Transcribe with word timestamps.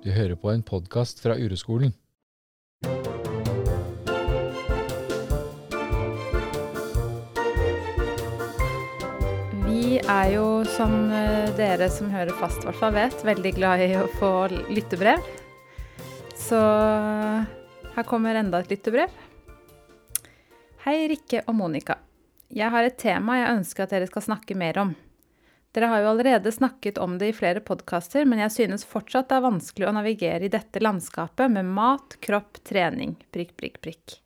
Du 0.00 0.08
hører 0.08 0.32
på 0.32 0.48
en 0.48 0.62
podkast 0.64 1.18
fra 1.20 1.34
Ureskolen. 1.36 1.90
Vi 9.66 9.98
er 10.00 10.30
jo, 10.32 10.46
som 10.72 10.94
eh, 11.12 11.52
dere 11.58 11.90
som 11.92 12.08
hører 12.08 12.32
fast, 12.40 12.64
hvert 12.64 12.80
fall 12.80 12.96
vet, 12.96 13.18
veldig 13.28 13.52
glad 13.58 13.84
i 13.84 13.90
å 14.00 14.06
få 14.16 14.32
lyttebrev. 14.72 15.20
Så 16.48 16.62
her 17.92 18.08
kommer 18.08 18.40
enda 18.40 18.64
et 18.64 18.72
lyttebrev. 18.72 19.12
Hei, 20.86 20.96
Rikke 21.12 21.44
og 21.44 21.60
Monica. 21.60 22.00
Jeg 22.48 22.72
har 22.72 22.88
et 22.88 22.96
tema 22.96 23.36
jeg 23.42 23.52
ønsker 23.58 23.84
at 23.84 23.92
dere 23.98 24.08
skal 24.08 24.30
snakke 24.30 24.56
mer 24.56 24.80
om. 24.80 24.96
Dere 25.70 25.86
har 25.86 26.00
jo 26.02 26.08
allerede 26.10 26.50
snakket 26.50 26.98
om 26.98 27.14
det 27.20 27.28
i 27.30 27.34
flere 27.36 27.60
podkaster, 27.62 28.24
men 28.26 28.42
jeg 28.42 28.54
synes 28.56 28.86
fortsatt 28.88 29.28
det 29.30 29.36
er 29.38 29.44
vanskelig 29.44 29.86
å 29.86 29.94
navigere 29.94 30.48
i 30.48 30.50
dette 30.50 30.82
landskapet 30.82 31.52
med 31.54 31.68
mat, 31.70 32.16
kropp, 32.24 32.58
trening, 32.66 33.14
prikk, 33.30 33.54
prikk, 33.60 33.78
prikk. 33.84 34.16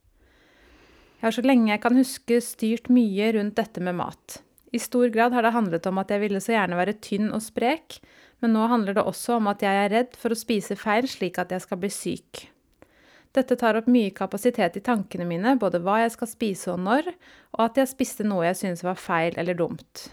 Jeg 1.21 1.27
har 1.27 1.37
så 1.37 1.45
lenge 1.45 1.71
jeg 1.73 1.83
kan 1.85 2.01
huske 2.01 2.41
styrt 2.45 2.89
mye 2.93 3.29
rundt 3.37 3.59
dette 3.61 3.85
med 3.85 3.99
mat. 4.01 4.41
I 4.73 4.81
stor 4.81 5.13
grad 5.13 5.37
har 5.37 5.45
det 5.45 5.53
handlet 5.55 5.87
om 5.87 6.01
at 6.01 6.11
jeg 6.11 6.25
ville 6.25 6.41
så 6.41 6.57
gjerne 6.57 6.81
være 6.81 6.97
tynn 7.05 7.29
og 7.29 7.45
sprek, 7.45 8.01
men 8.41 8.57
nå 8.57 8.65
handler 8.73 8.97
det 8.97 9.05
også 9.05 9.37
om 9.37 9.53
at 9.53 9.63
jeg 9.65 9.85
er 9.85 9.93
redd 9.93 10.19
for 10.21 10.33
å 10.33 10.41
spise 10.41 10.81
feil 10.81 11.07
slik 11.09 11.39
at 11.41 11.53
jeg 11.53 11.65
skal 11.65 11.81
bli 11.85 11.93
syk. 11.93 12.47
Dette 13.37 13.57
tar 13.61 13.77
opp 13.77 13.87
mye 13.91 14.17
kapasitet 14.17 14.81
i 14.81 14.85
tankene 14.85 15.29
mine, 15.29 15.57
både 15.61 15.81
hva 15.85 16.01
jeg 16.07 16.17
skal 16.17 16.31
spise 16.31 16.73
og 16.73 16.83
når, 16.89 17.13
og 17.59 17.65
at 17.69 17.81
jeg 17.83 17.93
spiste 17.93 18.27
noe 18.27 18.47
jeg 18.49 18.63
synes 18.65 18.85
var 18.87 19.01
feil 19.01 19.37
eller 19.41 19.59
dumt. 19.59 20.09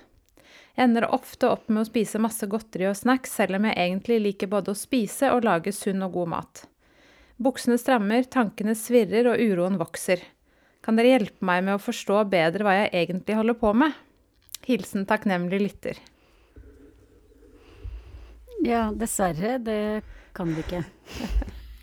Jeg 0.76 0.88
ender 0.88 1.10
ofte 1.12 1.50
opp 1.52 1.68
med 1.70 1.84
å 1.84 1.90
spise 1.90 2.22
masse 2.24 2.48
godteri 2.48 2.88
og 2.90 2.98
snacks, 2.98 3.34
selv 3.36 3.60
om 3.60 3.68
jeg 3.68 3.78
egentlig 3.78 4.22
liker 4.24 4.52
både 4.52 4.72
å 4.72 4.78
spise 4.78 5.32
og 5.36 5.46
lage 5.48 5.74
sunn 5.76 6.04
og 6.06 6.16
god 6.16 6.30
mat. 6.36 6.64
Buksene 7.42 7.78
strammer, 7.82 8.24
tankene 8.30 8.76
svirrer 8.78 9.34
og 9.34 9.42
uroen 9.42 9.80
vokser. 9.82 10.22
Kan 10.82 10.98
dere 10.98 11.16
hjelpe 11.16 11.46
meg 11.46 11.66
med 11.66 11.78
å 11.78 11.82
forstå 11.82 12.24
bedre 12.32 12.66
hva 12.66 12.74
jeg 12.80 12.94
egentlig 13.04 13.38
holder 13.38 13.58
på 13.60 13.74
med? 13.78 13.92
Hilsen 14.66 15.06
takknemlig 15.10 15.60
lytter. 15.62 16.00
Ja, 18.62 18.92
dessverre. 18.94 19.58
Det 19.58 20.02
kan 20.38 20.54
vi 20.54 20.62
ikke. 20.62 20.84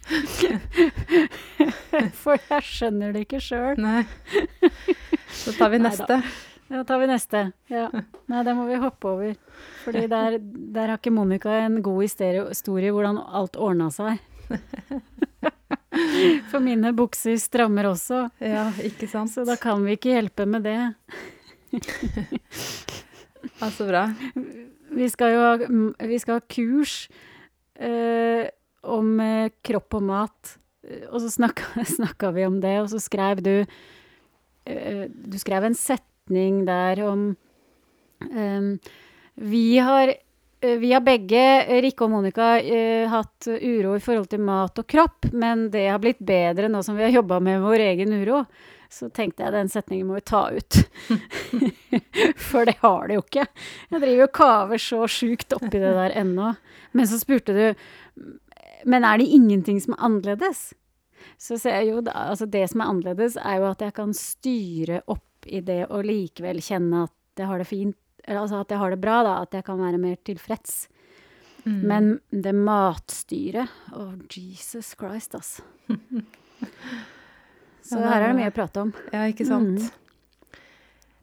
For 2.23 2.39
jeg 2.39 2.63
skjønner 2.65 3.13
det 3.15 3.21
ikke 3.27 3.41
sjøl. 3.43 3.75
Nei. 3.83 4.07
Så 5.35 5.53
tar 5.59 5.75
vi 5.75 5.79
Neida. 5.83 6.23
Da 6.69 6.83
tar 6.85 6.99
vi 7.01 7.07
neste. 7.09 7.43
Ja. 7.73 7.87
Nei, 8.29 8.43
det 8.45 8.55
må 8.57 8.67
vi 8.69 8.77
hoppe 8.81 9.09
over. 9.09 9.37
Fordi 9.87 10.05
der, 10.11 10.37
der 10.75 10.91
har 10.93 10.99
ikke 11.01 11.13
Monica 11.17 11.55
en 11.65 11.81
god 11.83 12.03
historie 12.05 12.93
hvordan 12.93 13.17
alt 13.19 13.57
ordna 13.57 13.89
seg. 13.95 14.19
For 16.51 16.61
mine 16.63 16.93
bukser 16.97 17.39
strammer 17.41 17.89
også, 17.91 18.29
Ja, 18.45 18.69
ikke 18.85 19.09
sant? 19.11 19.33
så 19.33 19.45
da 19.49 19.57
kan 19.61 19.83
vi 19.85 19.97
ikke 19.97 20.13
hjelpe 20.15 20.47
med 20.49 20.69
det. 20.69 20.79
Ja, 23.59 23.69
så 23.71 23.87
bra. 23.87 24.03
Vi 24.95 25.07
skal 25.11 25.33
jo 25.35 25.43
ha, 25.43 25.53
vi 26.11 26.19
skal 26.21 26.39
ha 26.39 26.43
kurs 26.51 26.95
eh, 27.79 28.49
om 28.87 29.13
eh, 29.23 29.51
kropp 29.67 29.95
og 29.99 30.05
mat, 30.09 30.57
og 31.11 31.21
så 31.23 31.31
snakka, 31.33 31.83
snakka 31.99 32.33
vi 32.35 32.47
om 32.49 32.59
det, 32.63 32.75
og 32.83 32.91
så 32.93 33.01
skrev 33.03 33.43
du 33.47 33.53
eh, 33.63 35.05
Du 35.09 35.39
skrev 35.39 35.67
en 35.69 35.79
setning 36.29 36.65
der 36.67 37.03
om 37.05 37.37
ehm, 38.33 38.79
Vi 39.35 39.79
har 39.79 40.09
eh, 40.61 40.79
vi 40.79 40.93
har 40.93 41.01
begge, 41.01 41.81
Rikke 41.81 42.05
og 42.05 42.11
Monica, 42.11 42.59
eh, 42.59 43.09
hatt 43.09 43.47
uro 43.47 43.95
i 43.97 44.01
forhold 44.01 44.29
til 44.29 44.41
mat 44.41 44.79
og 44.79 44.87
kropp, 44.87 45.31
men 45.33 45.71
det 45.71 45.89
har 45.89 45.99
blitt 45.99 46.19
bedre 46.19 46.69
nå 46.69 46.83
som 46.83 46.97
vi 46.97 47.05
har 47.05 47.15
jobba 47.15 47.39
med 47.41 47.63
vår 47.63 47.79
egen 47.79 48.13
uro. 48.13 48.45
Så 48.91 49.11
tenkte 49.11 49.45
jeg 49.45 49.53
den 49.53 49.69
setningen 49.69 50.09
må 50.09 50.17
vi 50.17 50.25
ta 50.25 50.49
ut. 50.51 50.75
For 52.49 52.65
det 52.65 52.79
har 52.81 53.07
det 53.07 53.19
jo 53.19 53.23
ikke. 53.23 53.47
Jeg 53.91 54.01
driver 54.01 54.25
og 54.25 54.33
kaver 54.33 54.81
så 54.81 55.07
sjukt 55.07 55.53
oppi 55.53 55.77
det 55.77 55.93
der 55.93 56.17
ennå. 56.17 56.55
Men 56.97 57.07
så 57.07 57.19
spurte 57.21 57.53
du 57.53 57.75
Men 58.89 59.05
er 59.05 59.19
det 59.19 59.29
ingenting 59.29 59.79
som 59.81 59.93
er 59.93 60.05
annerledes? 60.09 60.73
Så 61.37 61.59
ser 61.61 61.83
jeg 61.83 61.91
jo 61.91 62.01
altså 62.09 62.47
det 62.49 62.65
som 62.71 62.81
er 62.81 62.89
annerledes, 62.89 63.37
er 63.37 63.61
jo 63.61 63.69
at 63.69 63.83
jeg 63.85 63.93
kan 63.95 64.15
styre 64.17 65.03
opp 65.07 65.28
i 65.55 65.63
det 65.65 65.85
å 65.93 66.03
likevel 66.05 66.61
kjenne 66.65 67.07
at 67.09 67.41
jeg 67.41 67.49
har 67.51 67.63
det 67.63 67.69
fint. 67.69 67.97
Eller 68.25 68.43
altså 68.43 68.61
at 68.61 68.73
jeg 68.73 68.81
har 68.81 68.93
det 68.93 69.01
bra, 69.01 69.21
da. 69.25 69.35
At 69.45 69.55
jeg 69.57 69.65
kan 69.67 69.81
være 69.81 70.01
mer 70.01 70.19
tilfreds. 70.27 70.89
Mm. 71.65 71.79
Men 71.91 72.11
det 72.31 72.55
matstyret 72.55 73.95
Å, 73.97 74.05
Jesus 74.33 74.95
Christ, 74.99 75.35
altså. 75.37 75.65
Så 77.89 78.01
her 78.03 78.21
er 78.21 78.29
det 78.29 78.37
mye 78.37 78.53
å 78.53 78.57
prate 78.57 78.85
om. 78.85 78.93
Ja, 79.15 79.25
ikke 79.31 79.47
sant? 79.49 79.81
Mm. 79.81 80.59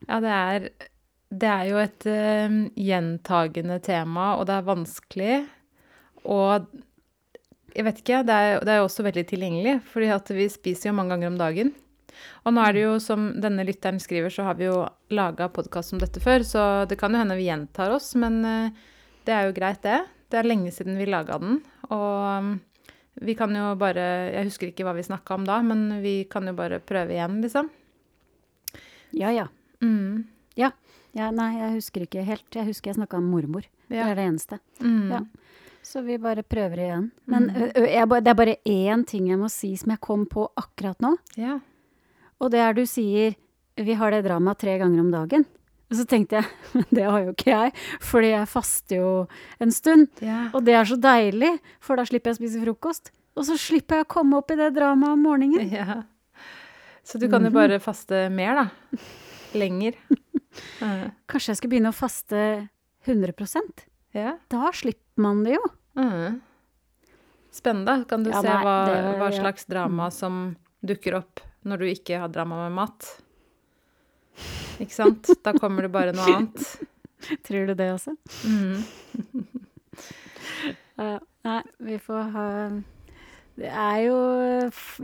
Ja, 0.06 0.18
det 0.22 0.34
er, 0.34 0.68
det 1.30 1.52
er 1.52 1.70
jo 1.70 1.78
et 1.82 2.08
uh, 2.10 2.58
gjentagende 2.74 3.78
tema, 3.86 4.32
og 4.40 4.48
det 4.50 4.58
er 4.58 4.68
vanskelig. 4.70 5.36
Og 6.26 6.66
jeg 7.76 7.86
vet 7.86 8.02
ikke, 8.02 8.22
det 8.26 8.36
er, 8.36 8.60
det 8.66 8.74
er 8.74 8.82
jo 8.82 8.88
også 8.88 9.06
veldig 9.06 9.26
tilgjengelig, 9.30 9.76
fordi 9.92 10.38
vi 10.40 10.48
spiser 10.52 10.90
jo 10.90 10.98
mange 10.98 11.14
ganger 11.14 11.34
om 11.34 11.40
dagen. 11.42 11.74
Og 12.46 12.56
nå 12.56 12.64
er 12.66 12.76
det 12.76 12.84
jo, 12.86 12.94
som 13.04 13.30
denne 13.42 13.66
lytteren 13.68 14.00
skriver, 14.02 14.34
så 14.34 14.48
har 14.48 14.60
vi 14.60 14.68
jo 14.68 14.84
laga 15.16 15.50
podkast 15.54 15.96
om 15.96 16.02
dette 16.02 16.22
før, 16.24 16.46
så 16.48 16.62
det 16.90 17.00
kan 17.02 17.14
jo 17.14 17.22
hende 17.22 17.38
vi 17.40 17.48
gjentar 17.50 17.96
oss, 17.96 18.14
men 18.20 18.40
eh, 18.46 18.86
det 19.26 19.34
er 19.36 19.50
jo 19.50 19.58
greit, 19.58 19.82
det. 19.86 20.04
Det 20.32 20.40
er 20.40 20.48
lenge 20.50 20.72
siden 20.74 20.98
vi 21.00 21.08
laga 21.10 21.38
den, 21.42 21.60
og 21.90 22.46
mm, 22.46 22.54
vi 23.26 23.36
kan 23.38 23.54
jo 23.56 23.70
bare 23.80 24.06
Jeg 24.34 24.50
husker 24.50 24.72
ikke 24.72 24.84
hva 24.84 24.96
vi 24.98 25.06
snakka 25.06 25.38
om 25.38 25.46
da, 25.48 25.62
men 25.64 26.02
vi 26.04 26.24
kan 26.30 26.48
jo 26.50 26.56
bare 26.58 26.82
prøve 26.84 27.16
igjen, 27.16 27.40
liksom. 27.46 27.70
Ja, 29.16 29.32
ja. 29.32 29.48
Mm. 29.82 30.26
ja. 30.60 30.72
Nei, 31.16 31.52
jeg 31.56 31.78
husker 31.78 32.04
ikke 32.04 32.26
helt. 32.28 32.48
Jeg 32.52 32.68
husker 32.68 32.92
jeg 32.92 32.98
snakka 32.98 33.22
om 33.22 33.30
mormor. 33.32 33.64
Det 33.88 34.02
er 34.02 34.18
det 34.18 34.26
eneste. 34.28 34.60
Mm. 34.84 35.14
Ja. 35.14 35.22
Så 35.86 36.02
vi 36.02 36.18
bare 36.20 36.44
prøver 36.44 36.82
igjen. 36.82 37.06
Men 37.30 37.48
ø, 37.54 37.70
ø, 37.70 37.86
jeg, 37.86 38.10
det 38.10 38.32
er 38.32 38.38
bare 38.40 38.58
én 38.66 39.06
ting 39.08 39.30
jeg 39.30 39.40
må 39.40 39.48
si 39.54 39.76
som 39.78 39.94
jeg 39.94 40.02
kom 40.04 40.26
på 40.28 40.48
akkurat 40.58 41.00
nå. 41.06 41.14
Ja. 41.40 41.60
Og 42.42 42.52
det 42.52 42.60
er 42.60 42.74
du 42.78 42.84
sier 42.86 43.36
vi 43.78 43.94
har 44.00 44.12
det 44.12 44.24
dramaet 44.24 44.58
tre 44.60 44.78
ganger 44.80 45.00
om 45.04 45.12
dagen. 45.12 45.46
Og 45.92 45.98
så 46.00 46.06
tenkte 46.10 46.40
jeg 46.40 46.46
men 46.74 46.86
det 46.92 47.04
har 47.06 47.20
jo 47.26 47.34
ikke 47.36 47.52
jeg, 47.52 47.74
fordi 48.02 48.30
jeg 48.34 48.48
faster 48.50 48.96
jo 49.02 49.10
en 49.62 49.72
stund. 49.72 50.08
Ja. 50.24 50.50
Og 50.56 50.64
det 50.66 50.74
er 50.74 50.86
så 50.90 50.96
deilig, 50.98 51.54
for 51.84 51.96
da 52.00 52.06
slipper 52.08 52.32
jeg 52.32 52.38
å 52.38 52.42
spise 52.42 52.64
frokost. 52.64 53.12
Og 53.36 53.44
så 53.46 53.58
slipper 53.60 54.00
jeg 54.00 54.06
å 54.08 54.14
komme 54.16 54.38
opp 54.40 54.52
i 54.52 54.56
det 54.60 54.72
dramaet 54.78 55.14
om 55.18 55.24
morgenen. 55.28 55.70
ja. 55.72 56.04
Så 57.06 57.20
du 57.22 57.28
kan 57.30 57.44
jo 57.46 57.52
Mhm. 57.52 57.54
bare 57.54 57.78
faste 57.80 58.30
mer, 58.34 58.56
da. 58.56 58.98
Lenger. 59.54 59.94
Ja. 60.80 61.10
Kanskje 61.28 61.50
jeg 61.52 61.58
skal 61.60 61.70
begynne 61.70 61.90
å 61.92 61.96
faste 61.96 62.70
100% 63.06 63.82
ja. 64.16 64.38
Da 64.50 64.70
slipper 64.72 65.20
man 65.20 65.42
det 65.44 65.58
jo. 65.58 65.64
Mm. 66.00 66.38
Spennende. 67.52 68.06
Kan 68.08 68.24
du 68.24 68.30
Ja, 68.32 68.40
se 68.42 68.48
nei, 68.48 68.64
hva, 68.64 68.76
det- 68.88 69.20
hva 69.20 69.30
slags 69.36 69.66
drama 69.68 70.10
som 70.12 70.56
dukker 70.84 71.16
opp 71.20 71.42
når 71.66 71.82
du 71.82 71.86
ikke 71.90 72.20
har 72.22 72.30
drama 72.34 72.64
med 72.68 72.76
mat? 72.78 73.08
Ikke 74.84 74.94
sant? 74.96 75.30
Da 75.46 75.54
kommer 75.58 75.86
det 75.88 75.92
bare 75.94 76.14
noe 76.16 76.26
annet. 76.36 76.66
Tror 77.48 77.70
du 77.70 77.74
det 77.80 77.88
også? 77.96 78.14
Mm. 78.46 78.84
uh, 81.00 81.18
nei, 81.48 81.62
vi 81.88 81.98
får 82.04 82.28
ha 82.36 82.48
Det 83.56 83.70
er 83.72 84.00
jo 84.04 84.18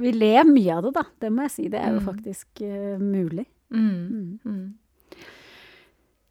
Vi 0.03 0.11
ler 0.11 0.43
mye 0.49 0.75
av 0.75 0.83
det, 0.85 0.91
da. 0.99 1.05
Det 1.23 1.31
må 1.31 1.45
jeg 1.47 1.53
si. 1.55 1.67
Det 1.71 1.79
er 1.79 1.93
jo 1.95 2.01
Mm. 2.01 2.07
faktisk 2.09 2.61
uh, 2.67 2.97
mulig. 2.99 3.45
Mm. 3.71 3.87
Mm. 4.11 4.39
Mm. 4.45 5.17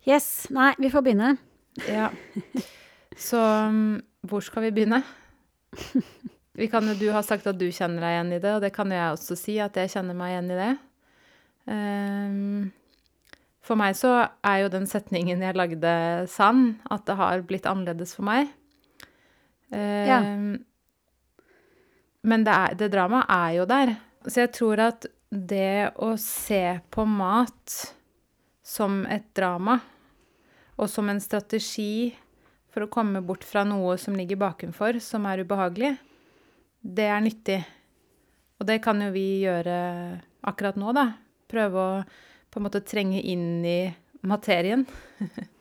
Yes. 0.08 0.46
Nei, 0.52 0.74
vi 0.78 0.90
får 0.92 1.02
begynne. 1.06 1.34
Ja. 1.88 2.10
Så 3.16 3.40
mm, 3.72 4.00
hvor 4.28 4.40
skal 4.44 4.62
vi 4.68 4.70
begynne? 4.76 5.02
Vi 6.60 6.68
kan 6.68 6.84
du 6.84 7.06
har 7.08 7.24
sagt 7.24 7.46
at 7.48 7.56
du 7.56 7.70
kjenner 7.72 8.04
deg 8.04 8.12
igjen 8.12 8.32
i 8.36 8.40
det, 8.42 8.50
og 8.52 8.60
det 8.60 8.72
kan 8.74 8.90
jo 8.92 8.98
jeg 8.98 9.16
også 9.16 9.36
si, 9.38 9.54
at 9.64 9.78
jeg 9.80 9.92
kjenner 9.94 10.16
meg 10.16 10.34
igjen 10.34 10.50
i 10.52 10.58
det. 10.58 10.72
Ehm, 11.72 12.66
for 13.64 13.80
meg 13.80 13.96
så 13.96 14.10
er 14.44 14.58
jo 14.64 14.72
den 14.74 14.84
setningen 14.90 15.40
jeg 15.40 15.56
lagde 15.56 15.92
sann, 16.28 16.74
at 16.92 17.06
det 17.08 17.16
har 17.16 17.46
blitt 17.48 17.68
annerledes 17.70 18.12
for 18.16 18.28
meg. 18.28 18.50
Ja. 19.72 20.18
Men 22.20 22.44
det, 22.44 22.52
er, 22.52 22.76
det 22.76 22.90
dramaet 22.92 23.32
er 23.32 23.56
jo 23.56 23.66
der. 23.70 23.94
Så 24.26 24.42
jeg 24.42 24.52
tror 24.58 24.84
at 24.90 25.06
det 25.30 25.94
å 26.02 26.12
se 26.20 26.80
på 26.92 27.06
mat 27.08 27.76
som 28.66 29.04
et 29.08 29.30
drama, 29.36 29.78
og 30.76 30.92
som 30.92 31.08
en 31.08 31.22
strategi 31.22 32.12
for 32.70 32.84
å 32.84 32.92
komme 32.92 33.22
bort 33.24 33.44
fra 33.46 33.64
noe 33.64 33.96
som 34.00 34.16
ligger 34.18 34.38
bakenfor, 34.40 35.00
som 35.02 35.24
er 35.30 35.44
ubehagelig, 35.44 35.94
det 36.80 37.06
er 37.10 37.22
nyttig. 37.24 37.60
Og 38.60 38.68
det 38.68 38.80
kan 38.84 39.00
jo 39.00 39.10
vi 39.14 39.42
gjøre 39.44 39.76
akkurat 40.48 40.78
nå, 40.80 40.92
da. 40.96 41.06
Prøve 41.50 41.80
å 41.80 42.02
på 42.50 42.58
en 42.58 42.66
måte 42.66 42.82
trenge 42.82 43.20
inn 43.22 43.64
i 43.66 43.80
materien. 44.26 44.86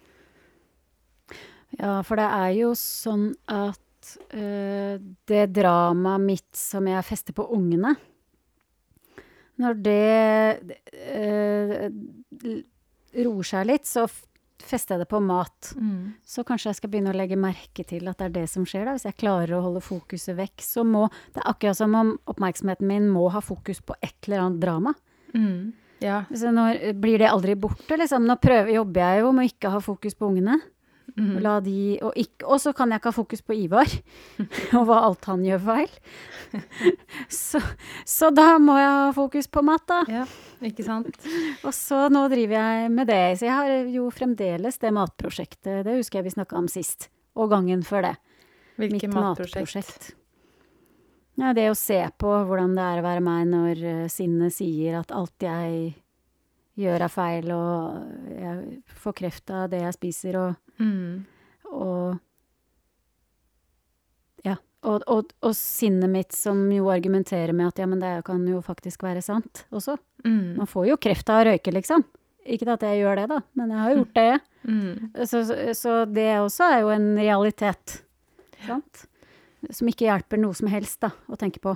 Ja, 1.80 2.00
for 2.04 2.18
det 2.18 2.26
er 2.26 2.54
jo 2.58 2.72
sånn 2.76 3.28
at 3.46 4.10
uh, 4.34 4.96
det 5.30 5.44
dramaet 5.54 6.24
mitt 6.26 6.58
som 6.58 6.88
jeg 6.90 7.06
fester 7.06 7.36
på 7.38 7.46
ungene 7.56 7.94
Når 9.62 9.78
det 9.86 10.64
uh, 10.98 11.86
roer 13.22 13.50
seg 13.52 13.70
litt, 13.70 13.86
så 13.86 14.08
fester 14.66 14.96
jeg 14.96 15.04
det 15.04 15.10
på 15.12 15.22
mat. 15.24 15.72
Mm. 15.76 16.16
Så 16.26 16.44
kanskje 16.48 16.72
jeg 16.72 16.80
skal 16.80 16.92
begynne 16.94 17.14
å 17.14 17.18
legge 17.18 17.40
merke 17.40 17.86
til 17.88 18.10
at 18.12 18.20
det 18.20 18.30
er 18.30 18.36
det 18.42 18.48
som 18.52 18.66
skjer, 18.68 18.88
da. 18.88 18.96
Hvis 18.98 19.08
jeg 19.08 19.20
klarer 19.22 19.58
å 19.58 19.64
holde 19.66 19.84
fokuset 19.84 20.38
vekk, 20.40 20.64
så 20.66 20.86
må 20.88 21.08
Det 21.34 21.44
er 21.44 21.52
akkurat 21.52 21.78
som 21.78 21.96
om 21.96 22.16
oppmerksomheten 22.30 22.88
min 22.88 23.08
må 23.12 23.30
ha 23.34 23.42
fokus 23.44 23.82
på 23.82 23.96
et 24.02 24.16
eller 24.28 24.46
annet 24.46 24.64
drama. 24.64 24.94
Mm. 25.34 25.72
Ja. 26.04 26.24
Så 26.32 26.52
når, 26.56 26.94
blir 27.00 27.20
det 27.20 27.30
aldri 27.30 27.56
borte, 27.60 27.98
liksom? 28.00 28.28
Nå 28.28 28.38
prøver, 28.42 28.72
jobber 28.78 29.04
jeg 29.04 29.24
jo 29.24 29.32
med 29.36 29.46
å 29.46 29.52
ikke 29.52 29.74
ha 29.74 29.82
fokus 29.84 30.16
på 30.16 30.30
ungene. 30.32 30.60
Mm. 31.16 31.40
La 31.44 31.56
de, 31.64 31.98
og, 32.06 32.14
ikke, 32.20 32.46
og 32.46 32.60
så 32.62 32.74
kan 32.76 32.92
jeg 32.92 33.02
ikke 33.02 33.12
ha 33.12 33.16
fokus 33.16 33.42
på 33.46 33.56
Ivar, 33.58 33.94
og 34.78 34.86
hva 34.90 35.00
alt 35.08 35.30
han 35.30 35.46
gjør 35.48 35.64
feil. 35.66 35.96
Så, 37.30 37.62
så 38.08 38.30
da 38.34 38.58
må 38.62 38.78
jeg 38.80 38.90
ha 38.90 39.10
fokus 39.16 39.50
på 39.52 39.64
mat, 39.66 39.86
da. 39.90 40.00
ja. 40.10 40.28
Ikke 40.66 40.84
sant? 40.84 41.16
Og 41.64 41.72
så 41.76 42.08
nå 42.12 42.26
driver 42.32 42.58
jeg 42.58 42.92
med 42.92 43.08
det. 43.08 43.22
Så 43.40 43.48
jeg 43.48 43.56
har 43.56 43.92
jo 43.94 44.10
fremdeles 44.12 44.80
det 44.82 44.92
matprosjektet. 44.92 45.86
Det 45.88 45.96
husker 46.02 46.20
jeg 46.20 46.28
vi 46.28 46.34
snakka 46.36 46.58
om 46.60 46.68
sist. 46.72 47.08
Og 47.40 47.48
gangen 47.54 47.86
før 47.88 48.10
det. 48.10 48.16
Hvilket 48.80 49.08
Mitt 49.08 49.16
matprosjekt? 49.16 49.62
matprosjekt. 49.62 50.10
Ja, 51.40 51.54
det 51.56 51.70
å 51.72 51.78
se 51.80 52.02
på 52.20 52.32
hvordan 52.50 52.74
det 52.76 52.84
er 52.84 53.00
å 53.00 53.06
være 53.06 53.24
meg 53.24 53.48
når 53.48 53.84
eh, 53.88 54.06
sinnet 54.12 54.52
sier 54.58 55.00
at 55.00 55.14
alt 55.16 55.46
jeg 55.46 55.94
gjør 56.80 57.04
jeg 57.04 57.12
feil, 57.12 57.52
og 57.52 58.32
jeg 58.40 58.82
får 59.04 59.16
kreft 59.20 59.52
av 59.56 59.68
det 59.74 59.82
jeg 59.84 59.98
spiser, 60.00 60.40
og 60.40 60.56
Mm. 60.80 61.26
og 61.76 62.20
ja. 64.48 64.56
Og, 64.88 65.04
og, 65.12 65.34
og 65.44 65.56
sinnet 65.58 66.08
mitt 66.10 66.32
som 66.32 66.62
jo 66.72 66.88
argumenterer 66.94 67.52
med 67.52 67.68
at 67.68 67.82
ja, 67.84 67.88
men 67.92 68.00
det 68.00 68.14
kan 68.28 68.46
jo 68.48 68.62
faktisk 68.64 69.04
være 69.04 69.22
sant 69.26 69.66
også. 69.76 69.98
Mm. 70.24 70.56
Man 70.62 70.70
får 70.72 70.88
jo 70.94 70.98
kreft 71.04 71.30
av 71.34 71.42
å 71.42 71.50
røyke, 71.50 71.74
liksom. 71.76 72.06
Ikke 72.50 72.70
at 72.72 72.86
jeg 72.88 73.02
gjør 73.02 73.20
det, 73.20 73.26
da, 73.34 73.42
men 73.60 73.74
jeg 73.76 73.82
har 73.84 73.98
gjort 73.98 74.16
det. 74.16 74.40
Mm. 74.64 75.12
Så, 75.28 75.44
så, 75.50 75.58
så 75.76 75.98
det 76.08 76.30
også 76.40 76.70
er 76.72 76.80
jo 76.86 76.94
en 76.96 77.10
realitet. 77.20 77.98
Sant? 78.66 79.04
Som 79.76 79.92
ikke 79.92 80.08
hjelper 80.08 80.40
noe 80.40 80.56
som 80.56 80.72
helst, 80.72 81.02
da, 81.04 81.12
å 81.28 81.36
tenke 81.40 81.60
på. 81.60 81.76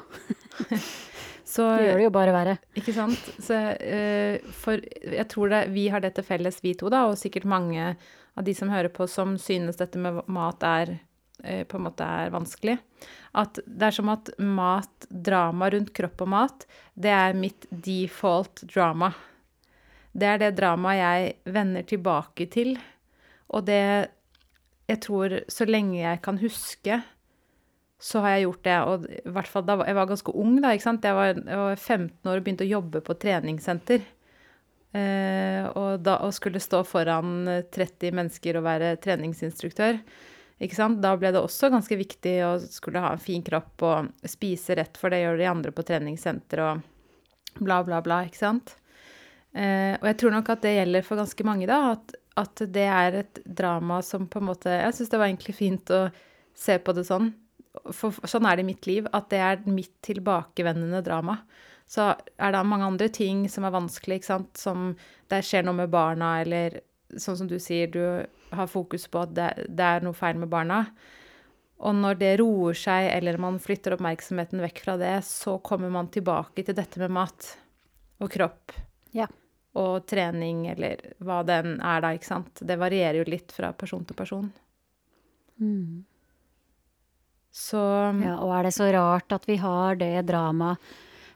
Så 1.54 1.68
Det 1.78 1.86
gjør 1.86 2.00
det 2.00 2.06
jo 2.08 2.14
bare 2.16 2.34
verre. 2.34 2.58
Ikke 2.80 2.94
sant. 2.96 3.32
Så, 3.44 3.58
eh, 3.78 4.42
for 4.58 4.82
jeg 4.82 5.26
tror 5.30 5.52
det, 5.52 5.64
vi 5.74 5.86
har 5.94 6.02
det 6.02 6.16
til 6.18 6.26
felles, 6.26 6.58
vi 6.64 6.74
to, 6.78 6.90
da, 6.90 7.06
og 7.10 7.20
sikkert 7.20 7.46
mange 7.46 7.92
av 8.34 8.46
de 8.48 8.56
som 8.58 8.72
hører 8.74 8.90
på, 8.94 9.06
som 9.10 9.36
synes 9.38 9.78
dette 9.78 10.02
med 10.02 10.24
mat 10.34 10.66
er 10.66 10.96
eh, 11.44 11.62
på 11.70 11.78
en 11.78 11.86
måte 11.86 12.08
er 12.08 12.34
vanskelig. 12.34 12.80
At 13.38 13.62
det 13.68 13.90
er 13.90 13.98
som 14.00 14.10
at 14.14 14.34
mat, 14.42 15.08
drama 15.10 15.70
rundt 15.74 15.94
kropp 15.94 16.26
og 16.26 16.34
mat, 16.34 16.66
det 16.98 17.14
er 17.14 17.38
mitt 17.38 17.70
default 17.70 18.66
drama. 18.74 19.12
Det 20.14 20.30
er 20.30 20.42
det 20.42 20.56
dramaet 20.58 21.02
jeg 21.04 21.54
vender 21.54 21.86
tilbake 21.90 22.50
til. 22.54 22.76
Og 23.54 23.66
det 23.70 24.10
Jeg 24.84 25.00
tror 25.00 25.32
så 25.48 25.64
lenge 25.64 26.02
jeg 26.02 26.20
kan 26.22 26.38
huske, 26.38 26.98
så 28.04 28.20
har 28.24 28.36
jeg 28.36 28.48
gjort 28.48 28.66
det. 28.68 28.80
Og 28.90 29.06
i 29.08 29.34
hvert 29.36 29.50
fall 29.52 29.64
da 29.68 29.78
jeg 29.88 29.96
var 29.96 30.10
ganske 30.10 30.36
ung, 30.44 30.58
da. 30.64 30.74
ikke 30.76 30.88
sant? 30.90 31.08
Jeg 31.08 31.16
var, 31.16 31.32
jeg 31.38 31.62
var 31.62 31.80
15 31.80 32.30
år 32.30 32.42
og 32.42 32.44
begynte 32.44 32.68
å 32.68 32.74
jobbe 32.74 33.02
på 33.06 33.16
treningssenter. 33.22 34.04
Eh, 34.94 35.64
og, 35.72 36.04
da, 36.06 36.20
å 36.22 36.30
skulle 36.36 36.62
stå 36.62 36.84
foran 36.86 37.48
eh, 37.50 37.64
30 37.74 38.14
mennesker 38.20 38.60
og 38.60 38.66
være 38.68 38.94
treningsinstruktør. 39.02 40.02
Ikke 40.64 40.78
sant? 40.78 41.00
Da 41.04 41.16
ble 41.18 41.32
det 41.34 41.42
også 41.42 41.72
ganske 41.74 41.98
viktig 41.98 42.34
å 42.46 42.52
skulle 42.62 43.02
ha 43.02 43.14
en 43.16 43.24
fin 43.24 43.44
kropp 43.44 43.86
og 43.88 44.30
spise 44.30 44.78
rett, 44.78 45.00
for 45.00 45.12
det 45.12 45.24
gjør 45.24 45.40
de 45.40 45.48
andre 45.50 45.74
på 45.76 45.86
treningssenter 45.88 46.62
og 46.64 46.84
bla, 47.64 47.80
bla, 47.88 48.02
bla. 48.06 48.20
Ikke 48.28 48.42
sant? 48.44 48.76
Eh, 49.56 49.96
og 49.96 50.06
jeg 50.12 50.20
tror 50.20 50.36
nok 50.36 50.52
at 50.54 50.68
det 50.68 50.76
gjelder 50.76 51.08
for 51.08 51.24
ganske 51.24 51.48
mange, 51.48 51.72
da. 51.72 51.96
At, 51.96 52.18
at 52.44 52.66
det 52.76 52.86
er 52.90 53.22
et 53.24 53.42
drama 53.48 54.02
som 54.04 54.28
på 54.28 54.42
en 54.42 54.48
måte 54.50 54.72
Jeg 54.74 54.98
syns 54.98 55.12
det 55.12 55.20
var 55.22 55.32
egentlig 55.32 55.56
fint 55.56 55.96
å 55.96 56.04
se 56.58 56.78
på 56.84 56.94
det 56.94 57.08
sånn. 57.08 57.32
For 57.92 58.14
sånn 58.30 58.46
er 58.46 58.58
det 58.60 58.66
i 58.66 58.70
mitt 58.72 58.88
liv, 58.88 59.08
at 59.14 59.30
det 59.34 59.40
er 59.42 59.64
mitt 59.66 59.96
tilbakevendende 60.06 61.02
drama. 61.06 61.40
Så 61.90 62.12
er 62.38 62.54
det 62.54 62.62
mange 62.66 62.86
andre 62.88 63.10
ting 63.10 63.48
som 63.52 63.66
er 63.68 63.74
vanskelig, 63.76 64.22
ikke 64.22 64.30
sant. 64.30 64.54
Som 64.62 64.94
det 65.32 65.42
skjer 65.46 65.66
noe 65.66 65.82
med 65.82 65.92
barna, 65.94 66.36
eller 66.44 66.80
sånn 67.18 67.38
som 67.38 67.50
du 67.50 67.58
sier, 67.62 67.90
du 67.92 68.26
har 68.54 68.70
fokus 68.70 69.08
på 69.10 69.26
at 69.26 69.34
det, 69.38 69.50
det 69.70 69.90
er 69.98 70.06
noe 70.06 70.18
feil 70.18 70.38
med 70.40 70.52
barna. 70.54 70.84
Og 71.84 71.98
når 71.98 72.20
det 72.22 72.32
roer 72.40 72.78
seg, 72.78 73.10
eller 73.12 73.42
man 73.42 73.60
flytter 73.60 73.98
oppmerksomheten 73.98 74.62
vekk 74.64 74.84
fra 74.86 74.96
det, 75.02 75.18
så 75.28 75.58
kommer 75.66 75.92
man 75.92 76.08
tilbake 76.14 76.64
til 76.64 76.78
dette 76.78 77.02
med 77.02 77.12
mat 77.12 77.50
og 78.24 78.30
kropp 78.32 78.72
Ja. 79.18 79.28
og 79.76 80.06
trening, 80.08 80.68
eller 80.72 81.02
hva 81.20 81.42
den 81.46 81.82
er 81.82 82.06
da, 82.06 82.14
ikke 82.16 82.30
sant. 82.30 82.62
Det 82.62 82.78
varierer 82.80 83.20
jo 83.20 83.28
litt 83.28 83.52
fra 83.52 83.74
person 83.76 84.06
til 84.08 84.16
person. 84.16 84.48
Mm. 85.60 86.06
Så 87.54 87.78
Ja, 88.24 88.36
og 88.42 88.50
er 88.58 88.64
det 88.66 88.74
så 88.74 88.88
rart 88.94 89.32
at 89.36 89.46
vi 89.46 89.58
har 89.62 89.96
det 90.00 90.26
dramaet? 90.26 90.78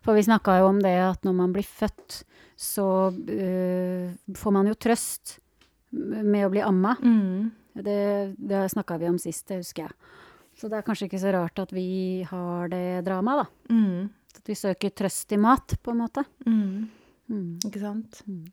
For 0.01 0.15
vi 0.17 0.23
snakka 0.25 0.55
jo 0.61 0.69
om 0.71 0.79
det 0.81 0.95
at 1.03 1.21
når 1.27 1.33
man 1.35 1.51
blir 1.53 1.65
født, 1.67 2.23
så 2.57 3.11
øh, 3.13 4.13
får 4.33 4.51
man 4.55 4.65
jo 4.69 4.73
trøst 4.73 5.37
med 5.91 6.45
å 6.47 6.49
bli 6.49 6.61
amma. 6.65 6.95
mm, 7.01 7.51
Det, 7.77 8.33
det 8.39 8.63
snakka 8.71 8.97
vi 8.97 9.09
om 9.11 9.19
sist, 9.21 9.45
det 9.51 9.59
husker 9.61 9.83
jeg. 9.85 9.93
Så 10.57 10.69
det 10.71 10.79
er 10.79 10.85
kanskje 10.87 11.05
ikke 11.05 11.19
så 11.21 11.31
rart 11.35 11.59
at 11.61 11.71
vi 11.75 12.23
har 12.25 12.67
det 12.71 13.03
dramaet, 13.05 13.43
da. 13.69 13.75
mm, 13.75 14.09
At 14.39 14.47
vi 14.49 14.55
søker 14.57 14.89
trøst 14.89 15.31
i 15.31 15.37
mat, 15.37 15.75
på 15.83 15.91
en 15.93 15.97
måte. 16.01 16.23
mm, 16.47 16.89
Mm. 17.29 17.57
ikke 17.67 17.79
sant? 17.81 18.21
Mm. 18.25 18.45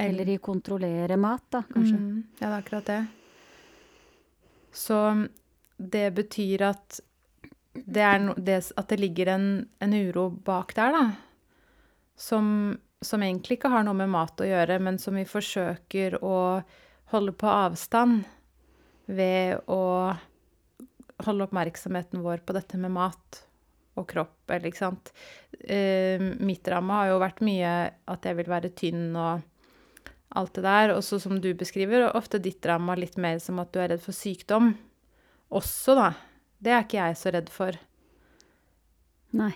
Eller 0.00 0.28
i 0.32 0.38
kontrollere 0.38 1.16
mat, 1.20 1.42
da, 1.52 1.60
kanskje. 1.62 1.98
Mm, 2.00 2.22
ja, 2.40 2.46
det 2.48 2.48
er 2.48 2.62
akkurat 2.62 2.86
det. 2.86 3.06
Så 4.72 5.28
det 5.90 6.08
betyr 6.16 6.66
at 6.70 7.00
det, 7.72 8.06
no, 8.20 8.34
det, 8.36 8.58
at 8.76 8.88
det 8.88 9.00
ligger 9.00 9.32
en, 9.32 9.46
en 9.80 9.94
uro 9.96 10.28
bak 10.30 10.74
der, 10.76 10.96
da. 10.96 11.04
Som, 12.18 12.46
som 13.00 13.22
egentlig 13.24 13.58
ikke 13.58 13.72
har 13.72 13.86
noe 13.86 13.96
med 13.96 14.12
mat 14.12 14.40
å 14.40 14.48
gjøre, 14.48 14.78
men 14.84 15.00
som 15.00 15.16
vi 15.18 15.24
forsøker 15.28 16.18
å 16.22 16.36
holde 17.12 17.32
på 17.36 17.48
avstand 17.48 18.26
ved 19.10 19.64
å 19.72 20.12
holde 21.22 21.46
oppmerksomheten 21.46 22.22
vår 22.24 22.44
på 22.46 22.54
dette 22.56 22.78
med 22.80 22.94
mat 22.94 23.40
og 23.98 24.06
kropp, 24.08 24.44
eller 24.48 24.70
ikke 24.70 24.80
sant. 24.80 25.12
Uh, 25.52 26.32
mitt 26.40 26.68
ramme 26.70 27.00
har 27.00 27.10
jo 27.10 27.22
vært 27.22 27.42
mye 27.44 27.72
at 28.08 28.28
jeg 28.28 28.38
vil 28.38 28.52
være 28.52 28.72
tynn 28.76 29.10
og 29.12 29.42
alt 30.38 30.54
det 30.56 30.64
der. 30.64 30.94
Og 30.96 31.04
så 31.04 31.18
som 31.20 31.40
du 31.40 31.52
beskriver, 31.58 32.08
ofte 32.16 32.40
ditt 32.42 32.62
drama 32.64 32.96
litt 32.98 33.18
mer 33.20 33.40
som 33.42 33.60
at 33.62 33.72
du 33.74 33.80
er 33.82 33.92
redd 33.92 34.04
for 34.04 34.16
sykdom. 34.16 34.72
Også, 35.52 35.94
da. 35.98 36.10
Det 36.62 36.72
er 36.72 36.84
ikke 36.86 37.00
jeg 37.02 37.18
så 37.20 37.32
redd 37.34 37.50
for. 37.52 37.76
Nei. 39.36 39.52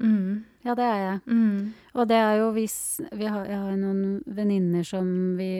Mm. 0.00 0.44
Ja, 0.64 0.74
det 0.76 0.84
er 0.86 1.00
jeg. 1.00 1.20
Mm. 1.28 1.72
Og 1.96 2.08
det 2.08 2.16
er 2.20 2.34
jo 2.40 2.50
hvis 2.56 2.76
vi 3.16 3.26
har, 3.28 3.44
Jeg 3.48 3.58
har 3.60 3.76
noen 3.80 4.22
venninner 4.26 4.84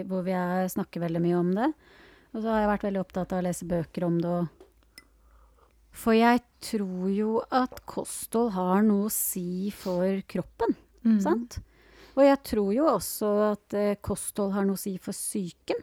hvor 0.08 0.22
vi 0.24 0.32
er, 0.36 0.68
snakker 0.72 1.00
veldig 1.04 1.22
mye 1.24 1.38
om 1.40 1.50
det. 1.56 1.68
Og 2.34 2.42
så 2.42 2.52
har 2.52 2.60
jeg 2.62 2.70
vært 2.70 2.86
veldig 2.88 3.00
opptatt 3.02 3.32
av 3.34 3.40
å 3.42 3.46
lese 3.48 3.66
bøker 3.68 4.06
om 4.06 4.18
det 4.22 4.30
og 4.30 4.48
For 6.00 6.14
jeg 6.14 6.40
tror 6.62 7.08
jo 7.10 7.30
at 7.50 7.80
kosthold 7.90 8.52
har 8.54 8.84
noe 8.86 9.08
å 9.08 9.12
si 9.14 9.70
for 9.74 10.20
kroppen, 10.30 10.76
Mm. 11.02 11.16
sant? 11.24 11.58
Og 12.14 12.22
jeg 12.26 12.38
tror 12.44 12.72
jo 12.74 12.84
også 12.90 13.28
at 13.52 13.74
eh, 13.74 13.94
kosthold 14.04 14.52
har 14.52 14.66
noe 14.68 14.76
å 14.76 14.78
si 14.78 14.98
for 15.00 15.12
psyken. 15.16 15.78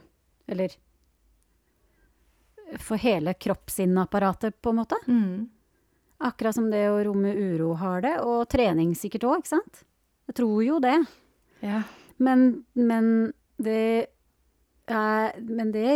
Eller 0.46 0.76
for 2.76 3.00
hele 3.00 3.34
kroppsinneapparatet, 3.34 4.60
på 4.62 4.70
en 4.70 4.76
måte. 4.82 4.98
Mm. 5.08 5.48
Akkurat 6.18 6.54
som 6.54 6.70
det 6.70 6.82
å 6.90 6.98
romme 7.06 7.32
uro 7.32 7.74
har 7.78 8.02
det, 8.04 8.16
og 8.26 8.48
trening 8.50 8.94
sikkert 8.98 9.28
òg, 9.28 9.42
ikke 9.42 9.54
sant? 9.54 9.84
Jeg 10.28 10.38
tror 10.40 10.58
jo 10.66 10.80
det. 10.82 10.96
Ja. 11.64 11.82
Men, 12.18 12.64
men 12.74 13.32
det 13.58 14.08
er 14.88 15.34
Men 15.42 15.72
det 15.74 15.94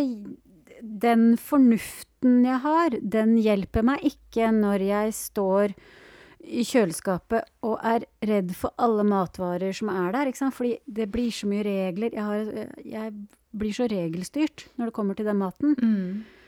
Den 0.83 1.37
fornuften 1.39 2.45
jeg 2.47 2.59
har, 2.63 2.95
den 3.03 3.37
hjelper 3.39 3.83
meg 3.87 4.03
ikke 4.07 4.51
når 4.55 4.85
jeg 4.87 5.15
står 5.15 5.75
i 6.43 6.65
kjøleskapet 6.67 7.47
og 7.67 7.77
er 7.87 8.05
redd 8.27 8.51
for 8.59 8.75
alle 8.83 9.05
matvarer 9.07 9.75
som 9.75 9.91
er 9.93 10.11
der, 10.15 10.31
ikke 10.31 10.41
sant? 10.41 10.57
Fordi 10.57 10.75
det 10.87 11.07
blir 11.15 11.31
så 11.35 11.47
mye 11.51 11.63
regler. 11.67 12.15
Jeg, 12.15 12.25
har, 12.27 12.79
jeg 12.83 13.13
blir 13.55 13.75
så 13.77 13.87
regelstyrt 13.91 14.67
når 14.75 14.91
det 14.91 14.97
kommer 14.97 15.19
til 15.19 15.29
den 15.31 15.39
maten. 15.39 15.77
Mm. 15.79 16.42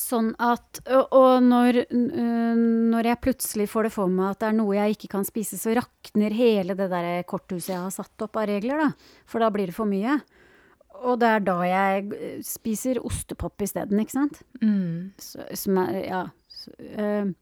Sånn 0.00 0.30
at 0.40 0.80
Og, 0.86 1.12
og 1.12 1.42
når, 1.44 1.82
når 1.92 3.08
jeg 3.10 3.20
plutselig 3.24 3.66
får 3.70 3.88
det 3.88 3.92
for 3.94 4.10
meg 4.10 4.32
at 4.32 4.40
det 4.42 4.48
er 4.48 4.56
noe 4.56 4.76
jeg 4.78 4.96
ikke 4.96 5.10
kan 5.12 5.26
spise, 5.28 5.58
så 5.60 5.74
rakner 5.76 6.34
hele 6.34 6.76
det 6.78 6.86
der 6.92 7.08
korthuset 7.28 7.74
jeg 7.74 7.82
har 7.82 7.92
satt 7.94 8.24
opp 8.24 8.38
av 8.40 8.48
regler, 8.48 8.80
da. 8.80 9.16
For 9.28 9.42
da 9.42 9.50
blir 9.52 9.70
det 9.70 9.76
for 9.76 9.90
mye. 9.90 10.18
og 11.00 11.18
det 11.20 11.28
er 11.32 11.40
da 11.40 11.56
jeg 11.64 12.10
eh, 12.16 12.40
spiser 12.44 12.98
ostepop 13.06 13.62
isteden, 13.64 14.00
ikke 14.02 14.16
sant? 14.18 14.42
Mm. 14.60 15.12
Så, 15.18 15.46
som 15.56 15.78
er 15.84 16.00
Ja. 16.04 16.22
Så, 16.48 16.70
øh, 16.78 17.32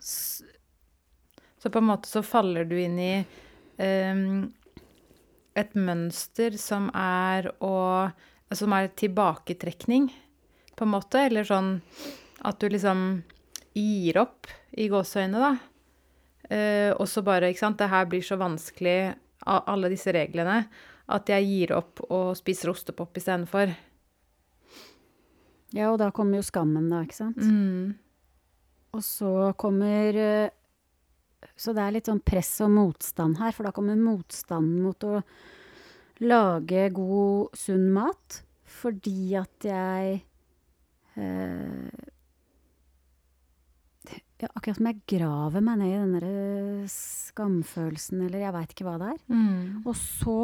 så, 0.00 0.44
Så 1.58 1.70
på 1.70 1.78
en 1.80 1.86
måte 1.88 2.08
så 2.10 2.20
faller 2.22 2.64
du 2.68 2.74
inn 2.76 2.98
i 2.98 3.24
øh, 3.78 4.48
et 5.56 5.74
mønster 5.74 6.58
som 6.58 6.90
er 6.94 7.52
å 7.60 8.10
Som 8.54 8.72
er 8.76 8.90
tilbaketrekning, 8.94 10.10
på 10.76 10.86
en 10.86 10.94
måte. 10.94 11.26
Eller 11.28 11.46
sånn 11.48 11.76
at 12.44 12.60
du 12.60 12.68
liksom 12.68 13.22
gir 13.74 14.18
opp, 14.22 14.50
i 14.74 14.88
gåseøynene, 14.90 15.38
da. 15.38 15.54
Uh, 16.44 16.90
og 16.98 17.06
så 17.08 17.22
bare, 17.24 17.48
ikke 17.50 17.62
sant, 17.62 17.78
det 17.80 17.88
her 17.92 18.08
blir 18.10 18.24
så 18.26 18.36
vanskelig, 18.40 19.14
alle 19.44 19.90
disse 19.92 20.12
reglene, 20.14 20.64
at 21.14 21.28
jeg 21.28 21.46
gir 21.48 21.74
opp 21.76 22.02
og 22.08 22.32
spiser 22.38 22.72
ostepop 22.72 23.16
istedenfor. 23.20 23.74
ja, 25.76 25.90
og 25.90 25.98
da 26.00 26.10
kommer 26.14 26.40
jo 26.40 26.46
skammen, 26.46 26.88
da, 26.90 27.02
ikke 27.04 27.18
sant? 27.18 27.40
Mm. 27.40 27.94
Og 28.94 29.02
så 29.04 29.52
kommer 29.58 30.14
eh, 30.14 30.52
Så 31.60 31.74
det 31.74 31.82
er 31.82 31.96
litt 31.96 32.08
sånn 32.08 32.22
press 32.24 32.56
og 32.64 32.70
motstand 32.72 33.38
her, 33.38 33.52
for 33.52 33.66
da 33.66 33.72
kommer 33.74 33.98
motstanden 34.00 34.80
mot 34.84 35.04
å 35.04 35.20
lage 36.24 36.88
god, 36.94 37.58
sunn 37.58 37.90
mat. 37.92 38.40
Fordi 38.64 39.34
at 39.36 39.66
jeg 39.68 40.22
ja, 44.42 44.48
Akkurat 44.54 44.76
som 44.76 44.88
jeg 44.90 44.98
graver 45.08 45.62
meg 45.64 45.78
ned 45.80 45.88
i 45.92 45.98
den 46.00 46.14
derre 46.18 46.88
skamfølelsen, 46.92 48.24
eller 48.26 48.42
jeg 48.42 48.52
veit 48.56 48.72
ikke 48.74 48.84
hva 48.86 48.96
det 49.00 49.12
er. 49.14 49.20
Mm. 49.32 49.78
Og 49.88 49.94
så 49.96 50.34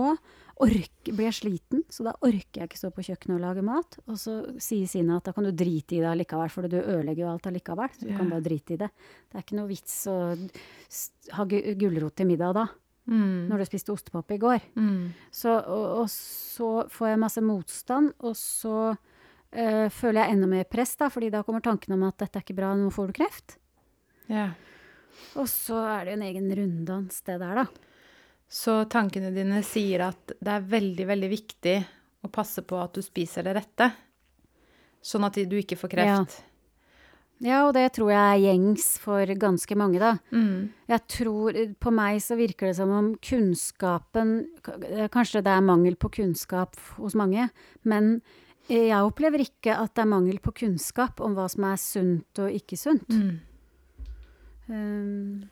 ork, 0.61 1.09
blir 1.11 1.27
jeg 1.27 1.37
sliten, 1.39 1.83
så 1.93 2.05
da 2.07 2.15
orker 2.25 2.63
jeg 2.63 2.69
ikke 2.71 2.81
stå 2.81 2.91
på 2.97 3.05
kjøkkenet 3.09 3.37
og 3.37 3.43
lage 3.45 3.65
mat. 3.67 3.99
Og 4.07 4.17
så 4.21 4.39
sier 4.61 4.89
Sina 4.89 5.19
at 5.21 5.29
da 5.29 5.35
kan 5.37 5.45
du 5.49 5.53
drite 5.57 5.97
i 5.99 6.03
det 6.03 6.09
allikevel, 6.11 6.53
for 6.53 6.69
du 6.69 6.79
ødelegger 6.81 7.25
jo 7.27 7.31
alt 7.35 7.49
allikevel. 7.51 7.93
Så 7.97 8.05
du 8.07 8.11
yeah. 8.13 8.19
kan 8.23 8.33
bare 8.33 8.47
drite 8.47 8.77
i 8.77 8.81
det. 8.81 8.91
Det 9.29 9.37
er 9.41 9.45
ikke 9.47 9.59
noe 9.61 9.71
vits 9.73 9.97
å 10.13 10.17
ha 11.37 11.49
gu- 11.53 11.65
gulrot 11.85 12.17
til 12.21 12.31
middag 12.33 12.57
da, 12.61 12.69
Mm. 13.11 13.49
når 13.49 13.59
du 13.59 13.65
spiste 13.67 13.91
ostepop 13.91 14.29
i 14.31 14.37
går. 14.39 14.61
Mm. 14.77 15.09
Så, 15.35 15.51
og, 15.51 15.87
og 16.05 16.11
så 16.13 16.67
får 16.93 17.09
jeg 17.09 17.19
masse 17.19 17.41
motstand, 17.43 18.13
og 18.23 18.37
så 18.39 18.75
eh, 18.93 18.99
føler 19.51 20.23
jeg 20.23 20.37
enda 20.37 20.49
mer 20.51 20.67
press, 20.71 20.95
da, 21.01 21.09
fordi 21.11 21.31
da 21.35 21.43
kommer 21.47 21.63
tanken 21.65 21.97
om 21.97 22.05
at 22.07 22.19
dette 22.23 22.39
er 22.39 22.45
ikke 22.45 22.59
bra, 22.61 22.73
nå 22.79 22.91
får 22.95 23.11
du 23.11 23.17
kreft. 23.19 23.57
Ja. 24.31 24.51
Og 25.39 25.49
så 25.51 25.79
er 25.91 26.05
det 26.05 26.15
jo 26.15 26.19
en 26.21 26.29
egen 26.29 26.51
runddans, 26.59 27.23
det 27.27 27.39
der, 27.43 27.63
da. 27.63 27.67
Så 28.51 28.81
tankene 28.91 29.31
dine 29.35 29.63
sier 29.67 30.09
at 30.09 30.35
det 30.39 30.55
er 30.55 30.71
veldig, 30.71 31.07
veldig 31.07 31.31
viktig 31.31 31.75
å 32.27 32.31
passe 32.35 32.65
på 32.67 32.79
at 32.83 32.97
du 32.97 33.03
spiser 33.05 33.47
det 33.47 33.55
rette, 33.61 33.91
sånn 35.03 35.27
at 35.27 35.39
du 35.39 35.59
ikke 35.61 35.79
får 35.79 35.93
kreft. 35.93 36.41
Ja, 37.41 37.63
og 37.65 37.73
det 37.73 37.87
tror 37.97 38.11
jeg 38.13 38.21
er 38.21 38.43
gjengs 38.43 38.87
for 39.01 39.31
ganske 39.41 39.77
mange, 39.79 40.01
da. 40.03 40.11
Mm. 40.29 40.69
Jeg 40.91 41.05
tror 41.09 41.57
På 41.81 41.93
meg 41.95 42.19
så 42.21 42.37
virker 42.37 42.69
det 42.69 42.77
som 42.77 42.93
om 42.93 43.07
kunnskapen 43.17 44.35
Kanskje 45.15 45.41
det 45.47 45.55
er 45.55 45.65
mangel 45.65 45.97
på 45.97 46.11
kunnskap 46.19 46.77
hos 46.99 47.17
mange, 47.17 47.49
men 47.81 48.19
jeg 48.71 49.07
opplever 49.07 49.43
ikke 49.43 49.75
at 49.75 49.95
det 49.97 50.05
er 50.05 50.11
mangel 50.11 50.39
på 50.43 50.53
kunnskap 50.63 51.21
om 51.25 51.35
hva 51.35 51.49
som 51.51 51.67
er 51.67 51.81
sunt 51.83 52.43
og 52.43 52.55
ikke 52.55 52.79
sunt. 52.79 53.11
Mm. 53.11 53.39
Um, 54.71 55.49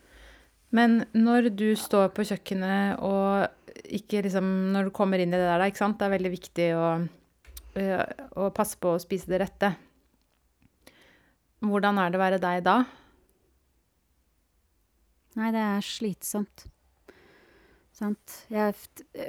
Men 0.70 1.00
når 1.16 1.48
du 1.56 1.72
står 1.74 2.12
på 2.14 2.26
kjøkkenet 2.28 3.00
og 3.02 3.48
ikke 3.88 4.20
liksom 4.22 4.46
Når 4.74 4.88
du 4.88 4.90
kommer 4.94 5.18
inn 5.18 5.32
i 5.32 5.38
det 5.38 5.46
der, 5.46 5.64
ikke 5.66 5.80
sant, 5.80 5.98
det 5.98 6.06
er 6.06 6.12
veldig 6.12 6.30
viktig 6.30 6.66
å, 6.76 6.86
øh, 7.80 8.02
å 8.36 8.48
passe 8.54 8.76
på 8.80 8.94
å 8.94 9.00
spise 9.00 9.30
det 9.30 9.40
rette. 9.40 9.70
Hvordan 11.64 11.98
er 11.98 12.10
det 12.10 12.18
å 12.18 12.22
være 12.22 12.40
deg 12.42 12.64
da? 12.66 12.82
nei, 15.38 15.52
det 15.54 15.62
er 15.62 15.84
slitsomt. 15.86 16.66
Sant? 17.98 18.34
Jeg 18.52 18.76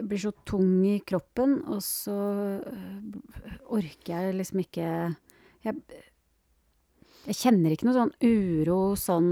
blir 0.06 0.22
så 0.22 0.32
tung 0.46 0.84
i 0.86 1.00
kroppen, 1.02 1.56
og 1.74 1.80
så 1.82 2.14
øh, 2.62 3.18
orker 3.74 4.12
jeg 4.14 4.36
liksom 4.38 4.62
ikke 4.62 4.90
jeg, 5.66 5.76
jeg 7.26 7.36
kjenner 7.40 7.74
ikke 7.74 7.88
noe 7.90 7.98
sånn 7.98 8.14
uro 8.24 8.78
sånn 9.00 9.32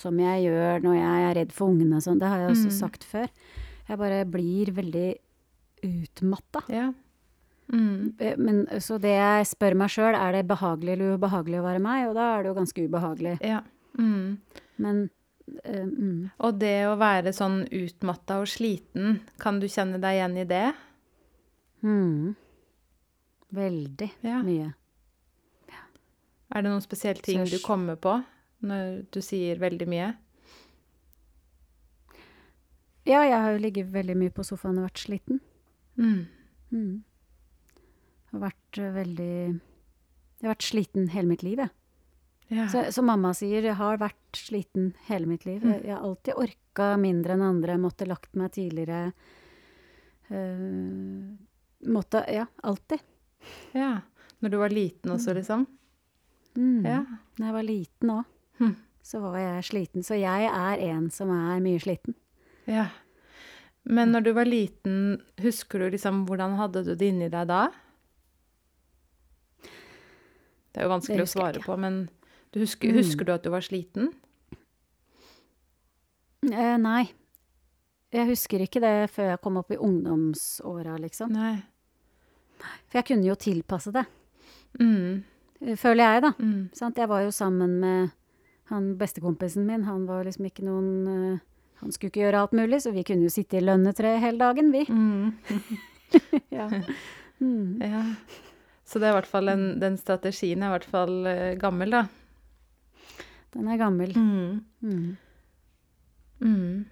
som 0.00 0.16
jeg 0.22 0.46
gjør 0.48 0.80
når 0.86 0.96
jeg 0.98 1.26
er 1.28 1.36
redd 1.42 1.52
for 1.54 1.70
ungene 1.74 2.00
sånn. 2.04 2.18
Det 2.22 2.30
har 2.32 2.46
jeg 2.46 2.54
også 2.54 2.70
Mm. 2.72 2.78
sagt 2.78 3.04
før. 3.04 3.28
Jeg 3.88 3.98
bare 3.98 4.24
blir 4.28 4.72
veldig 4.74 5.10
utmatta. 5.84 6.62
Ja. 6.72 6.88
Mm. 7.72 8.14
Eh, 8.18 8.36
Men 8.40 8.66
så 8.80 8.98
det 9.00 9.12
jeg 9.14 9.46
spør 9.46 9.76
meg 9.76 9.88
sjøl, 9.92 10.14
er 10.16 10.32
det 10.32 10.46
behagelig 10.48 10.96
eller 10.96 11.18
ubehagelig 11.18 11.60
å 11.60 11.66
være 11.68 11.80
meg? 11.84 12.08
Og 12.08 12.14
da 12.16 12.38
er 12.38 12.42
det 12.42 12.48
jo 12.50 12.58
ganske 12.58 12.88
ubehagelig. 12.88 13.36
Ja. 13.44 13.60
Mm. 13.98 14.38
Men 14.78 15.02
eh, 15.04 15.08
mm. 15.64 16.30
Og 16.44 16.58
det 16.60 16.74
å 16.88 16.96
være 17.00 17.32
sånn 17.36 17.62
utmatta 17.74 18.40
og 18.42 18.48
sliten, 18.50 19.20
kan 19.40 19.60
du 19.62 19.66
kjenne 19.70 20.00
deg 20.02 20.18
igjen 20.18 20.36
i 20.42 20.44
det? 20.50 20.66
Mm. 21.82 22.34
Veldig 23.54 24.10
Ja. 24.26 24.42
mye. 24.42 24.74
Er 26.48 26.62
det 26.64 26.70
noen 26.70 26.80
spesielle 26.84 27.20
ting 27.20 27.44
du 27.44 27.58
kommer 27.60 27.96
på 28.00 28.14
når 28.64 29.04
du 29.12 29.20
sier 29.20 29.58
veldig 29.60 29.86
mye? 29.88 30.14
Ja, 33.08 33.22
jeg 33.24 33.36
har 33.40 33.52
jo 33.54 33.60
ligget 33.62 33.92
veldig 33.92 34.16
mye 34.20 34.32
på 34.34 34.44
sofaen 34.44 34.78
og 34.80 34.86
vært 34.88 35.00
sliten. 35.06 35.40
Mm. 35.96 36.26
Mm. 36.72 37.02
Har 38.32 38.42
vært 38.48 38.78
eh, 38.80 38.90
veldig 38.92 39.28
Jeg 40.38 40.44
har 40.46 40.52
vært 40.52 40.66
sliten 40.68 41.08
hele 41.14 41.28
mitt 41.32 41.42
liv, 41.42 41.58
jeg. 41.58 41.70
Ja. 42.48 42.64
Så, 42.72 42.86
som 42.96 43.04
mamma 43.10 43.34
sier, 43.36 43.62
jeg 43.66 43.76
har 43.76 43.98
vært 44.00 44.38
sliten 44.40 44.94
hele 45.08 45.26
mitt 45.28 45.44
liv. 45.44 45.60
Mm. 45.60 45.72
Jeg, 45.74 45.82
jeg 45.84 45.94
har 45.96 46.04
alltid 46.08 46.38
orka 46.40 46.86
mindre 46.96 47.34
enn 47.36 47.42
andre, 47.44 47.76
måtte 47.80 48.06
lagt 48.08 48.32
meg 48.40 48.52
tidligere. 48.56 49.12
Uh, 50.30 51.34
måtte 51.88 52.24
Ja, 52.32 52.46
alltid. 52.64 53.00
ja. 53.76 53.98
Når 54.40 54.50
du 54.50 54.56
var 54.60 54.70
liten 54.70 55.10
også, 55.12 55.34
liksom? 55.34 55.66
Mm. 56.56 56.84
Ja. 56.86 57.00
Når 57.38 57.46
jeg 57.50 57.54
var 57.58 57.66
liten 57.66 58.10
òg, 58.14 58.24
Hm. 58.58 58.74
så 59.02 59.20
var 59.22 59.36
jeg 59.38 59.64
sliten. 59.64 60.02
Så 60.06 60.14
jeg 60.18 60.48
er 60.50 60.80
en 60.88 61.10
som 61.10 61.30
er 61.30 61.60
mye 61.60 61.78
sliten. 61.80 62.14
ja. 62.66 62.88
Men 63.88 64.10
når 64.12 64.20
du 64.24 64.32
var 64.36 64.44
liten, 64.44 65.22
husker 65.40 65.78
du 65.80 65.90
liksom 65.94 66.26
hvordan 66.26 66.56
hadde 66.58 66.82
du 66.84 66.90
det 66.94 67.06
inni 67.08 67.28
deg 67.32 67.46
da? 67.48 67.70
Det 69.62 70.82
er 70.82 70.84
jo 70.84 70.90
vanskelig 70.92 71.24
å 71.24 71.30
svare 71.30 71.62
på, 71.64 71.76
men 71.80 72.02
du 72.52 72.60
husker, 72.60 72.88
Mm. 72.92 72.96
husker 73.02 73.24
du 73.24 73.32
at 73.32 73.42
du 73.42 73.50
var 73.50 73.60
sliten? 73.60 74.12
Eh, 76.52 76.76
nei. 76.78 77.10
Jeg 78.14 78.28
husker 78.30 78.62
ikke 78.64 78.80
det 78.80 79.10
før 79.12 79.32
jeg 79.34 79.40
kom 79.44 79.58
opp 79.60 79.72
i 79.74 79.76
ungdomsåra, 79.84 80.94
liksom. 81.02 81.32
Nei. 81.34 81.58
For 82.88 82.98
jeg 83.00 83.04
kunne 83.10 83.26
jo 83.28 83.34
tilpasse 83.38 83.92
det, 83.92 84.06
Mm. 84.80 85.24
eh, 85.62 85.74
føler 85.76 86.04
jeg, 86.04 86.22
da. 86.22 86.30
Mm. 86.38 86.70
Sant? 86.74 86.96
Jeg 86.96 87.08
var 87.08 87.20
jo 87.22 87.30
sammen 87.30 87.80
med 87.80 88.10
han 88.70 88.96
bestekompisen 88.96 89.64
min. 89.66 89.82
Han 89.84 90.06
var 90.06 90.24
liksom 90.24 90.46
ikke 90.46 90.62
noen 90.64 91.34
eh, 91.34 91.38
Han 91.80 91.92
skulle 91.92 92.10
ikke 92.10 92.24
gjøre 92.26 92.40
alt 92.42 92.52
mulig, 92.52 92.80
så 92.82 92.90
vi 92.92 93.04
kunne 93.04 93.22
jo 93.22 93.28
sitte 93.30 93.54
i 93.56 93.60
lønnetreet 93.60 94.18
hele 94.18 94.38
dagen, 94.38 94.72
vi. 94.72 94.84
Mm. 94.84 95.32
Ja. 96.50 96.68
Mm. 97.40 97.78
Ja. 97.80 98.02
Så 98.84 98.98
det 98.98 99.04
er 99.06 99.12
i 99.12 99.20
hvert 99.20 99.26
fall 99.30 99.48
en, 99.48 99.78
den 99.78 99.96
strategien 99.96 100.60
er 100.62 100.66
i 100.72 100.78
hvert 100.78 100.84
fall 100.90 101.26
eh, 101.26 101.54
gammel, 101.54 101.90
da. 101.90 102.08
Den 103.54 103.68
er 103.72 103.78
gammel. 103.80 104.12
Mm. 104.14 104.64
Mm. 104.82 105.16
Mm. 106.40 106.84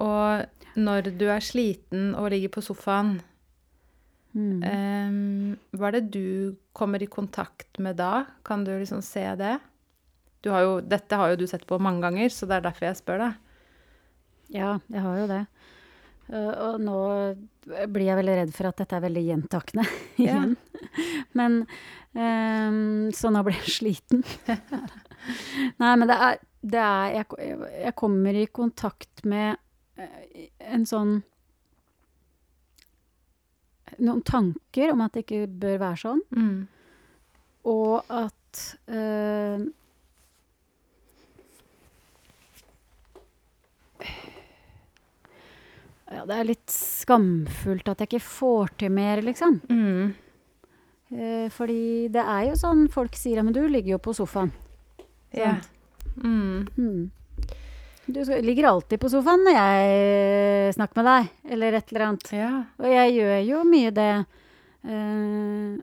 Og 0.00 0.76
når 0.80 1.10
du 1.18 1.26
er 1.32 1.42
sliten 1.44 2.12
og 2.14 2.30
ligger 2.34 2.56
på 2.58 2.62
sofaen, 2.64 3.20
Mm. 4.30 4.60
um, 4.62 5.56
hva 5.74 5.88
er 5.88 5.96
det 5.96 6.10
du 6.14 6.54
kommer 6.72 7.02
i 7.02 7.08
kontakt 7.10 7.80
med 7.82 7.96
da? 7.98 8.26
Kan 8.46 8.62
du 8.62 8.70
liksom 8.78 9.00
se 9.02 9.24
det? 9.34 9.56
Du 10.40 10.52
har 10.54 10.62
jo, 10.62 10.76
dette 10.86 11.16
har 11.18 11.32
jo 11.32 11.40
du 11.40 11.48
sett 11.50 11.64
på 11.66 11.80
mange 11.82 11.98
ganger, 12.04 12.30
så 12.30 12.46
det 12.46 12.60
er 12.60 12.68
derfor 12.68 12.86
jeg 12.86 13.00
spør 13.00 13.18
deg. 13.24 13.34
Ja, 14.54 14.76
jeg 14.88 15.02
har 15.02 15.18
jo 15.18 15.26
det. 15.32 15.40
Eh, 16.30 16.52
og 16.62 16.78
nå 16.86 17.00
blir 17.90 18.06
jeg 18.06 18.20
veldig 18.20 18.36
redd 18.44 18.54
for 18.54 18.70
at 18.70 18.78
dette 18.84 19.00
er 19.00 19.02
veldig 19.08 19.24
gjentakende 19.32 19.88
Ja. 20.22 20.38
igjen. 20.38 20.56
Men 21.34 21.58
um, 22.14 23.10
Så 23.10 23.34
nå 23.34 23.42
ble 23.42 23.56
jeg 23.58 23.74
sliten. 23.80 24.22
Nei, 25.80 25.94
men 26.00 26.08
det 26.08 26.16
er, 26.26 26.38
det 26.62 26.80
er 26.84 27.14
jeg, 27.18 27.26
jeg 27.84 27.94
kommer 27.98 28.36
i 28.40 28.46
kontakt 28.46 29.24
med 29.28 29.56
eh, 30.00 30.46
en 30.72 30.86
sånn 30.88 31.18
Noen 34.00 34.22
tanker 34.24 34.92
om 34.94 35.00
at 35.04 35.12
det 35.16 35.24
ikke 35.26 35.42
bør 35.60 35.78
være 35.82 35.98
sånn, 36.00 36.20
Mm. 36.32 36.60
og 37.68 38.06
at 38.08 38.60
øh, 38.88 39.66
Ja, 46.10 46.24
det 46.26 46.34
er 46.40 46.48
litt 46.48 46.72
skamfullt 46.74 47.86
at 47.92 48.00
jeg 48.02 48.10
ikke 48.10 48.24
får 48.26 48.72
til 48.82 48.90
mer, 48.94 49.20
liksom. 49.22 49.60
Mm. 49.70 50.08
Eh, 51.14 51.46
fordi 51.54 52.08
det 52.14 52.22
er 52.24 52.48
jo 52.48 52.56
sånn 52.58 52.88
folk 52.90 53.14
sier 53.18 53.38
ja, 53.38 53.44
men 53.46 53.54
du 53.54 53.62
ligger 53.70 53.94
jo 53.96 54.00
på 54.08 54.14
sofaen. 54.18 54.50
Ja. 55.36 55.56
Mm. 56.16 56.66
Mm. 56.76 57.10
Du 58.10 58.24
ligger 58.42 58.66
alltid 58.72 59.00
på 59.00 59.10
sofaen 59.12 59.44
når 59.46 59.54
jeg 59.54 60.74
snakker 60.74 60.98
med 60.98 61.08
deg, 61.10 61.28
eller 61.54 61.78
et 61.78 61.92
eller 61.92 62.06
annet. 62.08 62.32
ja. 62.34 62.50
Og 62.80 62.90
jeg 62.90 63.14
gjør 63.20 63.38
jo 63.46 63.62
mye 63.68 63.94
det. 63.94 64.12
Uh, 64.80 65.78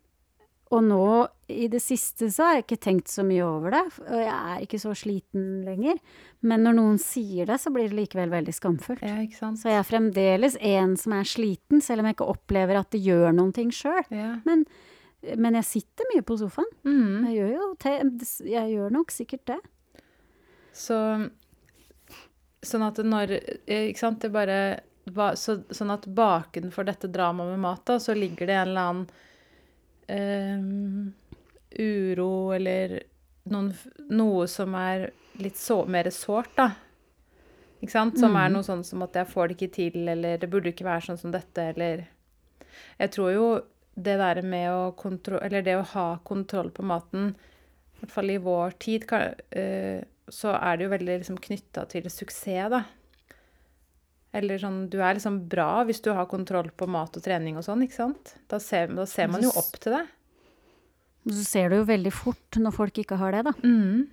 og 0.73 0.83
nå 0.83 1.03
i 1.47 1.69
det 1.71 1.79
siste 1.79 2.27
så 2.33 2.43
har 2.43 2.57
jeg 2.57 2.65
ikke 2.65 2.79
tenkt 2.83 3.11
så 3.11 3.23
mye 3.23 3.45
over 3.45 3.71
det, 3.71 3.83
og 4.03 4.19
jeg 4.19 4.33
er 4.35 4.63
ikke 4.65 4.79
så 4.81 4.91
sliten 4.99 5.45
lenger. 5.63 6.01
Men 6.43 6.65
når 6.67 6.75
noen 6.75 6.97
sier 6.99 7.47
det, 7.47 7.55
så 7.63 7.71
blir 7.71 7.87
det 7.87 7.95
likevel 8.01 8.33
veldig 8.33 8.55
skamfullt. 8.55 9.05
ja. 9.05 9.23
Så 9.31 9.71
jeg 9.71 9.79
er 9.79 9.87
fremdeles 9.87 10.57
en 10.59 10.97
som 10.99 11.15
er 11.15 11.29
sliten, 11.29 11.79
selv 11.83 12.03
om 12.03 12.09
jeg 12.09 12.17
ikke 12.17 12.29
opplever 12.33 12.81
at 12.81 12.91
det 12.91 12.99
gjør 13.05 13.31
noen 13.37 13.55
ting 13.55 13.71
sjøl. 13.71 14.03
Ja. 14.11 14.33
Men, 14.47 14.65
men 15.37 15.53
jeg 15.55 15.65
sitter 15.65 16.05
mye 16.13 16.21
på 16.23 16.37
sofaen. 16.37 16.69
Mm. 16.85 17.25
Jeg 17.27 17.35
gjør 17.39 17.51
jo 17.55 17.67
te 17.81 17.93
jeg 18.51 18.73
gjør 18.75 18.91
nok 18.93 19.11
sikkert 19.11 19.45
det. 19.45 19.59
Så 20.73 20.97
Sånn 22.67 22.83
at 22.83 22.97
når 23.05 23.31
eh, 23.67 23.87
Ikke 23.91 23.99
sant, 24.01 24.19
det 24.21 24.31
bare 24.33 24.79
så, 25.37 25.59
Sånn 25.71 25.91
at 25.93 26.05
bakenfor 26.09 26.83
dette 26.85 27.07
dramaet 27.07 27.53
med 27.53 27.59
mat, 27.63 27.83
da, 27.87 27.95
så 28.01 28.13
ligger 28.17 28.47
det 28.49 28.55
en 28.57 28.67
eller 28.67 28.89
annen 28.89 29.07
eh, 30.09 31.79
uro 31.79 32.51
eller 32.55 32.97
noen, 33.51 33.69
noe 34.09 34.47
som 34.51 34.73
er 34.75 35.09
litt 35.39 35.57
så, 35.59 35.85
mer 35.87 36.09
sårt, 36.11 36.51
da. 36.57 36.71
Ikke 37.81 37.93
sant? 37.93 38.17
Som 38.19 38.35
er 38.35 38.49
Mhm. 38.49 38.53
noe 38.57 38.63
sånn 38.65 38.83
som 38.83 39.03
at 39.03 39.13
jeg 39.13 39.27
får 39.27 39.47
det 39.47 39.57
ikke 39.57 39.73
til, 39.73 40.07
eller 40.09 40.37
det 40.37 40.49
burde 40.49 40.73
ikke 40.73 40.85
være 40.87 41.05
sånn 41.07 41.19
som 41.19 41.31
dette, 41.31 41.57
eller 41.75 42.07
Jeg 42.99 43.11
tror 43.11 43.31
jo 43.33 43.61
det 43.97 44.17
der 44.21 44.43
med 44.45 44.69
å 44.69 44.81
kontro... 44.97 45.39
Eller 45.41 45.65
det 45.65 45.77
å 45.79 45.87
ha 45.95 46.07
kontroll 46.27 46.69
på 46.75 46.85
maten, 46.85 47.31
i 47.33 48.03
hvert 48.03 48.13
fall 48.13 48.29
i 48.29 48.37
vår 48.41 48.77
tid, 48.81 49.07
kan, 49.09 49.33
uh, 49.57 50.03
så 50.29 50.53
er 50.59 50.77
det 50.77 50.85
jo 50.85 50.93
veldig 50.93 51.17
liksom 51.23 51.39
knytta 51.41 51.87
til 51.89 52.09
suksess, 52.13 52.69
da. 52.73 52.83
Eller 54.37 54.59
sånn 54.61 54.83
Du 54.91 54.99
er 54.99 55.15
liksom 55.17 55.39
bra 55.49 55.81
hvis 55.87 56.01
du 56.03 56.11
har 56.13 56.27
kontroll 56.29 56.67
på 56.75 56.85
mat 56.91 57.15
og 57.17 57.23
trening 57.25 57.57
og 57.57 57.65
sånn, 57.65 57.85
ikke 57.87 57.97
sant? 57.97 58.35
Da 58.51 58.59
ser, 58.61 58.91
da 58.93 59.07
ser 59.09 59.31
man 59.31 59.41
jo 59.41 59.53
opp 59.57 59.79
til 59.81 59.95
det. 59.95 60.03
Så 61.27 61.43
ser 61.47 61.71
du 61.71 61.79
jo 61.79 61.87
veldig 61.87 62.13
fort 62.15 62.59
når 62.61 62.75
folk 62.75 63.01
ikke 63.01 63.17
har 63.19 63.33
det, 63.35 63.47
da. 63.49 63.55
Mm. 63.63 64.05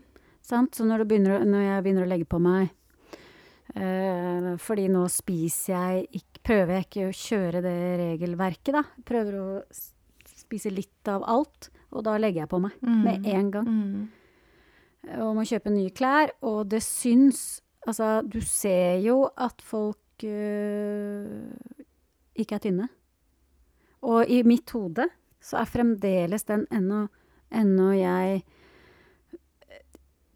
Sant? 0.45 0.75
Så 0.76 0.87
når, 0.87 1.03
du 1.03 1.12
begynner, 1.12 1.45
når 1.47 1.67
jeg 1.67 1.85
begynner 1.85 2.07
å 2.07 2.11
legge 2.11 2.29
på 2.29 2.41
meg 2.43 2.67
eh, 3.73 4.49
Fordi 4.61 4.88
nå 4.93 5.07
spiser 5.12 5.73
jeg 5.73 6.21
ikk- 6.21 6.34
Prøver 6.45 6.77
jeg 6.77 6.87
ikke 6.87 7.07
å 7.09 7.17
kjøre 7.17 7.63
det 7.65 7.79
regelverket, 8.01 8.75
da. 8.77 8.83
Prøver 9.07 9.39
å 9.41 9.49
spise 10.29 10.73
litt 10.73 11.09
av 11.09 11.25
alt. 11.25 11.71
Og 11.95 12.05
da 12.05 12.19
legger 12.21 12.45
jeg 12.45 12.51
på 12.51 12.61
meg 12.61 12.77
med 12.83 13.27
en 13.31 13.51
gang. 13.55 13.69
Mm. 13.69 15.15
Og 15.25 15.35
må 15.37 15.45
kjøpe 15.49 15.73
nye 15.73 15.93
klær. 15.95 16.35
Og 16.45 16.65
det 16.73 16.83
syns 16.85 17.61
Altså, 17.85 18.23
du 18.25 18.39
ser 18.41 19.03
jo 19.05 19.27
at 19.37 19.59
folk 19.61 20.25
øh, 20.25 21.43
ikke 22.33 22.57
er 22.57 22.63
tynne. 22.65 22.87
Og 24.09 24.31
i 24.33 24.39
mitt 24.47 24.73
hode 24.73 25.05
så 25.45 25.61
er 25.61 25.69
fremdeles 25.69 26.49
den 26.49 26.65
ennå 26.73 27.07
Ennå 27.55 27.91
jeg 27.95 28.41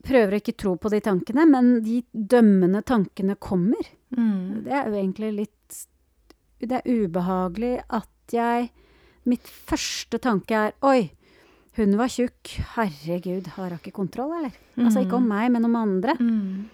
prøver 0.06 0.36
å 0.36 0.38
ikke 0.38 0.54
tro 0.60 0.74
på 0.78 0.90
de 0.92 1.00
tankene, 1.02 1.46
men 1.50 1.70
de 1.82 1.96
dømmende 2.12 2.84
tankene 2.86 3.34
kommer. 3.42 3.88
Mm. 4.14 4.62
Det 4.62 4.76
er 4.76 4.86
jo 4.86 5.00
egentlig 5.00 5.30
litt 5.34 5.78
Det 6.60 6.80
er 6.80 6.88
ubehagelig 6.88 7.78
at 7.88 8.34
jeg 8.34 8.70
Mitt 9.28 9.44
første 9.44 10.16
tanke 10.24 10.56
er 10.56 10.72
Oi, 10.88 11.10
hun 11.76 11.94
var 11.98 12.08
tjukk. 12.08 12.54
Herregud, 12.74 13.50
har 13.58 13.74
hun 13.74 13.78
ikke 13.78 13.92
kontroll, 13.98 14.32
eller? 14.38 14.54
Altså 14.80 15.02
ikke 15.04 15.18
om 15.18 15.28
meg, 15.28 15.50
men 15.52 15.68
om 15.68 15.76
andre. 15.78 16.14
Mm. 16.16 16.64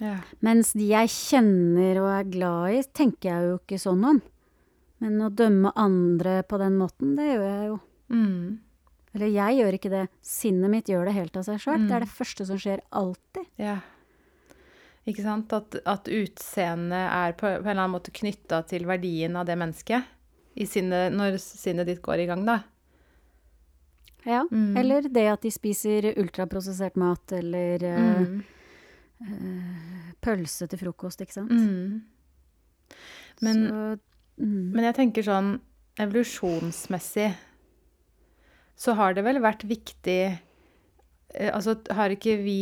Yeah. 0.00 0.24
Mens 0.40 0.72
de 0.72 0.88
jeg 0.88 1.12
kjenner 1.12 2.00
og 2.00 2.08
er 2.14 2.32
glad 2.32 2.78
i, 2.78 2.80
tenker 2.96 3.28
jeg 3.28 3.50
jo 3.50 3.58
ikke 3.60 3.78
sånn 3.82 4.06
om. 4.14 4.22
Men 5.04 5.20
å 5.22 5.30
dømme 5.32 5.74
andre 5.78 6.40
på 6.48 6.58
den 6.60 6.80
måten, 6.80 7.14
det 7.18 7.28
gjør 7.34 7.46
jeg 7.46 7.68
jo. 7.68 7.78
Mm. 8.16 8.58
Eller 9.14 9.32
jeg 9.34 9.60
gjør 9.60 9.76
ikke 9.76 9.92
det. 9.92 10.02
Sinnet 10.24 10.72
mitt 10.72 10.90
gjør 10.90 11.08
det 11.08 11.16
helt 11.16 11.36
av 11.36 11.46
seg 11.46 11.62
sjøl. 11.62 11.82
Mm. 11.82 11.86
Det 11.88 11.96
er 11.96 12.06
det 12.06 12.14
første 12.16 12.46
som 12.48 12.60
skjer 12.60 12.82
alltid. 12.96 13.46
Ja. 13.60 13.76
Ikke 15.08 15.22
sant? 15.24 15.52
At, 15.56 15.78
at 15.88 16.08
utseendet 16.12 17.06
er 17.08 17.32
på, 17.38 17.46
på 17.48 17.54
en 17.64 17.70
eller 17.70 17.80
annen 17.86 17.94
måte 17.96 18.12
knytta 18.14 18.60
til 18.68 18.84
verdien 18.88 19.36
av 19.40 19.46
det 19.48 19.56
mennesket. 19.58 20.04
I 20.60 20.66
sinnet, 20.68 21.14
når 21.16 21.38
sinnet 21.40 21.88
ditt 21.88 22.02
går 22.04 22.24
i 22.24 22.26
gang, 22.28 22.44
da. 22.44 22.58
Ja. 24.28 24.42
Mm. 24.52 24.76
Eller 24.76 25.06
det 25.08 25.24
at 25.32 25.42
de 25.46 25.50
spiser 25.54 26.10
ultraprosessert 26.20 26.98
mat, 27.00 27.32
eller 27.32 27.84
eh, 27.88 28.24
uh, 29.24 30.10
pølse 30.20 30.68
til 30.68 30.82
frokost, 30.82 31.22
ikke 31.24 31.38
sant. 31.38 31.54
Mm. 31.54 32.02
Men- 33.40 33.64
Så, 33.68 33.98
mm. 34.42 34.72
Men 34.74 34.84
jeg 34.90 34.94
tenker 34.98 35.24
sånn 35.24 35.54
evolusjonsmessig 36.00 37.30
så 38.80 38.94
har 38.96 39.12
det 39.16 39.24
vel 39.26 39.36
vært 39.44 39.64
viktig 39.68 40.20
eh, 41.34 41.50
Altså 41.52 41.74
har 41.92 42.12
ikke 42.14 42.38
vi 42.40 42.56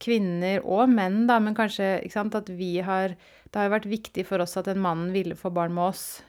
kvinner 0.00 0.64
og 0.64 0.90
menn, 0.92 1.24
da, 1.28 1.38
men 1.42 1.56
kanskje 1.56 1.98
sant, 2.12 2.34
at 2.34 2.48
vi 2.48 2.78
har 2.84 3.16
Det 3.50 3.58
har 3.58 3.66
jo 3.66 3.72
vært 3.74 3.86
viktig 3.90 4.22
for 4.28 4.38
oss 4.38 4.56
at 4.60 4.68
en 4.70 4.78
mann 4.78 5.08
ville 5.10 5.34
få 5.34 5.50
barn 5.50 5.72
med 5.74 5.90
oss. 5.90 6.22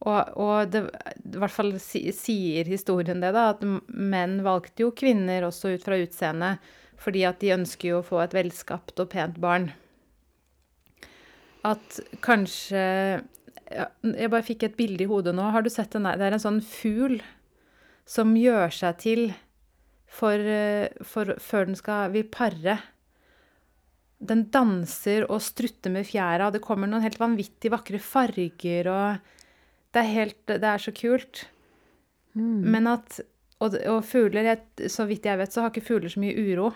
Og, 0.00 0.30
og 0.40 0.70
det, 0.72 0.86
i 1.28 1.40
hvert 1.42 1.52
fall 1.52 1.74
sier 1.82 2.64
historien 2.64 3.20
det, 3.20 3.34
da, 3.36 3.50
at 3.52 3.60
menn 3.92 4.38
valgte 4.46 4.86
jo 4.86 4.94
kvinner 4.96 5.44
også 5.44 5.74
ut 5.74 5.84
fra 5.84 5.98
utseendet, 6.00 6.64
fordi 7.00 7.26
at 7.28 7.42
de 7.44 7.52
ønsker 7.52 7.92
jo 7.92 7.98
å 8.00 8.06
få 8.06 8.22
et 8.24 8.36
velskapt 8.36 8.96
og 9.04 9.10
pent 9.12 9.36
barn. 9.44 9.68
At 11.68 12.00
kanskje 12.24 12.80
ja, 12.80 13.86
Jeg 14.00 14.32
bare 14.32 14.46
fikk 14.46 14.64
et 14.64 14.78
bilde 14.78 15.04
i 15.04 15.10
hodet 15.10 15.34
nå. 15.36 15.44
Har 15.52 15.62
du 15.62 15.68
sett 15.70 15.92
den 15.92 16.08
der? 16.08 16.16
Det 16.16 16.26
er 16.26 16.36
en 16.38 16.42
sånn 16.42 16.64
fugl 16.64 17.20
som 18.08 18.32
gjør 18.34 18.72
seg 18.74 18.96
til 19.04 19.26
for, 20.10 20.34
eh, 20.34 20.88
for 21.06 21.36
før 21.38 21.70
den 21.70 21.78
skal 21.78 22.10
vil 22.14 22.26
pare. 22.32 22.78
Den 24.20 24.48
danser 24.52 25.24
og 25.30 25.40
strutter 25.40 25.92
med 25.94 26.08
fjæra, 26.08 26.50
det 26.52 26.60
kommer 26.64 26.90
noen 26.90 27.06
helt 27.06 27.20
vanvittig 27.20 27.70
vakre 27.72 27.98
farger, 28.02 28.90
og 28.90 29.18
det 29.94 30.02
er 30.02 30.14
helt 30.14 30.46
Det 30.46 30.62
er 30.62 30.78
så 30.78 30.92
kult. 30.92 31.46
Mm. 32.34 32.70
Men 32.70 32.86
at 32.86 33.20
Og, 33.60 33.74
og 33.84 34.04
fugler, 34.08 34.40
jeg, 34.40 34.88
så 34.88 35.04
vidt 35.04 35.26
jeg 35.26 35.36
vet, 35.36 35.52
så 35.52 35.60
har 35.60 35.68
ikke 35.68 35.84
fugler 35.84 36.08
så 36.08 36.20
mye 36.22 36.32
uro. 36.32 36.70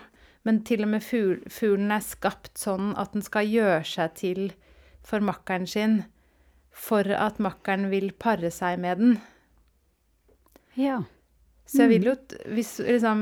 Men 0.45 0.59
til 0.63 0.83
og 0.83 0.89
med 0.89 1.01
fugl, 1.01 1.39
fuglen 1.49 1.89
er 1.89 2.03
skapt 2.05 2.59
sånn 2.61 2.91
at 2.95 3.15
den 3.15 3.23
skal 3.25 3.49
gjøre 3.49 3.83
seg 3.83 4.13
til 4.13 4.53
for 5.01 5.17
makkeren 5.19 5.65
sin 5.65 6.03
for 6.75 7.07
at 7.07 7.39
makkeren 7.39 7.89
vil 7.89 8.11
pare 8.19 8.51
seg 8.53 8.77
med 8.83 9.01
den. 9.01 9.17
Ja. 10.75 10.99
Så 11.65 11.83
jeg 11.83 11.91
vil 11.95 12.11
jo 12.11 12.15
hvis, 12.53 12.77
liksom, 12.85 13.21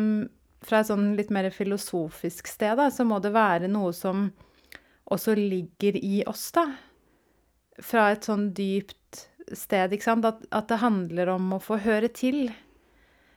Fra 0.63 0.79
et 0.79 0.87
sånn 0.87 1.13
litt 1.17 1.31
mer 1.33 1.49
filosofisk 1.51 2.47
sted, 2.47 2.77
da, 2.79 2.87
så 2.91 3.03
må 3.07 3.17
det 3.23 3.33
være 3.35 3.67
noe 3.71 3.91
som 3.95 4.29
også 5.11 5.35
ligger 5.35 5.97
i 5.99 6.21
oss, 6.27 6.45
da. 6.55 6.69
Fra 7.83 8.05
et 8.13 8.23
sånn 8.23 8.53
dypt 8.55 9.25
sted, 9.51 9.91
ikke 9.91 10.07
sant. 10.07 10.27
At, 10.29 10.45
at 10.55 10.69
det 10.71 10.79
handler 10.79 11.33
om 11.35 11.51
å 11.57 11.59
få 11.59 11.81
høre 11.83 12.07
til. 12.15 12.45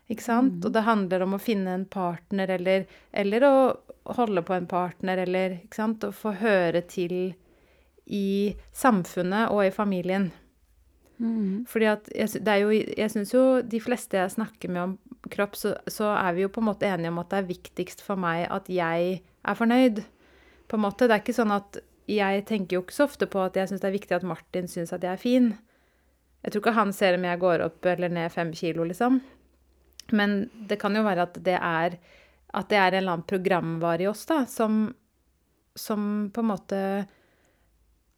Ikke 0.07 0.23
sant? 0.23 0.61
Og 0.63 0.71
det 0.71 0.85
handler 0.87 1.25
om 1.27 1.35
å 1.35 1.43
finne 1.43 1.75
en 1.75 1.89
partner, 1.91 2.53
eller, 2.55 2.87
eller 3.11 3.47
å 3.49 3.57
holde 4.21 4.45
på 4.47 4.55
en 4.55 4.71
partner, 4.71 5.25
eller 5.27 5.59
ikke 5.65 5.81
sant? 5.81 6.07
Å 6.07 6.15
få 6.15 6.37
høre 6.39 6.85
til 6.87 7.35
i 8.07 8.55
samfunnet 8.71 9.51
og 9.51 9.65
i 9.67 9.75
familien. 9.75 10.31
Mm. 11.19 11.65
Fordi 11.69 11.89
at 11.89 12.09
jeg, 12.13 12.43
det 12.45 12.57
jo, 12.61 12.71
jeg 12.73 13.13
syns 13.13 13.33
jo 13.33 13.45
de 13.65 13.81
fleste 13.81 14.19
jeg 14.19 14.35
snakker 14.35 14.73
med 14.73 14.83
om 14.83 14.97
kropp, 15.33 15.57
så, 15.59 15.75
så 15.91 16.11
er 16.15 16.37
vi 16.37 16.45
jo 16.45 16.53
på 16.53 16.63
en 16.63 16.69
måte 16.69 16.89
enige 16.89 17.13
om 17.13 17.21
at 17.23 17.31
det 17.33 17.41
er 17.41 17.51
viktigst 17.51 18.05
for 18.05 18.21
meg 18.21 18.45
at 18.53 18.69
jeg 18.73 19.21
er 19.23 19.59
fornøyd. 19.59 20.03
På 20.67 20.79
en 20.79 20.85
måte. 20.85 21.07
Det 21.07 21.17
er 21.17 21.23
ikke 21.23 21.37
sånn 21.37 21.55
at 21.55 21.81
jeg 22.11 22.45
tenker 22.47 22.79
jo 22.79 22.83
ikke 22.85 22.95
så 22.95 23.07
ofte 23.07 23.29
på 23.31 23.41
at 23.43 23.57
jeg 23.59 23.71
syns 23.71 23.83
det 23.83 23.89
er 23.89 23.97
viktig 23.97 24.19
at 24.19 24.27
Martin 24.27 24.69
syns 24.71 24.93
at 24.95 25.07
jeg 25.07 25.15
er 25.15 25.23
fin. 25.23 25.49
Jeg 26.45 26.53
tror 26.53 26.63
ikke 26.63 26.77
han 26.77 26.93
ser 26.95 27.17
om 27.17 27.27
jeg 27.27 27.43
går 27.43 27.65
opp 27.65 27.89
eller 27.91 28.13
ned 28.13 28.31
fem 28.35 28.53
kilo, 28.55 28.87
liksom. 28.87 29.19
Men 30.15 30.39
det 30.71 30.79
kan 30.79 30.95
jo 30.95 31.03
være 31.07 31.27
at 31.27 31.41
det 31.43 31.57
er 31.59 31.99
at 32.57 32.71
det 32.71 32.79
er 32.79 32.95
en 32.95 33.03
eller 33.03 33.17
annen 33.17 33.29
programvare 33.29 34.07
i 34.07 34.09
oss, 34.09 34.25
da, 34.29 34.45
som, 34.49 34.87
som 35.77 36.31
på 36.33 36.45
en 36.45 36.49
måte 36.49 36.81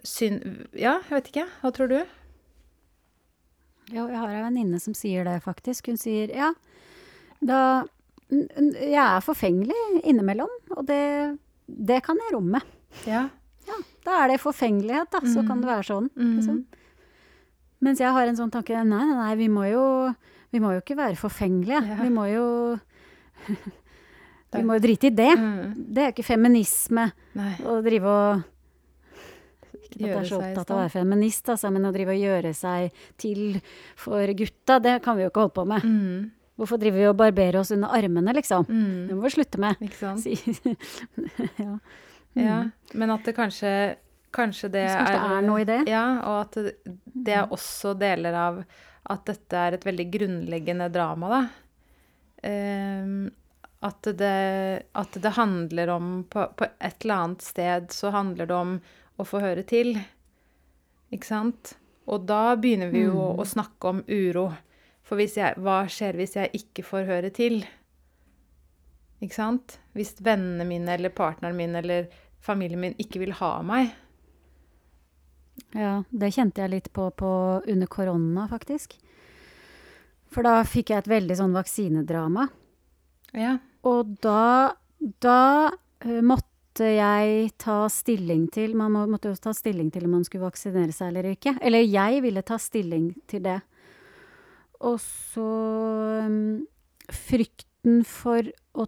syn... 0.07 0.39
Ja, 0.79 0.99
jeg 1.09 1.17
vet 1.17 1.31
ikke. 1.33 1.47
Hva 1.63 1.73
tror 1.75 1.91
du? 1.91 1.99
Ja, 3.93 4.05
jeg 4.05 4.19
har 4.21 4.33
ei 4.33 4.43
venninne 4.45 4.81
som 4.83 4.95
sier 4.97 5.25
det, 5.25 5.39
faktisk. 5.45 5.89
Hun 5.89 5.97
sier 6.01 6.33
ja, 6.35 6.53
da 7.41 7.61
Jeg 8.29 8.99
er 9.01 9.25
forfengelig 9.25 9.77
innimellom, 10.05 10.51
og 10.77 10.85
det, 10.89 11.37
det 11.67 12.03
kan 12.05 12.19
jeg 12.21 12.35
romme. 12.35 12.61
Ja. 13.09 13.29
Ja, 13.69 13.79
Da 14.05 14.19
er 14.25 14.33
det 14.33 14.41
forfengelighet, 14.43 15.11
da. 15.13 15.21
Så 15.29 15.45
kan 15.47 15.61
det 15.63 15.69
være 15.71 15.87
sånn. 15.89 16.11
Liksom. 16.17 16.63
Mens 17.85 18.01
jeg 18.03 18.13
har 18.13 18.27
en 18.27 18.37
sånn 18.37 18.51
tanke 18.53 18.75
Nei, 18.75 18.85
nei, 19.07 19.17
nei, 19.17 19.35
vi 19.39 19.49
må 19.53 19.65
jo, 19.69 19.83
vi 20.53 20.61
må 20.61 20.73
jo 20.75 20.83
ikke 20.83 20.97
være 20.99 21.19
forfengelige. 21.21 21.83
Ja. 21.93 21.99
Vi 22.03 22.13
må 22.13 22.27
jo 22.33 22.47
Vi 24.57 24.63
må 24.65 24.79
jo 24.79 24.85
drite 24.85 25.11
i 25.11 25.15
det. 25.15 25.33
Mm. 25.37 25.75
Det 25.93 26.03
er 26.03 26.09
jo 26.09 26.15
ikke 26.17 26.25
feminisme 26.31 27.11
Nei. 27.37 27.51
å 27.69 27.79
drive 27.85 28.09
og 28.13 28.47
Ikke 29.97 30.05
at 30.05 30.09
jeg 30.11 30.19
er 30.21 30.29
så 30.29 30.41
opptatt 30.41 30.71
av 30.71 30.77
å 30.77 30.81
være 30.83 30.93
feminist, 30.95 31.49
altså, 31.49 31.71
men 31.73 31.87
å 31.89 31.93
drive 31.95 32.15
og 32.15 32.21
gjøre 32.23 32.51
seg 32.55 32.91
til 33.17 33.61
for 33.97 34.35
gutta, 34.39 34.79
det 34.85 34.97
kan 35.05 35.17
vi 35.17 35.25
jo 35.25 35.31
ikke 35.31 35.45
holde 35.47 35.57
på 35.57 35.65
med. 35.71 35.85
Mm. 35.85 36.27
Hvorfor 36.59 36.81
driver 36.83 36.99
vi 36.99 37.07
og 37.07 37.17
barberer 37.21 37.61
oss 37.61 37.71
under 37.75 37.89
armene, 37.95 38.33
liksom? 38.35 38.65
Det 38.67 38.75
Mm. 38.75 39.17
må 39.17 39.23
vi 39.23 39.31
slutte 39.37 39.59
med. 39.63 39.77
Ikke 39.81 40.01
sant? 40.01 40.21
Si. 40.27 40.35
ja. 41.65 41.79
Ja. 42.39 42.59
Men 42.95 43.11
at 43.15 43.25
det 43.25 43.35
kanskje 43.37 43.73
Kanskje 44.31 44.69
det 44.69 44.83
kanskje 44.93 45.13
det 45.15 45.37
er 45.39 45.45
noe 45.47 45.61
i 45.63 45.65
det? 45.65 45.77
Ja, 45.89 46.03
og 46.29 46.35
at 46.43 46.57
det, 46.61 46.73
det 47.17 47.33
er 47.33 47.47
også 47.55 47.95
deler 47.97 48.35
av 48.37 48.59
at 49.09 49.23
dette 49.25 49.57
er 49.57 49.73
et 49.79 49.87
veldig 49.89 50.05
grunnleggende 50.13 50.91
drama, 50.93 51.31
da. 51.33 51.39
Um, 52.45 53.31
at, 53.81 54.03
det, 54.21 54.83
at 54.93 55.17
det 55.23 55.33
handler 55.39 55.89
om 55.95 56.11
på, 56.29 56.45
på 56.61 56.67
et 56.79 57.05
eller 57.07 57.15
annet 57.25 57.43
sted 57.47 57.89
så 57.95 58.11
handler 58.15 58.47
det 58.51 58.55
om 58.59 58.75
å 59.19 59.25
få 59.27 59.41
høre 59.43 59.65
til. 59.67 59.95
Ikke 61.13 61.27
sant? 61.27 61.75
Og 62.09 62.27
da 62.29 62.55
begynner 62.57 62.91
vi 62.93 63.03
jo 63.05 63.13
Mm. 63.35 63.39
å 63.39 63.45
snakke 63.47 63.89
om 63.89 64.03
uro. 64.09 64.53
For 65.03 65.17
hvis 65.17 65.37
jeg, 65.37 65.55
hva 65.57 65.87
skjer 65.89 66.15
hvis 66.17 66.35
jeg 66.37 66.51
ikke 66.53 66.85
får 66.85 67.07
høre 67.07 67.31
til? 67.33 67.65
Ikke 69.23 69.35
sant? 69.35 69.79
Hvis 69.95 70.15
vennene 70.21 70.65
mine 70.67 70.89
eller 70.95 71.11
partneren 71.11 71.57
min 71.57 71.75
eller 71.77 72.09
familien 72.41 72.81
min 72.81 72.95
ikke 72.99 73.19
vil 73.21 73.33
ha 73.33 73.63
meg. 73.63 73.91
Ja, 75.75 76.03
det 76.13 76.31
kjente 76.35 76.63
jeg 76.63 76.71
litt 76.71 76.93
på, 76.95 77.11
på 77.19 77.31
under 77.67 77.87
korona, 77.91 78.47
faktisk. 78.49 78.95
For 80.31 80.43
da 80.47 80.63
fikk 80.69 80.91
jeg 80.93 80.99
et 81.03 81.11
veldig 81.11 81.37
sånn 81.41 81.57
vaksinedrama. 81.57 82.49
Ja. 83.37 83.57
Og 83.89 84.15
da, 84.25 84.75
da 85.25 85.39
eh, 86.05 86.21
måtte 86.79 86.95
jeg 86.95 87.51
ta 87.59 87.89
stilling 87.91 88.45
til 88.55 88.77
Man 88.79 88.93
må, 88.95 89.07
måtte 89.11 89.33
jo 89.33 89.35
ta 89.35 89.51
stilling 89.53 89.91
til 89.91 90.05
om 90.07 90.13
man 90.15 90.25
skulle 90.25 90.47
vaksinere 90.47 90.93
seg 90.95 91.11
eller 91.11 91.33
ikke. 91.35 91.57
Eller 91.61 91.83
jeg 91.83 92.23
ville 92.23 92.43
ta 92.43 92.59
stilling 92.59 93.17
til 93.27 93.43
det. 93.43 93.59
Og 94.87 95.01
så 95.03 95.49
um, 96.23 96.67
Frykten 97.11 98.05
for 98.07 98.47
å 98.79 98.87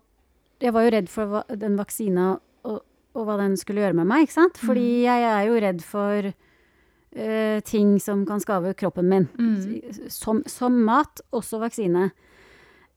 Jeg 0.61 0.75
var 0.77 0.85
jo 0.85 0.93
redd 0.93 1.09
for 1.09 1.27
hva, 1.27 1.43
den 1.57 1.75
vaksina 1.79 2.39
og, 2.69 2.83
og 3.17 3.27
hva 3.27 3.39
den 3.41 3.57
skulle 3.57 3.81
gjøre 3.81 3.97
med 3.97 4.07
meg, 4.07 4.27
ikke 4.29 4.37
sant? 4.37 4.61
Fordi 4.61 5.03
jeg 5.07 5.25
er 5.25 5.47
jo 5.49 5.61
redd 5.65 5.83
for 5.83 6.31
uh, 6.31 7.59
ting 7.65 7.99
som 7.99 8.23
kan 8.29 8.43
skade 8.45 8.75
kroppen 8.79 9.09
min. 9.11 9.27
Mm. 9.41 10.11
Som, 10.13 10.45
som 10.47 10.79
mat, 10.87 11.25
også 11.33 11.59
vaksine. 11.65 12.11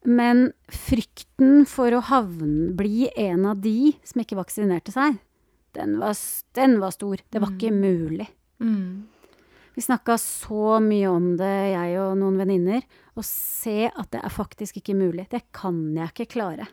Men 0.03 0.49
frykten 0.67 1.63
for 1.69 1.95
å 1.95 2.03
havne, 2.03 2.73
bli 2.75 3.07
en 3.15 3.45
av 3.47 3.61
de 3.63 3.93
som 4.03 4.23
ikke 4.23 4.37
vaksinerte 4.39 4.91
seg, 4.91 5.19
den 5.73 5.95
var, 6.01 6.17
den 6.57 6.77
var 6.81 6.93
stor. 6.93 7.21
Det 7.31 7.41
var 7.41 7.53
ikke 7.55 7.71
mulig. 7.73 8.27
Mm. 8.61 9.07
Vi 9.73 9.81
snakka 9.81 10.19
så 10.21 10.77
mye 10.83 11.09
om 11.09 11.31
det, 11.39 11.53
jeg 11.73 11.95
og 12.03 12.17
noen 12.19 12.37
venninner, 12.43 12.83
og 13.17 13.25
se 13.25 13.87
at 13.89 14.11
det 14.13 14.21
er 14.21 14.33
faktisk 14.33 14.77
ikke 14.81 14.97
mulig. 14.97 15.25
Det 15.31 15.47
kan 15.55 15.79
jeg 15.97 16.13
ikke 16.13 16.29
klare. 16.35 16.67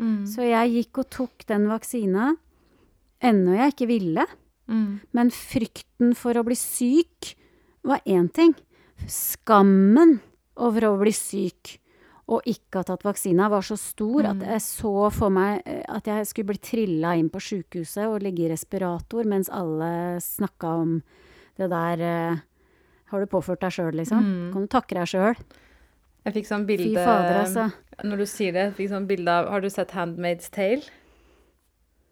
Mm. 0.00 0.24
Så 0.26 0.48
jeg 0.48 0.74
gikk 0.74 1.04
og 1.04 1.10
tok 1.14 1.46
den 1.46 1.68
vaksina, 1.70 2.32
ennå 3.22 3.54
jeg 3.60 3.76
ikke 3.76 3.90
ville. 3.92 4.26
Mm. 4.66 4.98
Men 5.14 5.30
frykten 5.30 6.16
for 6.18 6.34
å 6.34 6.44
bli 6.46 6.58
syk 6.58 7.36
var 7.86 8.02
én 8.02 8.26
ting. 8.34 8.56
Skammen 9.06 10.18
over 10.58 10.88
å 10.88 10.96
bli 10.98 11.14
syk 11.14 11.76
og 12.26 12.48
ikke 12.50 12.80
ha 12.80 12.86
tatt 12.88 13.04
vaksina 13.06 13.46
var 13.52 13.62
så 13.62 13.76
stor 13.78 14.26
at 14.32 14.40
jeg 14.42 14.62
så 14.64 14.94
for 15.14 15.30
meg 15.30 15.60
eh, 15.62 15.84
at 15.86 16.08
jeg 16.10 16.26
skulle 16.26 16.50
bli 16.50 16.62
trilla 16.62 17.14
inn 17.14 17.28
på 17.30 17.42
sjukehuset 17.42 18.08
og 18.08 18.24
ligge 18.24 18.46
i 18.46 18.50
respirator 18.50 19.28
mens 19.30 19.50
alle 19.54 20.18
snakka 20.22 20.72
om 20.82 20.96
det 21.56 21.70
der 21.70 22.02
eh, 22.02 22.44
Har 23.06 23.22
du 23.22 23.26
påført 23.30 23.60
deg 23.62 23.70
sjøl, 23.70 23.94
liksom? 23.94 24.18
Mm. 24.18 24.46
Kan 24.52 24.64
du 24.64 24.66
takke 24.66 24.96
deg 24.98 25.06
sjøl? 25.06 25.38
Jeg 26.26 26.34
fikk 26.34 26.48
sånn 26.48 26.64
Fy 26.66 26.88
fader, 26.96 27.36
altså. 27.44 27.68
Når 28.02 28.18
du 28.18 28.26
sier 28.26 28.52
det, 28.52 28.64
jeg 28.64 28.74
fikk 28.80 28.90
sånn 28.90 29.06
bilde 29.06 29.30
av 29.30 29.46
Har 29.52 29.62
du 29.62 29.70
sett 29.70 29.94
'Handmaid's 29.94 30.50
Tale'? 30.50 30.90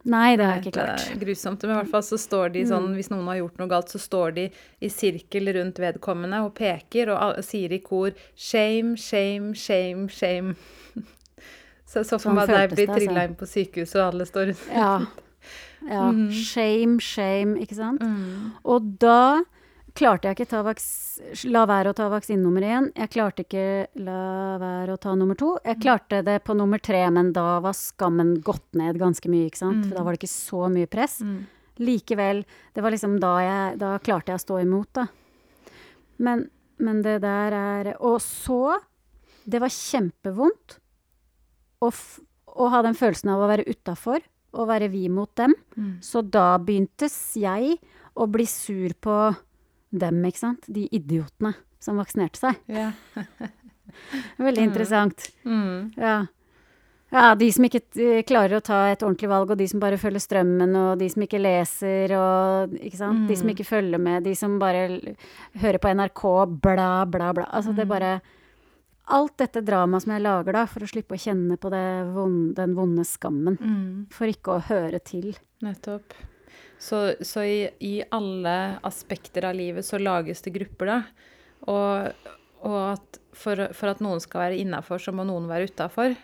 Nei, 0.05 0.37
det 0.37 0.45
har 0.45 0.59
jeg 0.59 0.67
ikke 0.67 0.77
klart. 0.77 1.01
Det 1.01 1.15
er 1.15 1.21
grusomt. 1.23 1.63
Men 1.65 1.73
i 1.73 1.79
hvert 1.79 1.91
fall 1.95 2.05
så 2.05 2.19
står 2.21 2.51
de 2.53 2.65
sånn, 2.69 2.91
hvis 2.97 3.09
noen 3.09 3.29
har 3.31 3.39
gjort 3.39 3.63
noe 3.63 3.71
galt, 3.71 3.93
så 3.95 4.01
står 4.03 4.35
de 4.37 4.45
i 4.85 4.91
sirkel 4.93 5.49
rundt 5.57 5.81
vedkommende 5.81 6.43
og 6.45 6.53
peker 6.59 7.15
og 7.15 7.41
sier 7.47 7.73
i 7.73 7.81
kor 7.85 8.13
'shame, 8.37 8.99
shame, 9.01 9.55
shame, 9.57 10.09
shame'. 10.13 10.55
Så 11.89 12.01
jeg 12.03 12.07
så 12.07 12.19
for 12.19 12.35
meg 12.35 12.51
at 12.51 12.59
jeg 12.59 12.71
blir 12.73 12.89
altså. 12.89 12.99
trilla 12.99 13.25
inn 13.29 13.35
på 13.39 13.47
sykehuset, 13.47 14.01
og 14.01 14.07
alle 14.09 14.25
står 14.27 14.49
rundt. 14.51 14.63
Ja. 14.75 14.95
ja. 15.95 16.11
Mm. 16.11 16.31
Shame, 16.33 17.01
shame, 17.01 17.61
ikke 17.61 17.77
sant? 17.79 18.03
Og 18.65 18.89
da 19.01 19.45
klarte 19.95 20.31
jeg 20.31 20.45
ikke 20.45 21.49
la 21.53 21.65
være 21.71 21.93
å 21.93 21.97
ta 21.97 22.09
vaksine 22.11 22.43
nummer 22.43 22.65
én. 22.67 22.89
Jeg 22.99 23.13
klarte 23.15 23.45
ikke 23.45 23.67
la 24.03 24.57
være 24.61 24.97
å 24.97 25.01
ta 25.01 25.15
nummer 25.19 25.39
to. 25.39 25.55
Jeg 25.63 25.81
klarte 25.83 26.23
det 26.27 26.41
på 26.47 26.57
nummer 26.59 26.83
tre, 26.83 27.05
men 27.15 27.33
da 27.37 27.61
var 27.63 27.77
skammen 27.79 28.35
gått 28.45 28.67
ned 28.79 28.99
ganske 28.99 29.31
mye, 29.31 29.49
ikke 29.51 29.63
sant? 29.63 29.87
For 29.87 29.99
da 29.99 30.05
var 30.07 30.15
det 30.15 30.23
ikke 30.23 30.35
så 30.35 30.67
mye 30.73 30.91
press. 30.91 31.21
Mm. 31.23 31.45
Likevel, 31.85 32.43
det 32.75 32.83
var 32.85 32.95
liksom 32.95 33.17
da 33.19 33.33
jeg 33.43 33.79
Da 33.81 33.97
klarte 33.99 34.31
jeg 34.31 34.39
å 34.39 34.43
stå 34.45 34.59
imot, 34.63 34.91
da. 34.95 35.09
Men, 36.23 36.45
men 36.79 37.01
det 37.03 37.17
der 37.25 37.57
er 37.59 37.89
Og 37.99 38.21
så 38.23 38.77
Det 39.43 39.59
var 39.59 39.73
kjempevondt 39.75 40.77
å, 41.83 41.89
å 41.91 42.69
ha 42.71 42.83
den 42.87 42.95
følelsen 42.95 43.33
av 43.35 43.43
å 43.43 43.49
være 43.51 43.67
utafor 43.67 44.23
og 44.55 44.69
være 44.71 44.87
vi 44.93 45.09
mot 45.11 45.33
dem. 45.35 45.51
Mm. 45.75 45.97
Så 45.99 46.23
da 46.23 46.55
begynte 46.63 47.09
jeg 47.11 47.75
å 48.15 48.29
bli 48.31 48.47
sur 48.47 48.95
på 49.03 49.17
dem, 50.01 50.23
ikke 50.29 50.43
sant. 50.43 50.67
De 50.71 50.87
idiotene 50.95 51.55
som 51.85 52.01
vaksinerte 52.01 52.41
seg. 52.41 52.61
Ja. 52.73 52.91
Veldig 54.47 54.65
interessant. 54.65 55.29
Mm. 55.45 55.93
Ja. 56.01 56.15
ja, 57.13 57.25
de 57.39 57.51
som 57.53 57.67
ikke 57.69 57.83
eh, 58.01 58.23
klarer 58.27 58.59
å 58.59 58.65
ta 58.65 58.81
et 58.91 59.05
ordentlig 59.05 59.31
valg, 59.31 59.53
og 59.53 59.61
de 59.61 59.69
som 59.71 59.83
bare 59.83 60.01
følger 60.01 60.25
strømmen, 60.25 60.75
og 60.81 61.03
de 61.03 61.11
som 61.13 61.27
ikke 61.27 61.43
leser, 61.43 62.15
og 62.19 62.79
ikke 62.81 63.01
sant. 63.01 63.27
De 63.31 63.37
som 63.39 63.53
ikke 63.53 63.69
følger 63.69 64.03
med, 64.03 64.25
de 64.27 64.35
som 64.39 64.57
bare 64.63 64.87
hører 65.63 65.81
på 65.83 65.93
NRK, 65.95 66.25
bla, 66.65 66.89
bla, 67.11 67.35
bla. 67.37 67.51
Altså 67.53 67.77
det 67.77 67.89
bare 67.91 68.19
Alt 69.13 69.35
dette 69.37 69.61
dramaet 69.61 70.01
som 70.01 70.15
jeg 70.15 70.23
lager 70.25 70.57
da, 70.57 70.63
for 70.65 70.81
å 70.81 70.87
slippe 70.89 71.13
å 71.13 71.21
kjenne 71.21 71.59
på 71.61 71.69
det 71.69 71.89
vond, 72.15 72.55
den 72.57 72.73
vonde 72.73 73.05
skammen. 73.05 73.59
Mm. 73.61 74.07
For 74.09 74.33
ikke 74.33 74.55
å 74.55 74.63
høre 74.65 74.97
til. 75.05 75.35
Nettopp. 75.61 76.17
Så, 76.79 77.15
så 77.25 77.45
i, 77.47 77.59
i 77.81 77.95
alle 78.13 78.55
aspekter 78.85 79.47
av 79.49 79.57
livet 79.57 79.87
så 79.87 80.01
lages 80.01 80.43
det 80.45 80.53
grupper, 80.57 80.91
da. 80.91 80.99
Og, 81.71 82.31
og 82.67 82.79
at 82.93 83.21
for, 83.35 83.69
for 83.77 83.93
at 83.93 84.03
noen 84.05 84.23
skal 84.23 84.47
være 84.47 84.63
innafor, 84.63 85.01
så 85.01 85.15
må 85.15 85.27
noen 85.27 85.49
være 85.51 85.71
utafor. 85.71 86.17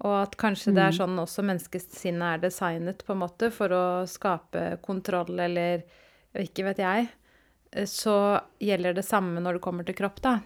Og 0.00 0.14
at 0.16 0.36
kanskje 0.40 0.72
det 0.76 0.84
er 0.84 0.96
sånn 0.96 1.18
også 1.20 1.44
menneskesinnet 1.44 2.36
er 2.36 2.44
designet, 2.46 3.02
på 3.04 3.14
en 3.14 3.22
måte, 3.24 3.50
for 3.52 3.72
å 3.74 3.84
skape 4.08 4.78
kontroll 4.84 5.42
eller 5.44 5.82
ikke 6.40 6.70
vet 6.70 6.80
jeg. 6.80 7.10
Så 7.90 8.14
gjelder 8.62 8.96
det 8.96 9.06
samme 9.06 9.42
når 9.42 9.58
det 9.58 9.64
kommer 9.66 9.86
til 9.86 9.98
kropp, 9.98 10.22
da. 10.24 10.38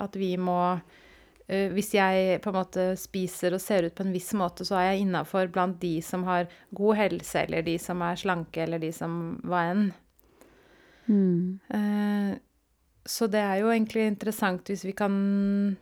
At 0.00 0.16
vi 0.18 0.32
må 0.40 0.58
Hvis 1.46 1.90
jeg 1.92 2.38
på 2.40 2.48
en 2.48 2.56
måte 2.56 2.84
spiser 2.96 3.52
og 3.52 3.60
ser 3.60 3.84
ut 3.84 3.94
på 3.96 4.06
en 4.06 4.14
viss 4.14 4.30
måte, 4.32 4.64
så 4.64 4.78
er 4.80 4.86
jeg 4.88 5.04
innafor 5.04 5.50
blant 5.52 5.76
de 5.82 5.98
som 6.00 6.24
har 6.24 6.48
god 6.72 6.96
helse, 6.96 7.42
eller 7.42 7.66
de 7.66 7.74
som 7.82 8.00
er 8.00 8.16
slanke, 8.16 8.62
eller 8.64 8.80
de 8.80 8.88
som 8.96 9.18
hva 9.44 9.66
enn. 9.74 9.82
Mm. 11.04 11.60
Eh, 11.68 12.30
så 13.04 13.28
det 13.28 13.42
er 13.44 13.58
jo 13.60 13.68
egentlig 13.68 14.06
interessant 14.08 14.70
hvis 14.70 14.86
vi 14.86 14.94
kan 14.96 15.16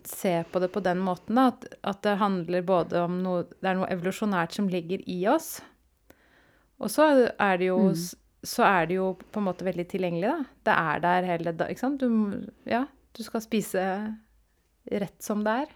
se 0.08 0.34
på 0.50 0.62
det 0.62 0.72
på 0.74 0.82
den 0.82 0.98
måten, 0.98 1.38
da. 1.38 1.52
At, 1.52 1.68
at 1.92 2.02
det 2.02 2.16
handler 2.18 2.66
både 2.66 3.04
om 3.06 3.20
noe 3.22 3.44
Det 3.46 3.68
er 3.70 3.78
noe 3.78 3.90
evolusjonært 3.94 4.58
som 4.58 4.70
ligger 4.70 5.04
i 5.06 5.20
oss. 5.30 5.60
Og 6.82 6.90
så 6.90 7.06
er 7.38 7.60
det 7.60 7.70
jo 7.70 7.78
Så 7.94 8.66
er 8.66 8.90
det 8.90 8.98
jo 8.98 9.12
på 9.14 9.38
en 9.38 9.46
måte 9.46 9.66
veldig 9.66 9.86
tilgjengelig, 9.86 10.32
da. 10.32 10.50
Det 10.66 10.74
er 10.74 11.06
der 11.06 11.30
hele 11.30 11.54
da, 11.54 11.70
Ikke 11.70 11.84
sant? 11.84 12.02
Du, 12.02 12.50
ja, 12.66 12.84
du 13.14 13.22
skal 13.22 13.44
spise 13.44 13.86
rett 14.90 15.22
som 15.22 15.44
det 15.46 15.54
er. 15.64 15.74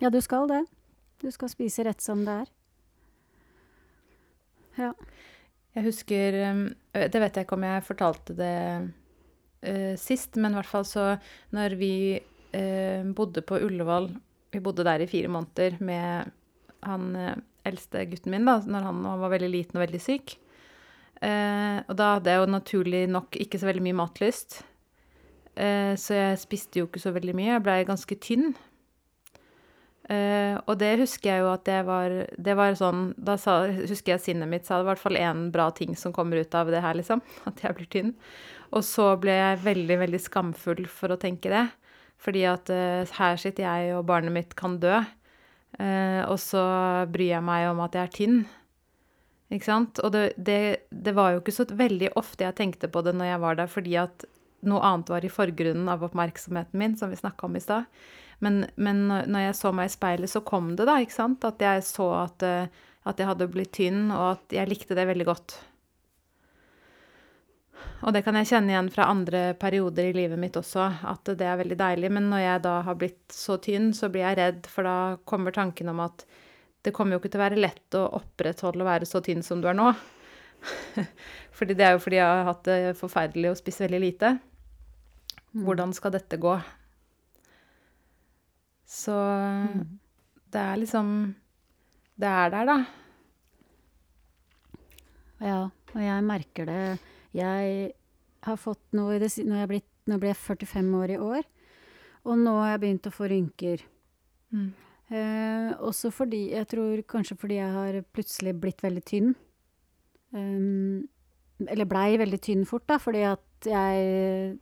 Ja, 0.00 0.10
du 0.10 0.20
skal 0.24 0.48
det. 0.48 0.62
Du 1.20 1.28
skal 1.34 1.50
spise 1.52 1.84
rett 1.84 2.00
som 2.00 2.22
det 2.24 2.38
er. 2.44 2.52
Ja. 4.80 4.94
Jeg 5.76 5.86
husker 5.86 6.36
um, 6.50 6.62
Det 6.94 7.20
vet 7.20 7.36
jeg 7.36 7.46
ikke 7.46 7.58
om 7.58 7.66
jeg 7.66 7.84
fortalte 7.86 8.34
det 8.38 8.56
uh, 9.66 9.94
sist, 10.00 10.38
men 10.40 10.54
i 10.54 10.58
hvert 10.58 10.70
fall 10.70 10.86
så 10.88 11.04
når 11.54 11.76
vi 11.78 11.94
uh, 12.16 13.04
bodde 13.14 13.44
på 13.46 13.60
Ullevål 13.60 14.08
Vi 14.54 14.62
bodde 14.64 14.86
der 14.88 15.04
i 15.04 15.10
fire 15.10 15.30
måneder 15.30 15.76
med 15.84 16.32
han 16.86 17.10
uh, 17.14 17.36
eldste 17.68 18.06
gutten 18.08 18.32
min, 18.32 18.48
da, 18.48 18.56
når 18.64 18.88
han, 18.88 19.04
han 19.04 19.20
var 19.20 19.34
veldig 19.36 19.52
liten 19.52 19.76
og 19.76 19.84
veldig 19.84 20.00
syk. 20.00 20.38
Og 21.20 21.90
da 21.92 22.06
hadde 22.14 22.32
jeg 22.32 22.40
jo 22.40 22.46
naturlig 22.48 23.02
nok 23.12 23.36
ikke 23.36 23.58
så 23.60 23.66
veldig 23.68 23.82
mye 23.84 23.96
matlyst. 23.98 24.54
Eh, 25.58 25.94
så 25.98 26.16
jeg 26.16 26.40
spiste 26.40 26.80
jo 26.80 26.88
ikke 26.88 27.02
så 27.02 27.12
veldig 27.14 27.34
mye. 27.36 27.54
Jeg 27.54 27.64
blei 27.64 27.78
ganske 27.88 28.18
tynn. 28.22 28.52
Eh, 30.10 30.56
og 30.66 30.78
det 30.80 30.96
husker 31.02 31.30
jeg 31.30 31.42
jo 31.44 31.50
at 31.52 31.62
det 31.68 31.84
var 31.86 32.10
Det 32.34 32.54
var 32.58 32.72
sånn 32.74 33.12
Da 33.14 33.36
sa, 33.38 33.68
husker 33.70 34.16
jeg 34.16 34.22
sinnet 34.24 34.50
mitt 34.50 34.64
sa 34.66 34.80
det 34.80 34.88
var 34.88 34.96
i 34.96 34.98
hvert 34.98 35.04
fall 35.04 35.18
én 35.20 35.44
bra 35.54 35.68
ting 35.70 35.94
som 35.94 36.10
kommer 36.10 36.40
ut 36.40 36.54
av 36.58 36.72
det 36.72 36.82
her, 36.82 36.98
liksom. 36.98 37.22
At 37.50 37.62
jeg 37.62 37.76
blir 37.78 37.90
tynn. 37.92 38.14
Og 38.74 38.82
så 38.86 39.12
ble 39.20 39.34
jeg 39.34 39.62
veldig, 39.66 39.98
veldig 40.04 40.22
skamfull 40.22 40.84
for 40.90 41.14
å 41.14 41.20
tenke 41.20 41.52
det. 41.52 41.66
Fordi 42.20 42.44
at 42.44 42.70
eh, 42.70 43.08
her 43.16 43.38
sitter 43.40 43.64
jeg, 43.64 43.94
og 43.96 44.06
barnet 44.06 44.34
mitt 44.34 44.54
kan 44.58 44.76
dø. 44.82 45.00
Og 45.80 46.36
så 46.42 46.60
bryr 47.08 47.30
jeg 47.30 47.44
meg 47.46 47.68
om 47.70 47.78
at 47.80 47.94
jeg 47.96 48.02
er 48.02 48.12
tynn. 48.12 48.40
Ikke 49.54 49.66
sant? 49.66 50.00
Og 50.04 50.12
det, 50.12 50.24
det, 50.36 50.86
det 50.90 51.14
var 51.16 51.32
jo 51.32 51.40
ikke 51.40 51.54
så 51.54 51.64
veldig 51.64 52.10
ofte 52.20 52.44
jeg 52.44 52.58
tenkte 52.58 52.90
på 52.92 53.00
det 53.06 53.14
når 53.16 53.30
jeg 53.32 53.42
var 53.46 53.56
der, 53.58 53.70
fordi 53.70 53.96
at 54.02 54.26
noe 54.66 54.82
annet 54.84 55.12
var 55.12 55.24
i 55.24 55.32
forgrunnen 55.32 55.88
av 55.88 56.04
oppmerksomheten 56.06 56.78
min, 56.78 56.96
som 56.96 57.12
vi 57.12 57.18
snakka 57.20 57.46
om 57.46 57.56
i 57.56 57.62
stad. 57.64 57.88
Men, 58.40 58.64
men 58.80 59.06
når 59.08 59.46
jeg 59.46 59.56
så 59.58 59.72
meg 59.76 59.90
i 59.90 59.94
speilet, 59.94 60.32
så 60.32 60.40
kom 60.44 60.74
det, 60.76 60.86
da, 60.88 60.98
ikke 61.00 61.16
sant? 61.16 61.44
At 61.44 61.60
jeg 61.60 61.84
så 61.84 62.08
at, 62.22 62.44
eh, 62.46 62.86
at 63.08 63.20
jeg 63.20 63.28
hadde 63.28 63.50
blitt 63.52 63.74
tynn, 63.76 64.08
og 64.14 64.36
at 64.36 64.56
jeg 64.56 64.70
likte 64.70 64.96
det 64.96 65.08
veldig 65.10 65.28
godt. 65.28 65.58
Og 68.00 68.14
det 68.16 68.22
kan 68.24 68.36
jeg 68.38 68.48
kjenne 68.48 68.72
igjen 68.72 68.88
fra 68.92 69.10
andre 69.12 69.42
perioder 69.60 70.08
i 70.08 70.14
livet 70.16 70.40
mitt 70.40 70.56
også, 70.56 70.86
at 71.08 71.32
det 71.36 71.46
er 71.46 71.58
veldig 71.60 71.76
deilig. 71.80 72.12
Men 72.16 72.30
når 72.32 72.44
jeg 72.44 72.62
da 72.64 72.74
har 72.86 72.96
blitt 73.00 73.34
så 73.34 73.58
tynn, 73.60 73.90
så 73.96 74.08
blir 74.12 74.24
jeg 74.24 74.38
redd, 74.40 74.70
for 74.72 74.88
da 74.88 74.96
kommer 75.28 75.52
tanken 75.56 75.92
om 75.92 76.00
at 76.06 76.24
det 76.80 76.94
kommer 76.96 77.14
jo 77.14 77.20
ikke 77.20 77.34
til 77.34 77.42
å 77.42 77.44
være 77.44 77.60
lett 77.60 77.96
å 77.98 78.06
opprettholde 78.16 78.84
å 78.84 78.88
være 78.88 79.08
så 79.08 79.20
tynn 79.24 79.44
som 79.44 79.60
du 79.60 79.68
er 79.68 79.76
nå. 79.76 79.90
fordi 81.56 81.76
det 81.76 81.86
er 81.86 81.96
jo 81.96 82.00
fordi 82.04 82.20
jeg 82.20 82.28
har 82.28 82.48
hatt 82.48 82.64
det 82.68 82.94
forferdelig 83.00 83.52
og 83.52 83.60
spist 83.60 83.84
veldig 83.84 84.00
lite. 84.00 84.32
Mm. 85.54 85.64
Hvordan 85.66 85.92
skal 85.96 86.12
dette 86.14 86.38
gå? 86.38 86.54
Så 88.86 89.12
Mm. 89.14 89.98
det 90.50 90.60
er 90.60 90.76
liksom 90.76 91.34
Det 92.20 92.28
er 92.28 92.50
der, 92.50 92.66
da. 92.66 92.86
Ja, 95.40 95.60
og 95.94 96.00
jeg 96.02 96.24
merker 96.26 96.66
det. 96.66 96.98
Jeg 97.32 97.92
har 98.44 98.56
fått 98.60 98.82
noe 98.92 99.14
i 99.16 99.18
det 99.22 99.30
Nå, 99.46 100.18
ble 100.18 100.32
jeg 100.32 100.36
45 100.36 100.94
år 100.98 101.10
i 101.14 101.16
år, 101.20 101.44
og 102.26 102.38
nå 102.40 102.54
har 102.58 102.72
jeg 102.72 102.80
begynt 102.80 103.06
å 103.06 103.14
få 103.14 103.28
rynker. 103.30 103.82
Mm. 104.52 104.72
Eh, 105.10 105.70
også 105.78 106.10
fordi 106.12 106.50
Jeg 106.50 106.66
tror 106.68 107.02
kanskje 107.02 107.36
fordi 107.38 107.54
jeg 107.56 107.72
har 107.72 108.02
plutselig 108.12 108.60
blitt 108.60 108.82
veldig 108.82 109.04
tynn. 109.04 109.34
Um, 110.32 111.08
eller 111.66 111.84
blei 111.84 112.16
veldig 112.18 112.40
tynn 112.40 112.64
fort, 112.66 112.86
da, 112.86 112.98
fordi 112.98 113.22
at 113.26 113.66
jeg 113.66 114.58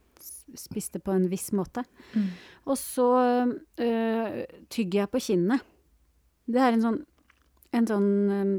spiste 0.56 1.00
på 1.02 1.12
en 1.12 1.28
viss 1.30 1.50
måte. 1.56 1.84
Mm. 2.14 2.28
Og 2.68 2.78
så 2.80 3.10
øh, 3.44 4.38
tygger 4.72 5.02
jeg 5.02 5.12
på 5.12 5.22
kinnet. 5.28 5.64
Det 6.48 6.62
er 6.64 6.76
en 6.76 6.84
sånn, 6.84 6.98
en 7.76 7.88
sånn 7.88 8.10
øhm, 8.32 8.54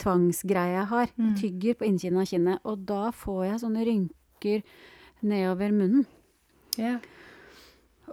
tvangsgreie 0.00 0.78
jeg 0.78 0.88
har. 0.92 1.12
Mm. 1.20 1.34
Tygger 1.40 1.78
på 1.80 1.88
innsiden 1.88 2.20
av 2.22 2.28
kinnet. 2.30 2.62
Og 2.64 2.86
da 2.88 3.10
får 3.12 3.42
jeg 3.50 3.62
sånne 3.64 3.86
rynker 3.88 4.64
nedover 5.26 5.74
munnen. 5.76 6.06
Yeah. 6.80 7.00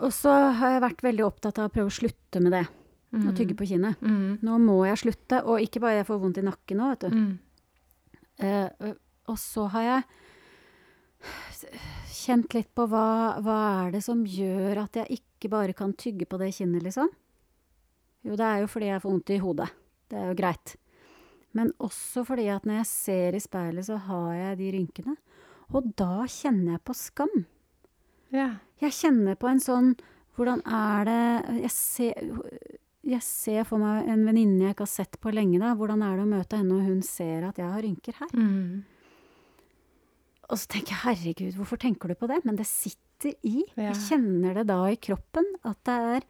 Og 0.01 0.11
så 0.15 0.33
har 0.57 0.75
jeg 0.75 0.85
vært 0.87 1.03
veldig 1.05 1.25
opptatt 1.27 1.59
av 1.61 1.69
å 1.69 1.73
prøve 1.73 1.91
å 1.91 1.97
slutte 2.01 2.41
med 2.43 2.55
det. 2.55 2.65
Å 3.13 3.31
tygge 3.37 3.53
på 3.53 3.67
kinnet. 3.69 3.99
Mm. 4.01 4.39
Nå 4.41 4.57
må 4.63 4.79
jeg 4.87 5.03
slutte. 5.03 5.43
Og 5.45 5.61
ikke 5.61 5.83
bare 5.83 5.99
jeg 5.99 6.07
får 6.07 6.21
vondt 6.23 6.39
i 6.41 6.45
nakken 6.47 6.79
nå, 6.81 6.87
vet 6.95 7.03
du. 7.05 7.13
Mm. 7.13 7.33
Eh, 8.43 8.93
og 9.29 9.37
så 9.39 9.67
har 9.75 9.85
jeg 9.85 10.07
kjent 12.13 12.53
litt 12.55 12.69
på 12.75 12.85
hva, 12.91 13.39
hva 13.43 13.57
er 13.85 13.95
det 13.97 14.03
som 14.05 14.23
gjør 14.25 14.83
at 14.85 15.01
jeg 15.01 15.19
ikke 15.19 15.51
bare 15.51 15.75
kan 15.77 15.93
tygge 15.99 16.27
på 16.29 16.39
det 16.41 16.51
kinnet, 16.55 16.83
liksom? 16.85 17.09
Jo, 18.23 18.37
det 18.39 18.45
er 18.47 18.61
jo 18.63 18.69
fordi 18.71 18.91
jeg 18.91 19.01
får 19.03 19.11
vondt 19.11 19.33
i 19.35 19.39
hodet. 19.43 19.69
Det 20.11 20.19
er 20.19 20.29
jo 20.31 20.37
greit. 20.39 20.75
Men 21.53 21.73
også 21.83 22.23
fordi 22.25 22.47
at 22.49 22.65
når 22.65 22.79
jeg 22.81 22.89
ser 22.89 23.35
i 23.37 23.41
speilet, 23.43 23.85
så 23.85 23.97
har 24.07 24.29
jeg 24.39 24.59
de 24.61 24.69
rynkene. 24.77 25.15
Og 25.73 25.91
da 25.99 26.23
kjenner 26.29 26.77
jeg 26.77 26.85
på 26.87 26.95
skam. 26.97 27.43
ja. 28.33 28.53
Jeg 28.83 28.91
kjenner 28.97 29.37
på 29.39 29.47
en 29.47 29.61
sånn 29.63 29.93
Hvordan 30.35 30.59
er 30.65 31.05
det 31.07 31.59
Jeg 31.61 31.69
ser, 31.71 32.31
jeg 33.05 33.21
ser 33.23 33.63
for 33.69 33.79
meg 33.79 34.09
en 34.11 34.25
venninne 34.27 34.65
jeg 34.65 34.73
ikke 34.75 34.83
har 34.83 34.91
sett 34.91 35.19
på 35.21 35.31
lenge. 35.31 35.59
da. 35.61 35.75
Hvordan 35.77 36.01
er 36.03 36.17
det 36.17 36.25
å 36.25 36.31
møte 36.31 36.57
henne, 36.59 36.79
og 36.79 36.89
hun 36.89 37.01
ser 37.05 37.45
at 37.47 37.61
jeg 37.61 37.69
har 37.69 37.85
rynker 37.85 38.17
her? 38.17 38.33
Mm. 38.33 38.83
Og 40.53 40.59
så 40.61 40.69
tenker 40.69 40.93
jeg 40.93 41.01
herregud, 41.07 41.57
hvorfor 41.57 41.81
tenker 41.81 42.11
du 42.11 42.17
på 42.19 42.29
det? 42.29 42.43
Men 42.45 42.59
det 42.59 42.67
sitter 42.69 43.33
i. 43.41 43.63
Ja. 43.73 43.89
Jeg 43.89 44.01
kjenner 44.05 44.59
det 44.59 44.67
da 44.69 44.79
i 44.91 44.99
kroppen 45.01 45.47
at 45.65 45.79
det 45.87 45.97
er 46.13 46.27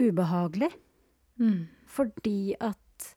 ubehagelig. 0.00 0.70
Mm. 1.42 1.66
Fordi 1.90 2.54
at, 2.64 3.08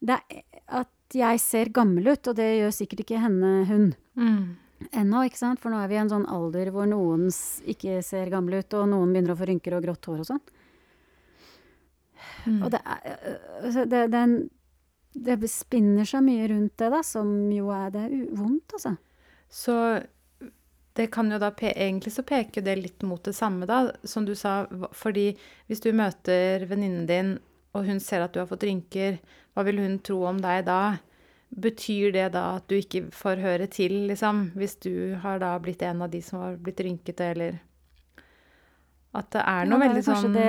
det 0.00 0.18
at 0.64 0.90
jeg 1.14 1.42
ser 1.42 1.72
gammel 1.74 2.14
ut, 2.14 2.30
og 2.30 2.38
det 2.38 2.48
gjør 2.56 2.72
sikkert 2.74 3.04
ikke 3.04 3.20
henne, 3.20 3.52
hun. 3.68 3.86
Mm. 4.16 4.56
Ennå, 4.96 5.24
ikke 5.28 5.40
sant? 5.40 5.60
For 5.62 5.72
nå 5.72 5.78
er 5.82 5.92
vi 5.92 5.98
i 5.98 6.02
en 6.02 6.12
sånn 6.12 6.26
alder 6.30 6.72
hvor 6.72 6.88
noen 6.88 7.28
ikke 7.70 8.00
ser 8.04 8.32
gamle 8.32 8.62
ut, 8.64 8.76
og 8.80 8.88
noen 8.90 9.12
begynner 9.12 9.34
å 9.34 9.38
få 9.38 9.48
rynker 9.50 9.76
og 9.76 9.84
grått 9.86 10.08
hår 10.10 10.24
og 10.24 10.30
sånn. 10.32 10.44
Mm. 12.48 12.60
Og 12.64 12.70
det 12.72 12.80
er 12.80 13.86
det, 13.92 14.02
det, 14.12 14.24
det 15.38 15.52
spinner 15.52 16.08
seg 16.08 16.24
mye 16.26 16.48
rundt 16.52 16.76
det, 16.80 16.90
da, 16.92 17.00
som 17.04 17.28
jo 17.52 17.68
er 17.74 17.92
Det 17.94 18.08
vondt, 18.36 18.78
altså. 18.78 18.96
Så 19.54 20.02
det 20.94 21.06
kan 21.14 21.30
jo 21.30 21.38
da 21.42 21.50
pe 21.54 21.70
Egentlig 21.70 22.12
så 22.14 22.22
peker 22.26 22.62
det 22.62 22.74
litt 22.80 23.02
mot 23.06 23.22
det 23.24 23.34
samme, 23.36 23.66
da, 23.70 23.92
som 24.02 24.26
du 24.26 24.34
sa. 24.38 24.64
Fordi 24.94 25.32
hvis 25.70 25.82
du 25.82 25.92
møter 25.94 26.66
venninnen 26.70 27.06
din, 27.10 27.34
og 27.74 27.86
hun 27.86 28.00
ser 28.02 28.24
at 28.24 28.34
du 28.34 28.40
har 28.42 28.50
fått 28.50 28.66
rynker, 28.66 29.18
hva 29.54 29.64
vil 29.66 29.78
hun 29.82 29.98
tro 30.06 30.20
om 30.26 30.40
deg 30.42 30.64
da? 30.66 30.96
Betyr 31.54 32.14
det 32.14 32.28
da 32.34 32.44
at 32.56 32.66
du 32.70 32.76
ikke 32.78 33.08
får 33.14 33.42
høre 33.42 33.66
til, 33.70 33.94
liksom? 34.10 34.48
Hvis 34.58 34.74
du 34.82 35.14
har 35.22 35.38
da 35.42 35.52
blitt 35.62 35.82
en 35.86 36.02
av 36.02 36.10
de 36.10 36.22
som 36.22 36.40
har 36.42 36.58
blitt 36.58 36.82
rynkete, 36.82 37.30
eller 37.34 37.60
At 39.14 39.30
det 39.30 39.42
er 39.46 39.68
noe 39.70 39.78
Ja, 39.78 39.82
det 39.82 39.88
veldig 39.88 40.04
sånn 40.08 40.34
det, 40.34 40.48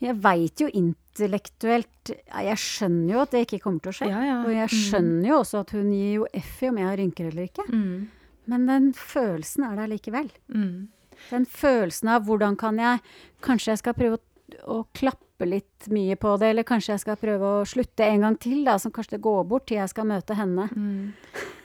Jeg 0.00 0.16
veit 0.20 0.60
jo 0.60 0.66
intellektuelt 0.68 2.10
Jeg 2.28 2.56
skjønner 2.60 3.12
jo 3.14 3.20
at 3.22 3.30
det 3.32 3.40
ikke 3.46 3.60
kommer 3.64 3.80
til 3.80 3.90
å 3.92 3.96
skje. 3.96 4.08
Ja, 4.10 4.20
ja. 4.26 4.34
Og 4.44 4.50
jeg 4.52 4.68
Mm. 4.68 4.76
skjønner 4.82 5.28
jo 5.30 5.38
også 5.40 5.60
at 5.60 5.70
hun 5.72 5.92
gir 5.92 6.12
jo 6.20 6.26
F 6.34 6.62
i 6.62 6.68
om 6.68 6.76
jeg 6.78 6.86
har 6.86 6.96
rynker 7.00 7.28
eller 7.30 7.42
ikke. 7.48 7.64
mm, 7.72 8.08
Men 8.46 8.66
den 8.66 8.92
følelsen 8.92 9.64
er 9.64 9.76
der 9.76 9.88
likevel. 9.88 10.30
mm, 10.52 10.88
Den 11.30 11.46
følelsen 11.46 12.08
av 12.12 12.24
hvordan 12.26 12.56
kan 12.58 12.76
jeg 12.78 13.00
Kanskje 13.42 13.72
jeg 13.72 13.78
skal 13.78 13.94
prøve 13.94 14.18
å, 14.18 14.20
å 14.68 14.86
klappe 14.94 15.46
litt 15.48 15.88
mye 15.88 16.14
på 16.16 16.38
det, 16.38 16.50
eller 16.50 16.62
kanskje 16.64 16.92
jeg 16.94 17.00
skal 17.00 17.16
prøve 17.16 17.40
å 17.60 17.64
slutte 17.66 18.04
en 18.04 18.20
gang 18.20 18.36
til, 18.38 18.64
da, 18.64 18.76
så 18.78 18.90
kanskje 18.92 19.16
det 19.16 19.22
går 19.22 19.44
bort 19.48 19.66
til 19.66 19.76
jeg 19.78 19.88
skal 19.88 20.04
møte 20.04 20.34
henne. 20.36 20.68
mm. 20.72 21.12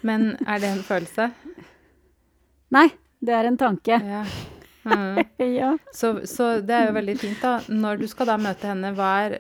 Men 0.04 0.38
er 0.48 0.60
det 0.60 0.70
en 0.72 0.84
følelse? 0.84 1.32
Nei, 2.72 2.88
det 3.22 3.34
er 3.36 3.46
en 3.46 3.58
tanke. 3.58 4.00
Ja. 4.02 4.24
Mm. 4.86 5.24
Ja. 5.62 5.78
Så, 5.94 6.26
så 6.26 6.62
det 6.66 6.74
er 6.74 6.88
jo 6.90 6.94
veldig 6.98 7.18
fint, 7.22 7.42
da. 7.42 7.60
Når 7.70 8.00
du 8.02 8.08
skal 8.10 8.26
da 8.32 8.38
møte 8.42 8.66
henne, 8.70 8.94
hva 8.98 9.10
er 9.28 9.40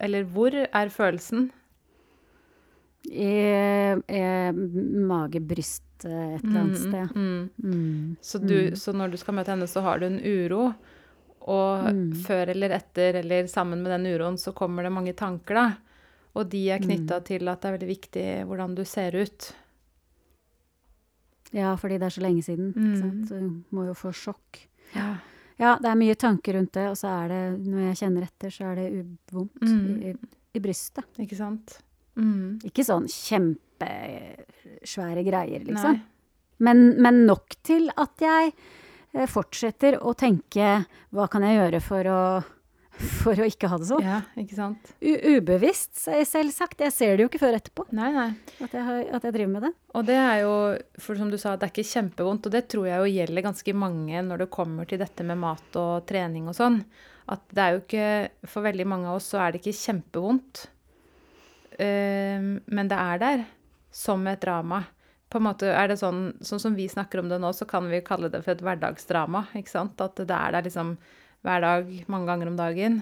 Eller 0.00 0.24
hvor 0.30 0.54
er 0.54 0.88
følelsen? 0.94 1.48
I, 3.08 3.32
i 4.12 4.22
mage, 5.08 5.40
bryst, 5.40 6.04
eh, 6.04 6.34
et 6.36 6.44
eller 6.44 6.60
annet 6.60 6.78
Mm, 6.78 6.84
sted. 6.84 7.16
mm. 7.16 7.50
Mm. 7.64 8.16
Så, 8.20 8.38
du, 8.42 8.56
så 8.76 8.92
når 8.92 9.10
du 9.14 9.16
skal 9.16 9.34
møte 9.38 9.50
henne, 9.54 9.66
så 9.70 9.80
har 9.82 9.98
du 10.02 10.06
en 10.06 10.20
uro. 10.20 10.74
Og 11.48 11.88
Mm. 11.94 12.12
før 12.26 12.50
eller 12.52 12.70
etter, 12.76 13.16
eller 13.22 13.46
sammen 13.48 13.82
med 13.82 13.90
den 13.94 14.06
uroen, 14.12 14.36
så 14.36 14.52
kommer 14.52 14.82
det 14.84 14.92
mange 14.92 15.14
tanker, 15.16 15.54
da. 15.54 15.66
Og 16.36 16.50
de 16.50 16.66
er 16.70 16.78
Mm. 16.78 16.84
knytta 16.86 17.24
til 17.24 17.48
at 17.48 17.60
det 17.62 17.68
er 17.70 17.78
veldig 17.78 17.88
viktig 17.96 18.26
hvordan 18.46 18.74
du 18.76 18.84
ser 18.84 19.16
ut. 19.16 19.52
Ja, 21.52 21.74
fordi 21.76 21.96
det 21.98 22.02
er 22.02 22.20
så 22.20 22.20
lenge 22.20 22.42
siden. 22.44 22.74
Mm. 22.76 23.24
Så 23.26 23.38
du 23.40 23.62
må 23.74 23.86
jo 23.86 23.94
få 23.94 24.12
sjokk. 24.12 24.66
Ja. 24.94 25.08
Ja, 25.58 25.72
det 25.82 25.88
er 25.90 25.96
mye 25.98 26.14
tanker 26.14 26.54
rundt 26.54 26.70
det, 26.76 26.84
og 26.86 26.94
så 26.96 27.08
er 27.24 27.28
det, 27.32 27.38
når 27.66 27.80
jeg 27.88 27.96
kjenner 27.98 28.22
etter, 28.28 28.50
så 28.54 28.68
er 28.70 28.76
det 28.78 28.84
vondt 29.34 29.62
Mm. 29.66 30.02
i, 30.06 30.12
i 30.54 30.60
brystet. 30.62 31.08
Ikke 31.18 31.34
sant? 31.36 31.80
Mm. 32.14 32.60
Ikke 32.64 32.84
sånn 32.86 33.08
kjempesvære 33.10 35.24
greier, 35.26 35.64
liksom. 35.66 35.98
Men, 36.60 36.94
men 37.02 37.24
nok 37.26 37.54
til 37.66 37.90
at 37.96 38.18
jeg 38.22 38.52
eh, 39.14 39.26
fortsetter 39.30 39.98
å 40.02 40.14
tenke 40.18 40.84
hva 41.14 41.28
kan 41.30 41.42
jeg 41.46 41.54
gjøre 41.58 41.80
for 41.84 42.08
å, 42.10 42.20
for 42.98 43.38
å 43.38 43.46
ikke 43.46 43.68
ha 43.70 43.78
det 43.80 43.88
sånn? 43.88 44.04
Ja, 44.04 44.20
ikke 44.40 44.56
sant? 44.58 44.90
U 45.00 45.12
ubevisst, 45.36 45.92
selvsagt. 46.02 46.80
Jeg 46.82 46.94
ser 46.94 47.16
det 47.16 47.24
jo 47.24 47.30
ikke 47.30 47.40
før 47.42 47.58
etterpå 47.58 47.86
Nei, 47.96 48.08
nei. 48.14 48.28
at 48.64 48.74
jeg, 48.74 48.84
har, 48.86 49.02
at 49.18 49.26
jeg 49.28 49.36
driver 49.36 49.52
med 49.52 49.66
det. 49.68 49.72
Og 49.98 50.08
det 50.08 50.16
er 50.20 50.40
jo, 50.42 50.54
for 51.00 51.20
som 51.20 51.30
du 51.32 51.38
sa, 51.40 51.54
det 51.56 51.68
er 51.68 51.72
ikke 51.74 51.92
kjempevondt, 51.92 52.48
og 52.48 52.54
det 52.54 52.64
tror 52.72 52.88
jeg 52.90 53.02
jo 53.02 53.12
gjelder 53.14 53.46
ganske 53.48 53.76
mange 53.78 54.24
når 54.26 54.44
det 54.44 54.50
kommer 54.54 54.88
til 54.90 55.00
dette 55.02 55.26
med 55.26 55.40
mat 55.40 55.78
og 55.80 56.08
trening 56.10 56.50
og 56.50 56.58
sånn. 56.58 56.80
At 57.28 57.44
det 57.52 57.60
er 57.60 57.74
jo 57.74 57.80
ikke 57.82 58.48
For 58.48 58.64
veldig 58.64 58.86
mange 58.88 59.08
av 59.10 59.18
oss 59.18 59.26
så 59.34 59.42
er 59.44 59.52
det 59.52 59.60
ikke 59.60 59.76
kjempevondt. 59.76 60.62
Uh, 61.78 62.56
men 62.64 62.90
det 62.90 62.98
er 62.98 63.20
der. 63.22 63.44
som 63.92 64.26
et 64.28 64.40
drama. 64.40 64.82
På 65.28 65.38
en 65.38 65.44
måte 65.44 65.68
er 65.72 65.88
det 65.90 65.98
sånn, 66.00 66.38
sånn 66.44 66.60
som 66.60 66.74
vi 66.76 66.86
snakker 66.88 67.20
om 67.20 67.28
det 67.28 67.38
nå, 67.40 67.50
så 67.52 67.66
kan 67.68 67.88
vi 67.90 68.00
kalle 68.04 68.30
det 68.32 68.40
for 68.44 68.54
et 68.54 68.62
hverdagsdrama. 68.64 69.46
ikke 69.58 69.72
sant? 69.72 70.00
At 70.00 70.16
det 70.16 70.32
er 70.32 70.54
der 70.56 70.64
liksom 70.64 70.96
hver 71.46 71.62
dag, 71.64 71.92
mange 72.10 72.28
ganger 72.30 72.50
om 72.50 72.58
dagen. 72.58 73.00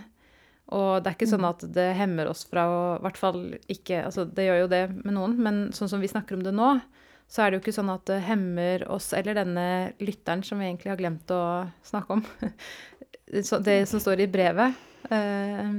Og 0.74 1.02
det 1.02 1.10
er 1.10 1.16
ikke 1.16 1.30
sånn 1.30 1.46
at 1.46 1.62
det 1.76 1.90
hemmer 1.94 2.26
oss 2.26 2.42
fra 2.50 2.64
å 2.66 2.78
I 2.96 3.02
hvert 3.04 3.20
fall 3.20 3.42
ikke 3.70 4.00
Altså, 4.08 4.24
det 4.26 4.48
gjør 4.48 4.64
jo 4.64 4.70
det 4.72 4.82
med 4.96 5.14
noen, 5.14 5.36
men 5.38 5.60
sånn 5.76 5.90
som 5.92 6.02
vi 6.02 6.10
snakker 6.10 6.34
om 6.34 6.42
det 6.42 6.54
nå, 6.56 6.72
så 7.30 7.42
er 7.42 7.50
det 7.50 7.58
jo 7.58 7.62
ikke 7.64 7.76
sånn 7.76 7.92
at 7.94 8.04
det 8.10 8.18
hemmer 8.26 8.84
oss 8.90 9.12
eller 9.16 9.38
denne 9.38 9.68
lytteren 10.02 10.42
som 10.46 10.58
vi 10.58 10.68
egentlig 10.68 10.92
har 10.92 11.00
glemt 11.00 11.30
å 11.34 11.42
snakke 11.86 12.18
om. 12.18 12.26
Det 13.26 13.80
som 13.90 13.98
står 13.98 14.20
i 14.22 14.28
brevet. 14.30 14.76
Eh, 15.10 15.70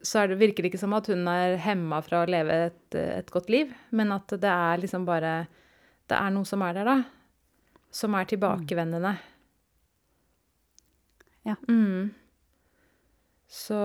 så 0.00 0.22
er 0.22 0.30
det, 0.30 0.38
virker 0.40 0.64
det 0.64 0.70
ikke 0.70 0.80
som 0.80 0.94
at 0.96 1.10
hun 1.12 1.26
er 1.28 1.58
hemma 1.60 1.98
fra 2.00 2.22
å 2.22 2.30
leve 2.30 2.56
et, 2.70 2.96
et 2.96 3.28
godt 3.28 3.50
liv, 3.52 3.74
men 3.92 4.14
at 4.16 4.32
det 4.32 4.48
er 4.48 4.80
liksom 4.80 5.04
bare 5.04 5.42
Det 6.08 6.16
er 6.16 6.32
noe 6.32 6.48
som 6.48 6.64
er 6.64 6.78
der, 6.78 6.88
da. 6.88 6.96
Som 7.92 8.16
er 8.16 8.24
tilbakevendende. 8.30 9.12
Ja. 11.46 11.54
Mm. 11.68 12.10
Så 13.48 13.78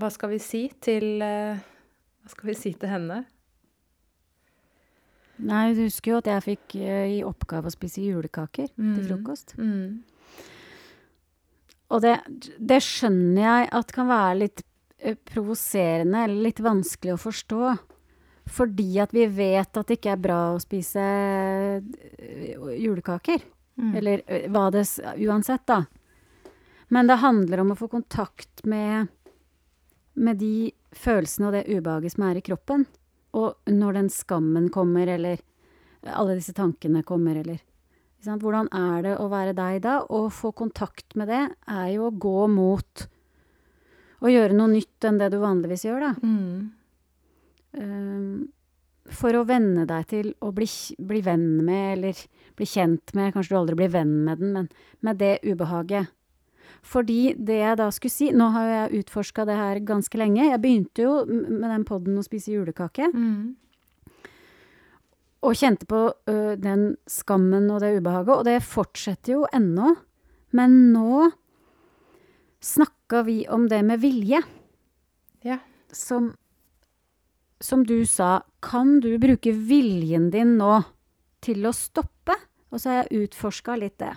hva 0.00 0.10
skal 0.14 0.30
vi 0.34 0.38
si 0.42 0.60
til 0.80 1.20
eh, 1.24 1.58
Hva 2.22 2.30
skal 2.30 2.50
vi 2.52 2.54
si 2.54 2.72
til 2.78 2.88
henne? 2.92 3.24
Nei, 5.40 5.72
du 5.74 5.82
husker 5.86 6.12
jo 6.12 6.18
at 6.20 6.28
jeg 6.28 6.44
fikk 6.44 6.74
eh, 6.84 7.06
i 7.16 7.20
oppgave 7.24 7.70
å 7.70 7.74
spise 7.74 8.02
julekaker 8.04 8.68
til 8.68 8.84
Mm. 9.00 9.04
frokost. 9.08 9.54
Mm. 9.58 10.02
Og 11.90 12.02
det, 12.04 12.18
det 12.60 12.82
skjønner 12.84 13.40
jeg 13.40 13.70
at 13.80 13.92
kan 13.96 14.06
være 14.10 14.36
litt 14.44 14.62
eh, 15.00 15.16
provoserende 15.16 16.26
eller 16.26 16.44
litt 16.44 16.60
vanskelig 16.62 17.16
å 17.16 17.22
forstå. 17.24 17.72
Fordi 18.50 18.90
at 19.00 19.12
vi 19.16 19.24
vet 19.26 19.76
at 19.80 19.86
det 19.88 19.96
ikke 19.98 20.12
er 20.12 20.22
bra 20.22 20.38
å 20.54 20.60
spise 20.62 21.02
julekaker. 22.76 23.42
Mm. 23.78 23.94
Eller 23.96 24.22
hva 24.52 24.66
det 24.74 24.84
Uansett, 25.16 25.66
da. 25.66 25.84
Men 26.90 27.06
det 27.06 27.20
handler 27.22 27.62
om 27.62 27.72
å 27.72 27.78
få 27.78 27.88
kontakt 27.88 28.64
med, 28.66 29.06
med 30.18 30.40
de 30.40 30.72
følelsene 30.90 31.48
og 31.48 31.54
det 31.54 31.68
ubehaget 31.70 32.16
som 32.16 32.26
er 32.26 32.40
i 32.40 32.44
kroppen. 32.44 32.84
Og 33.38 33.70
når 33.70 34.00
den 34.00 34.10
skammen 34.10 34.66
kommer, 34.74 35.06
eller 35.06 35.38
alle 36.02 36.34
disse 36.40 36.54
tankene 36.56 37.04
kommer, 37.06 37.38
eller? 37.38 37.60
Hvordan 38.20 38.68
er 38.74 39.04
det 39.06 39.14
å 39.16 39.30
være 39.32 39.54
deg 39.56 39.80
da? 39.86 40.00
Å 40.02 40.26
få 40.34 40.50
kontakt 40.52 41.14
med 41.16 41.30
det 41.30 41.44
er 41.70 41.88
jo 41.94 42.08
å 42.08 42.16
gå 42.26 42.48
mot 42.52 43.06
å 44.20 44.28
gjøre 44.28 44.56
noe 44.56 44.74
nytt 44.74 45.06
enn 45.08 45.20
det 45.20 45.30
du 45.32 45.38
vanligvis 45.40 45.86
gjør, 45.86 46.02
da. 46.04 46.12
Mm. 46.20 46.72
Um, 47.80 48.50
for 49.10 49.34
å 49.34 49.44
venne 49.48 49.86
deg 49.90 50.06
til 50.10 50.32
å 50.40 50.52
bli, 50.54 50.66
bli 50.98 51.20
venn 51.26 51.46
med, 51.66 51.98
eller 51.98 52.20
bli 52.56 52.66
kjent 52.66 53.14
med, 53.16 53.32
kanskje 53.34 53.54
du 53.54 53.58
aldri 53.60 53.76
blir 53.80 53.92
venn 53.92 54.12
med 54.26 54.38
den, 54.42 54.52
men 54.54 54.68
med 55.02 55.18
det 55.18 55.38
ubehaget. 55.44 56.08
Fordi 56.86 57.34
det 57.36 57.58
jeg 57.60 57.76
da 57.76 57.88
skulle 57.92 58.14
si 58.14 58.28
Nå 58.32 58.46
har 58.54 58.64
jo 58.64 58.74
jeg 58.76 59.00
utforska 59.04 59.44
det 59.44 59.56
her 59.58 59.80
ganske 59.84 60.16
lenge. 60.16 60.46
Jeg 60.46 60.60
begynte 60.62 61.02
jo 61.02 61.16
med 61.26 61.66
den 61.68 61.84
podden 61.84 62.16
å 62.20 62.24
spise 62.24 62.52
julekake, 62.54 63.10
Mm. 63.12 63.56
og 65.42 65.54
kjente 65.56 65.86
på 65.88 66.00
ø, 66.28 66.56
den 66.60 66.96
skammen 67.08 67.70
og 67.72 67.80
det 67.80 67.94
ubehaget, 67.98 68.34
og 68.38 68.44
det 68.44 68.58
fortsetter 68.62 69.32
jo 69.38 69.46
ennå. 69.56 69.94
Men 70.52 70.92
nå 70.92 71.30
snakka 72.60 73.22
vi 73.24 73.46
om 73.48 73.66
det 73.68 73.82
med 73.84 74.00
vilje. 74.02 74.42
Ja. 75.42 75.58
som, 75.92 76.34
som 77.60 77.82
du 77.84 78.04
sa, 78.08 78.42
kan 78.64 79.00
du 79.00 79.18
bruke 79.20 79.52
viljen 79.52 80.30
din 80.32 80.56
nå 80.58 80.82
til 81.44 81.66
å 81.68 81.72
stoppe? 81.76 82.36
Og 82.70 82.78
så 82.80 82.90
har 82.92 83.02
jeg 83.04 83.24
utforska 83.26 83.74
litt 83.80 83.98
det. 83.98 84.12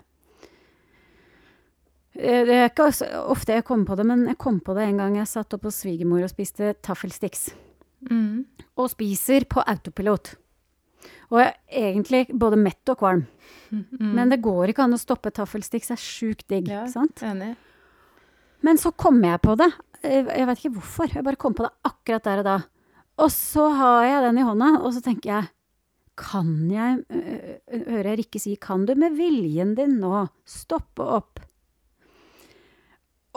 Eh, 2.15 2.45
Det 2.45 2.53
er 2.59 2.69
ikke 2.69 2.89
ofte 3.25 3.55
jeg 3.57 3.65
kommer 3.65 3.85
på 3.89 3.95
det, 3.97 4.05
men 4.05 4.25
jeg 4.29 4.37
kom 4.37 4.59
på 4.61 4.75
det 4.77 4.83
en 4.87 4.97
gang 5.01 5.15
jeg 5.17 5.27
satt 5.31 5.53
oppe 5.57 5.69
hos 5.71 5.81
svigermor 5.83 6.23
og 6.23 6.29
spiste 6.31 6.73
taffelsticks. 6.85 7.51
Mm. 8.09 8.45
Og 8.77 8.89
spiser 8.91 9.45
på 9.49 9.63
autopilot. 9.65 10.35
Og 11.31 11.39
jeg 11.41 11.53
er 11.71 11.87
egentlig 11.93 12.27
både 12.37 12.59
mett 12.61 12.89
og 12.93 12.99
kvalm. 12.99 13.25
Mm. 13.71 14.13
Men 14.13 14.29
det 14.29 14.41
går 14.43 14.69
ikke 14.71 14.83
an 14.85 14.93
å 14.93 15.01
stoppe 15.01 15.31
taffelsticks. 15.33 15.89
Det 15.89 15.97
er 15.97 16.03
sjukt 16.03 16.45
digg. 16.51 16.67
Ja, 16.69 16.85
sant? 16.91 17.23
Enig. 17.25 17.55
Men 18.63 18.77
så 18.79 18.91
kom 18.95 19.17
jeg 19.25 19.41
på 19.43 19.57
det. 19.59 19.71
Eh, 20.03 20.23
Jeg 20.23 20.45
vet 20.47 20.59
ikke 20.61 20.75
hvorfor. 20.77 21.09
Jeg 21.15 21.23
bare 21.23 21.35
kom 21.41 21.53
på 21.57 21.63
det 21.65 21.73
akkurat 21.83 22.23
der 22.23 22.43
og 22.43 22.45
da. 22.45 22.57
Og 23.21 23.29
så 23.33 23.67
har 23.77 24.05
jeg 24.07 24.23
den 24.25 24.39
i 24.41 24.45
hånda, 24.47 24.69
og 24.81 24.93
så 24.95 25.03
tenker 25.05 25.29
jeg 25.29 25.51
Kan 26.19 26.71
jeg 26.71 27.03
Hører 27.69 28.09
jeg 28.13 28.19
Rikke 28.23 28.41
si 28.41 28.55
Kan 28.61 28.87
du 28.89 28.95
med 28.99 29.17
viljen 29.19 29.75
din 29.77 29.99
nå 30.01 30.25
stoppe 30.49 31.05
opp? 31.19 31.43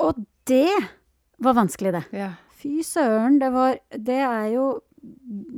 Og 0.00 0.18
det 0.48 0.72
var 1.42 1.56
vanskelig, 1.56 1.92
det. 1.96 2.04
Ja. 2.16 2.30
Fy 2.56 2.80
søren, 2.86 3.38
det 3.40 3.50
var 3.52 3.78
Det 3.92 4.20
er 4.24 4.46
jo 4.54 4.66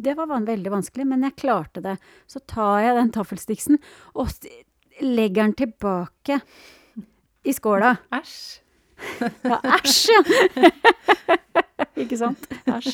Det 0.04 0.14
var 0.18 0.31
veldig 0.31 0.72
vanskelig, 0.72 1.07
men 1.09 1.22
jeg 1.26 1.38
klarte 1.38 1.83
det. 1.85 1.96
Så 2.26 2.42
tar 2.46 2.83
jeg 2.85 2.98
den 2.98 3.12
taffelstiksen 3.14 3.78
og 4.18 4.35
legger 5.00 5.46
den 5.46 5.54
tilbake 5.57 6.40
i 7.46 7.54
skåla. 7.54 7.94
Æsj. 8.12 8.35
Ja, 9.46 9.61
æsj, 9.78 10.11
ja! 10.11 11.62
ikke 12.05 12.19
sant? 12.21 12.43
Æsj. 12.71 12.93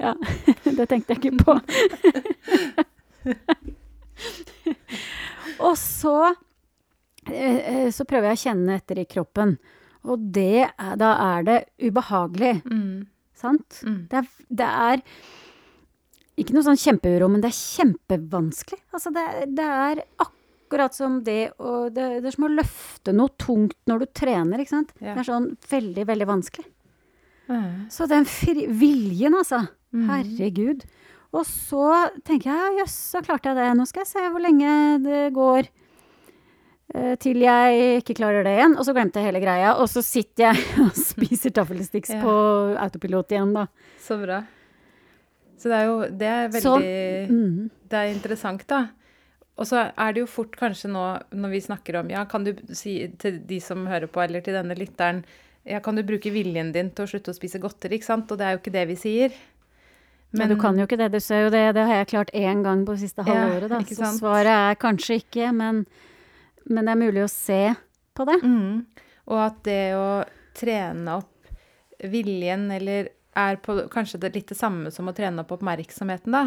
Ja, 0.00 0.12
det 0.78 0.86
tenkte 0.90 1.10
jeg 1.14 1.20
ikke 1.22 1.36
på. 1.44 1.52
og 5.66 5.74
så 5.80 6.12
eh, 7.30 7.58
eh, 7.58 7.88
så 7.94 8.04
prøver 8.08 8.26
jeg 8.32 8.38
å 8.38 8.44
kjenne 8.46 8.76
etter 8.80 8.96
i 9.02 9.06
kroppen. 9.08 9.56
Og 10.06 10.16
det 10.34 10.68
da 11.00 11.10
er 11.34 11.40
det 11.48 11.58
ubehagelig, 11.82 12.54
Mm. 12.70 13.06
sant? 13.36 13.80
Mm. 13.84 13.98
Det 14.10 14.16
er, 14.20 14.26
det 14.60 14.68
er 14.70 15.02
ikke 16.38 16.54
noe 16.54 16.66
sånn 16.66 16.78
kjempeuro, 16.78 17.26
men 17.32 17.40
det 17.42 17.50
er 17.50 17.58
kjempevanskelig. 17.58 18.78
Altså 18.94 19.10
det, 19.14 19.24
det 19.56 19.66
er 19.66 20.02
akkurat 20.22 20.94
som 20.94 21.18
det 21.26 21.48
å 21.58 21.88
det, 21.90 22.06
det 22.22 22.28
er 22.30 22.36
som 22.36 22.46
å 22.46 22.52
løfte 22.54 23.14
noe 23.16 23.32
tungt 23.40 23.74
når 23.90 24.04
du 24.04 24.06
trener, 24.20 24.62
ikke 24.62 24.74
sant? 24.76 24.94
Ja. 25.00 25.14
Det 25.16 25.22
er 25.24 25.30
sånn 25.32 25.50
veldig, 25.70 26.04
veldig 26.12 26.28
vanskelig. 26.30 26.68
Mm. 27.48 27.86
Så 27.92 28.06
den 28.10 28.24
viljen, 28.78 29.34
altså. 29.38 29.62
Mm. 29.94 30.08
Herregud. 30.10 30.84
Og 31.36 31.44
så 31.46 32.10
tenker 32.24 32.50
jeg, 32.50 32.56
ja, 32.58 32.82
jøss, 32.82 32.94
så 33.12 33.20
klarte 33.26 33.50
jeg 33.52 33.56
det. 33.58 33.68
Nå 33.78 33.84
skal 33.86 34.02
jeg 34.04 34.10
se 34.12 34.24
hvor 34.32 34.40
lenge 34.42 34.72
det 35.04 35.22
går 35.36 35.68
eh, 36.94 37.14
til 37.22 37.42
jeg 37.44 38.00
ikke 38.02 38.16
klarer 38.18 38.44
det 38.46 38.56
igjen. 38.56 38.76
Og 38.78 38.86
så 38.88 38.94
glemte 38.96 39.20
jeg 39.20 39.28
hele 39.30 39.42
greia, 39.44 39.74
og 39.80 39.88
så 39.92 40.02
sitter 40.06 40.48
jeg 40.50 40.66
og 40.86 40.92
spiser 40.98 41.54
taffelsticks 41.56 42.14
Ja. 42.16 42.20
på 42.24 42.34
autopilot 42.82 43.34
igjen, 43.36 43.54
da. 43.56 43.66
Så 44.02 44.18
bra. 44.22 44.42
Så 45.56 45.70
det 45.72 45.76
er 45.78 45.86
jo 45.88 45.96
Det 46.12 46.28
er 46.28 46.48
veldig 46.52 46.62
Så- 46.62 47.32
Mm. 47.32 47.70
Det 47.88 47.96
er 47.98 48.12
interessant, 48.14 48.66
da. 48.68 48.88
Og 49.58 49.64
så 49.66 49.90
er 49.96 50.12
det 50.12 50.20
jo 50.20 50.26
fort 50.26 50.54
kanskje 50.56 50.90
nå 50.92 51.22
når 51.32 51.50
vi 51.50 51.60
snakker 51.64 51.96
om 52.00 52.10
Ja, 52.10 52.24
kan 52.28 52.44
du 52.44 52.52
si 52.74 53.08
til 53.18 53.38
de 53.40 53.58
som 53.60 53.86
hører 53.86 54.06
på, 54.06 54.20
eller 54.22 54.40
til 54.42 54.52
denne 54.54 54.76
lytteren 54.76 55.24
Ja, 55.66 55.80
kan 55.82 55.98
du 55.98 56.04
bruke 56.06 56.30
viljen 56.30 56.70
din 56.74 56.92
til 56.94 57.06
å 57.06 57.10
slutte 57.10 57.32
å 57.32 57.36
spise 57.36 57.58
godteri, 57.62 57.98
ikke 57.98 58.06
sant? 58.06 58.30
Og 58.30 58.38
det 58.38 58.46
er 58.46 58.54
jo 58.54 58.62
ikke 58.62 58.74
det 58.76 58.84
vi 58.92 58.98
sier. 59.00 59.36
Men 60.36 60.50
du 60.52 60.56
kan 60.60 60.76
jo 60.78 60.84
ikke 60.86 60.98
det, 61.00 61.08
du 61.14 61.20
ser 61.22 61.46
jo 61.46 61.52
det. 61.54 61.64
Det 61.76 61.84
har 61.88 62.02
jeg 62.02 62.10
klart 62.12 62.32
én 62.36 62.62
gang 62.64 62.84
på 62.86 62.96
det 62.96 63.06
siste 63.06 63.24
Ja, 63.26 63.46
halvåret, 63.46 63.74
ikke 63.86 63.96
Så 63.98 64.12
svaret 64.18 64.52
er 64.52 64.78
kanskje 64.80 65.20
ikke, 65.22 65.50
men, 65.54 65.84
men 66.66 66.86
det 66.86 66.94
er 66.94 67.00
mulig 67.00 67.24
å 67.24 67.30
se 67.32 67.60
på 68.16 68.26
det. 68.28 68.38
Mm. 68.42 68.84
Og 69.32 69.42
at 69.42 69.60
det 69.66 69.82
å 69.98 70.08
trene 70.56 71.18
opp 71.20 71.50
viljen, 72.12 72.68
eller 72.74 73.10
er 73.36 73.60
på 73.62 73.78
kanskje 73.92 74.20
det 74.22 74.34
litt 74.34 74.50
det 74.52 74.58
samme 74.58 74.92
som 74.94 75.08
å 75.08 75.14
trene 75.16 75.42
opp 75.42 75.54
oppmerksomheten, 75.56 76.34
da, 76.34 76.44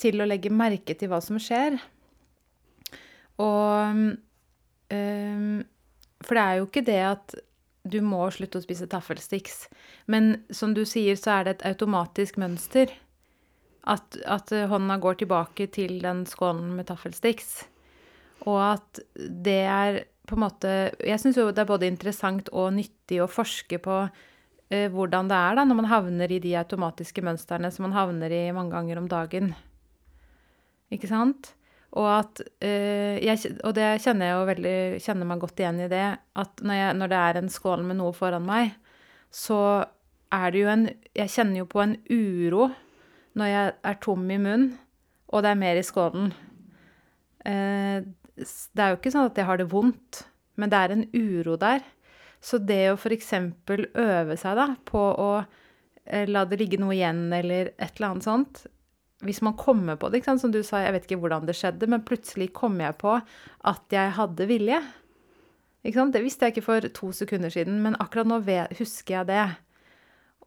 til 0.00 0.22
å 0.22 0.28
legge 0.28 0.52
merke 0.52 0.96
til 0.98 1.10
hva 1.12 1.20
som 1.22 1.38
skjer. 1.42 1.76
Og 3.42 4.08
øhm, 4.94 5.64
For 6.22 6.38
det 6.38 6.44
er 6.44 6.60
jo 6.60 6.68
ikke 6.68 6.86
det 6.86 7.00
at 7.02 7.34
du 7.84 8.00
må 8.04 8.22
slutte 8.32 8.60
å 8.60 8.64
spise 8.64 8.88
taffelsticks, 8.90 9.68
men 10.08 10.38
som 10.54 10.72
du 10.76 10.84
sier, 10.88 11.18
så 11.20 11.38
er 11.38 11.44
det 11.44 11.54
et 11.56 11.66
automatisk 11.74 12.38
mønster. 12.40 12.92
At, 13.84 14.16
at 14.24 14.48
hånda 14.48 14.96
går 14.96 15.18
tilbake 15.20 15.66
til 15.68 15.98
den 16.00 16.22
skålen 16.24 16.72
med 16.78 16.88
taffelsticks. 16.88 17.66
Og 18.48 18.56
at 18.56 19.00
det 19.16 19.60
er 19.68 19.98
på 20.24 20.36
en 20.36 20.44
måte 20.46 20.70
Jeg 21.04 21.20
syns 21.20 21.36
jo 21.36 21.50
det 21.52 21.60
er 21.60 21.68
både 21.68 21.88
interessant 21.90 22.48
og 22.56 22.72
nyttig 22.76 23.20
å 23.20 23.28
forske 23.28 23.76
på 23.84 23.98
eh, 24.72 24.88
hvordan 24.92 25.28
det 25.28 25.36
er 25.36 25.58
da 25.58 25.66
når 25.68 25.78
man 25.82 25.90
havner 25.90 26.32
i 26.32 26.40
de 26.40 26.54
automatiske 26.56 27.24
mønstrene 27.24 27.68
som 27.72 27.84
man 27.88 27.96
havner 27.96 28.32
i 28.32 28.46
mange 28.56 28.72
ganger 28.72 29.02
om 29.02 29.10
dagen. 29.10 29.52
Ikke 30.92 31.10
sant? 31.10 31.52
Og 31.94 32.08
at 32.10 32.40
uh, 32.42 33.16
jeg, 33.22 33.54
Og 33.62 33.74
det 33.76 33.88
kjenner 34.02 34.30
jeg 34.30 34.34
jo 34.34 34.46
veldig 34.48 34.78
Kjenner 35.04 35.28
meg 35.30 35.42
godt 35.44 35.60
igjen 35.62 35.82
i 35.84 35.90
det. 35.90 36.06
At 36.42 36.62
når, 36.64 36.78
jeg, 36.80 36.96
når 37.00 37.12
det 37.12 37.20
er 37.20 37.40
en 37.40 37.52
skål 37.52 37.84
med 37.86 38.00
noe 38.00 38.14
foran 38.16 38.46
meg, 38.46 38.74
så 39.34 39.58
er 40.34 40.50
det 40.50 40.64
jo 40.64 40.72
en 40.72 40.88
Jeg 41.14 41.34
kjenner 41.36 41.62
jo 41.62 41.70
på 41.70 41.84
en 41.84 41.98
uro 42.10 42.72
når 43.34 43.48
jeg 43.50 43.70
er 43.90 43.96
tom 43.98 44.28
i 44.30 44.36
munnen, 44.38 44.76
og 45.34 45.40
det 45.42 45.48
er 45.50 45.58
mer 45.58 45.78
i 45.80 45.82
skålen. 45.82 46.28
Uh, 47.42 47.98
det 48.38 48.82
er 48.84 48.92
jo 48.92 48.98
ikke 49.00 49.10
sånn 49.10 49.26
at 49.26 49.40
jeg 49.40 49.48
har 49.48 49.58
det 49.58 49.66
vondt, 49.72 50.20
men 50.54 50.70
det 50.70 50.78
er 50.78 50.94
en 50.94 51.02
uro 51.10 51.56
der. 51.58 51.82
Så 52.38 52.60
det 52.62 52.92
å 52.92 52.94
f.eks. 52.94 53.32
øve 53.34 54.36
seg 54.38 54.54
da, 54.60 54.68
på 54.86 55.02
å 55.02 55.28
eh, 55.40 56.30
la 56.30 56.44
det 56.46 56.60
ligge 56.60 56.78
noe 56.78 56.94
igjen, 56.94 57.26
eller 57.34 57.72
et 57.74 57.96
eller 57.96 58.12
annet 58.12 58.28
sånt 58.28 58.62
Hvis 59.24 59.40
man 59.42 59.56
kommer 59.56 59.96
på 59.96 60.10
det, 60.12 60.22
som 60.24 60.52
du 60.52 60.60
sa, 60.62 60.82
jeg 60.84 60.92
vet 60.92 61.06
ikke 61.08 61.20
hvordan 61.22 61.46
det 61.48 61.56
skjedde, 61.56 61.88
men 61.88 62.04
plutselig 62.04 62.50
kom 62.52 62.76
jeg 62.80 62.96
på 63.00 63.16
at 63.16 63.94
jeg 63.94 64.14
hadde 64.18 64.46
vilje. 64.50 64.80
Det 65.84 66.22
visste 66.24 66.46
jeg 66.46 66.54
ikke 66.54 66.64
for 66.64 66.88
to 66.96 67.10
sekunder 67.12 67.52
siden, 67.52 67.82
men 67.84 67.96
akkurat 68.00 68.28
nå 68.28 68.38
husker 68.78 69.18
jeg 69.18 69.28
det. 69.32 69.46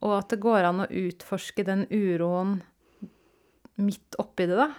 Og 0.06 0.20
at 0.20 0.30
det 0.30 0.40
går 0.42 0.68
an 0.70 0.84
å 0.86 0.92
utforske 0.94 1.66
den 1.66 1.88
uroen 1.90 2.60
midt 3.82 4.18
oppi 4.22 4.46
det, 4.50 4.58
da. 4.58 4.70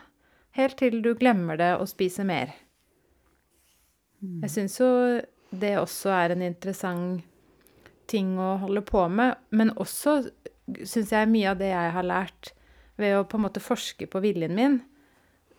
Helt 0.59 0.79
til 0.79 1.03
du 1.03 1.13
glemmer 1.19 1.59
det 1.59 1.73
og 1.79 1.91
spiser 1.91 2.27
mer. 2.27 2.55
Jeg 4.19 4.51
syns 4.51 4.79
jo 4.81 4.91
det 5.51 5.77
også 5.79 6.11
er 6.11 6.35
en 6.35 6.43
interessant 6.43 7.23
ting 8.11 8.35
å 8.41 8.57
holde 8.63 8.83
på 8.87 9.05
med, 9.11 9.39
men 9.55 9.71
også 9.79 10.21
syns 10.83 11.13
jeg 11.15 11.31
mye 11.31 11.51
av 11.53 11.61
det 11.61 11.71
jeg 11.71 11.93
har 11.95 12.07
lært 12.07 12.53
ved 12.99 13.17
å 13.17 13.27
på 13.29 13.39
en 13.39 13.47
måte 13.47 13.63
forske 13.63 14.09
på 14.11 14.23
viljen 14.25 14.55
min, 14.59 14.81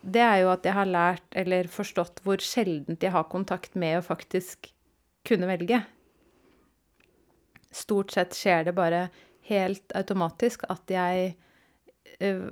det 0.01 0.23
er 0.23 0.41
jo 0.43 0.51
at 0.53 0.67
jeg 0.67 0.75
har 0.77 0.87
lært 0.87 1.35
eller 1.35 1.67
forstått 1.71 2.21
hvor 2.23 2.39
sjeldent 2.43 3.03
jeg 3.03 3.11
har 3.15 3.27
kontakt 3.31 3.75
med 3.79 3.99
å 3.99 4.05
faktisk 4.05 4.69
kunne 5.27 5.49
velge. 5.49 5.81
Stort 7.75 8.15
sett 8.15 8.37
skjer 8.37 8.69
det 8.69 8.75
bare 8.77 9.07
helt 9.49 9.91
automatisk 9.97 10.63
at 10.71 10.93
jeg 10.93 11.33
eh, 12.19 12.45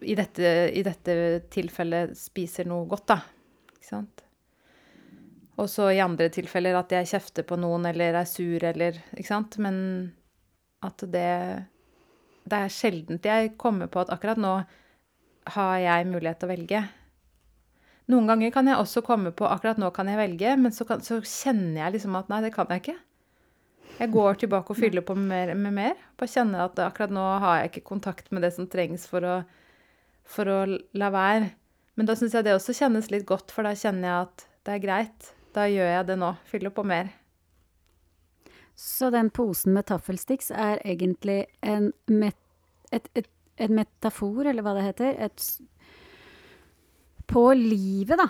i, 0.00 0.14
dette, 0.16 0.52
i 0.72 0.82
dette 0.86 1.14
tilfellet 1.52 2.14
spiser 2.16 2.68
noe 2.70 2.86
godt, 2.88 3.08
da. 3.12 3.18
Ikke 3.74 3.88
sant? 3.88 4.22
Og 5.60 5.68
så 5.68 5.90
i 5.92 6.00
andre 6.00 6.30
tilfeller 6.32 6.78
at 6.78 6.94
jeg 6.94 7.10
kjefter 7.10 7.44
på 7.46 7.58
noen 7.60 7.84
eller 7.90 8.16
er 8.22 8.28
sur 8.28 8.62
eller 8.64 8.96
Ikke 9.12 9.28
sant? 9.28 9.58
Men 9.60 9.76
at 10.82 11.04
det 11.12 11.28
Det 12.52 12.58
er 12.58 12.72
sjeldent 12.72 13.24
jeg 13.24 13.54
kommer 13.60 13.88
på 13.88 14.02
at 14.02 14.10
akkurat 14.12 14.40
nå 14.40 14.56
har 15.56 15.78
jeg 15.80 16.10
mulighet 16.10 16.42
til 16.42 16.50
å 16.50 16.52
velge. 16.52 16.82
Noen 18.12 18.28
ganger 18.28 18.52
kan 18.52 18.68
jeg 18.68 18.76
også 18.82 19.02
komme 19.06 19.32
på 19.34 19.46
akkurat 19.48 19.80
nå 19.80 19.88
kan 19.94 20.10
jeg 20.10 20.20
velge, 20.20 20.52
men 20.60 20.74
så, 20.74 20.84
kan, 20.84 21.00
så 21.00 21.22
kjenner 21.22 21.86
jeg 21.86 21.96
liksom 21.96 22.18
at 22.18 22.28
nei, 22.28 22.42
det 22.44 22.52
kan 22.54 22.68
jeg 22.70 22.82
ikke. 22.82 22.98
Jeg 23.98 24.10
går 24.12 24.38
tilbake 24.40 24.72
og 24.72 24.78
fyller 24.78 25.04
på 25.06 25.14
med. 25.16 25.54
Med 25.56 25.76
mer 25.76 25.96
bare 26.18 26.30
kjenner 26.30 26.66
at 26.66 26.80
akkurat 26.82 27.12
nå 27.14 27.24
har 27.44 27.60
jeg 27.60 27.72
ikke 27.72 27.88
kontakt 27.92 28.32
med 28.32 28.44
det 28.44 28.52
som 28.56 28.68
trengs 28.70 29.04
for 29.08 29.24
å, 29.24 29.36
for 30.28 30.50
å 30.50 30.58
la 30.98 31.10
være. 31.14 31.52
Men 31.96 32.08
da 32.08 32.16
syns 32.18 32.34
jeg 32.36 32.46
det 32.46 32.56
også 32.56 32.74
kjennes 32.76 33.10
litt 33.12 33.26
godt, 33.28 33.52
for 33.52 33.68
da 33.68 33.74
kjenner 33.76 34.08
jeg 34.08 34.28
at 34.28 34.46
det 34.66 34.76
er 34.76 34.84
greit. 34.84 35.32
Da 35.52 35.66
gjør 35.68 35.90
jeg 35.92 36.08
det 36.08 36.16
nå. 36.20 36.32
Fyller 36.48 36.72
på 36.74 36.84
mer. 36.88 37.12
Så 38.74 39.10
den 39.12 39.28
posen 39.30 39.76
med 39.76 39.86
taffelsticks 39.90 40.50
er 40.50 40.80
egentlig 40.88 41.44
en 41.60 41.92
met, 42.08 42.38
et, 42.92 43.08
et, 43.18 43.28
et 43.58 43.72
metafor, 43.72 44.46
eller 44.46 44.64
hva 44.64 44.74
det 44.78 44.86
heter, 44.88 45.14
et, 45.28 45.46
på 47.32 47.44
livet, 47.58 48.18
da. 48.20 48.28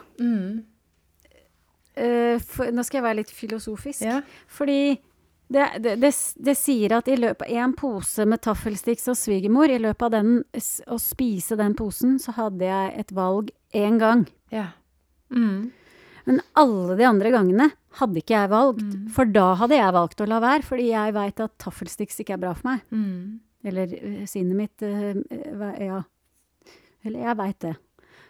Eh, 1.95 2.37
for, 2.41 2.71
nå 2.73 2.85
skal 2.87 3.01
jeg 3.01 3.07
være 3.09 3.21
litt 3.21 3.33
filosofisk. 3.35 4.05
Ja. 4.07 4.21
Fordi 4.49 4.95
det, 5.53 5.67
det, 5.85 5.97
det, 6.01 6.13
det 6.49 6.55
sier 6.57 6.95
at 6.97 7.11
i 7.13 7.19
løpet 7.19 7.45
av 7.49 7.65
en 7.67 7.75
pose 7.77 8.25
med 8.29 8.41
taffelsticks 8.45 9.11
og 9.13 9.19
svigermor, 9.21 9.69
i 9.69 9.81
løpet 9.83 10.07
av 10.09 10.15
den, 10.15 10.39
å 10.89 10.99
spise 11.03 11.59
den 11.61 11.77
posen, 11.77 12.17
så 12.23 12.35
hadde 12.39 12.69
jeg 12.69 12.95
et 13.03 13.13
valg 13.17 13.53
én 13.77 14.01
gang. 14.03 14.27
ja. 14.55 14.71
Mm. 15.33 15.71
Men 16.29 16.39
alle 16.55 16.95
de 16.95 17.07
andre 17.09 17.31
gangene 17.35 17.65
hadde 17.99 18.21
ikke 18.21 18.37
jeg 18.37 18.51
valgt. 18.53 18.85
For 19.15 19.27
da 19.27 19.47
hadde 19.59 19.79
jeg 19.79 19.95
valgt 19.97 20.21
å 20.23 20.29
la 20.31 20.39
være, 20.45 20.63
fordi 20.67 20.91
jeg 20.93 21.15
veit 21.17 21.43
at 21.43 21.55
taffelsticks 21.63 22.21
ikke 22.23 22.37
er 22.37 22.43
bra 22.45 22.53
for 22.55 22.69
meg. 22.69 22.85
Mm. 22.95 23.41
Eller 23.65 23.95
eh, 23.95 24.25
sinnet 24.27 24.57
mitt 24.57 24.83
eh, 24.83 25.87
Ja. 25.87 26.03
Eller 27.03 27.25
jeg 27.27 27.39
veit 27.39 27.61
det. 27.65 27.75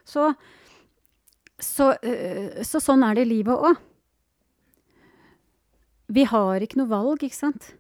Så, 0.09 0.31
så, 1.61 1.93
eh, 2.01 2.63
så 2.65 2.81
sånn 2.81 3.05
er 3.05 3.17
det 3.17 3.27
i 3.27 3.33
livet 3.35 3.67
òg. 3.69 3.81
Vi 6.13 6.25
har 6.29 6.65
ikke 6.65 6.81
noe 6.81 6.91
valg, 6.91 7.25
ikke 7.25 7.37
sant? 7.39 7.75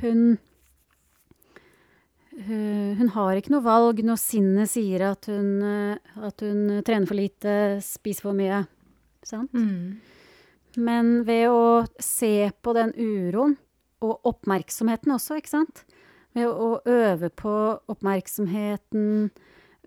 Hun 0.00 0.38
Hun 2.40 3.08
har 3.12 3.36
ikke 3.36 3.52
noe 3.52 3.64
valg 3.64 3.98
når 4.04 4.16
sinnet 4.16 4.70
sier 4.72 5.02
at 5.10 5.26
hun, 5.28 5.60
at 5.60 6.40
hun 6.40 6.80
trener 6.86 7.08
for 7.08 7.18
lite, 7.18 7.54
spiser 7.84 8.30
for 8.30 8.36
mye. 8.36 8.62
Sant? 9.28 9.52
Mm. 9.52 10.00
Men 10.80 11.10
ved 11.28 11.50
å 11.52 11.84
se 12.00 12.48
på 12.64 12.72
den 12.76 12.94
uroen, 12.96 13.58
og 14.00 14.24
oppmerksomheten 14.24 15.12
også, 15.12 15.36
ikke 15.40 15.52
sant? 15.52 15.84
Ved 16.36 16.46
å 16.46 16.78
øve 16.86 17.30
på 17.34 17.54
oppmerksomheten, 17.90 19.30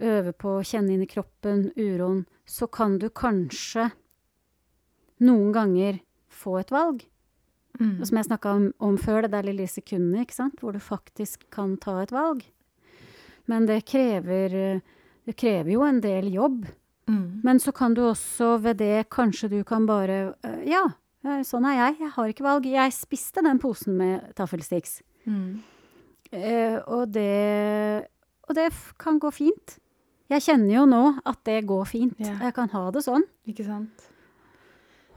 øve 0.04 0.34
på 0.36 0.58
å 0.58 0.66
kjenne 0.66 0.96
inn 0.96 1.06
i 1.06 1.10
kroppen, 1.10 1.70
uroen, 1.78 2.26
så 2.46 2.68
kan 2.68 2.98
du 3.00 3.08
kanskje 3.10 3.91
noen 5.24 5.54
ganger 5.56 6.02
få 6.34 6.58
et 6.60 6.74
valg. 6.74 7.06
Mm. 7.80 8.02
Og 8.02 8.08
som 8.08 8.20
jeg 8.20 8.28
snakka 8.28 8.56
om, 8.58 8.66
om 8.84 8.98
før, 9.02 9.24
det 9.24 9.34
der 9.34 9.48
lille 9.48 9.68
sekundet, 9.70 10.28
ikke 10.28 10.38
sant? 10.38 10.60
Hvor 10.62 10.76
du 10.76 10.82
faktisk 10.84 11.48
kan 11.54 11.78
ta 11.82 12.02
et 12.04 12.14
valg. 12.14 12.44
Men 13.50 13.68
det 13.68 13.84
krever, 13.89 14.82
det 15.28 15.36
krever 15.39 15.74
jo 15.74 15.86
en 15.88 16.02
del 16.04 16.30
jobb. 16.34 16.66
Mm. 17.10 17.41
Men 17.44 17.60
så 17.60 17.74
kan 17.76 17.96
du 17.96 18.06
også 18.08 18.58
ved 18.64 18.80
det 18.80 19.10
kanskje 19.12 19.50
du 19.52 19.64
kan 19.68 19.88
bare 19.88 20.36
eh, 20.46 20.62
Ja, 20.72 20.86
eh, 21.26 21.41
sånn 21.48 21.66
er 21.68 21.80
jeg. 21.80 21.98
Jeg 22.06 22.14
har 22.16 22.32
ikke 22.32 22.46
valg. 22.46 22.68
Jeg 22.70 22.96
spiste 22.96 23.44
den 23.44 23.60
posen 23.64 23.98
med 24.00 24.30
taffelsticks. 24.38 25.02
Mm. 25.28 25.64
Eh, 26.34 26.80
og 26.90 27.12
det 27.14 28.08
Og 28.50 28.56
det 28.58 28.74
kan 29.00 29.20
gå 29.20 29.30
fint. 29.32 29.78
Jeg 30.28 30.44
kjenner 30.44 30.74
jo 30.76 30.86
nå 30.90 31.04
at 31.24 31.40
det 31.48 31.62
går 31.70 31.86
fint. 31.88 32.18
Ja. 32.20 32.36
Jeg 32.42 32.54
kan 32.58 32.68
ha 32.74 32.90
det 32.92 33.04
sånn. 33.06 33.24
Ikke 33.48 33.64
sant? 33.64 34.10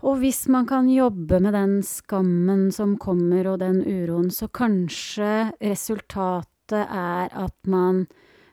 Og 0.07 0.21
hvis 0.21 0.45
man 0.53 0.69
kan 0.69 0.87
jobbe 0.87 1.41
med 1.43 1.57
den 1.57 1.81
skammen 1.83 2.69
som 2.75 2.95
kommer, 3.03 3.49
og 3.51 3.59
den 3.65 3.81
uroen, 3.83 4.31
så 4.31 4.47
kanskje 4.47 5.51
resultatet 5.59 6.85
er 6.87 7.33
at 7.35 7.57
man 7.67 8.05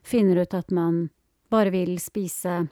finner 0.01 0.41
ut 0.41 0.57
at 0.57 0.72
man 0.74 1.09
bare 1.53 1.74
vil 1.74 1.99
spise 2.01 2.64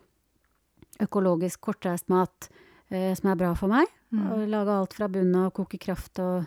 økologisk 1.01 1.61
kortreist 1.61 2.09
mat 2.09 2.49
eh, 2.89 3.13
som 3.17 3.31
er 3.31 3.39
bra 3.39 3.53
for 3.57 3.71
meg. 3.71 3.89
Mm. 4.11 4.25
Og 4.33 4.47
lage 4.51 4.77
alt 4.77 4.97
fra 4.97 5.09
bunnen 5.11 5.37
av, 5.43 5.53
koke 5.55 5.79
kraft 5.81 6.19
og 6.19 6.43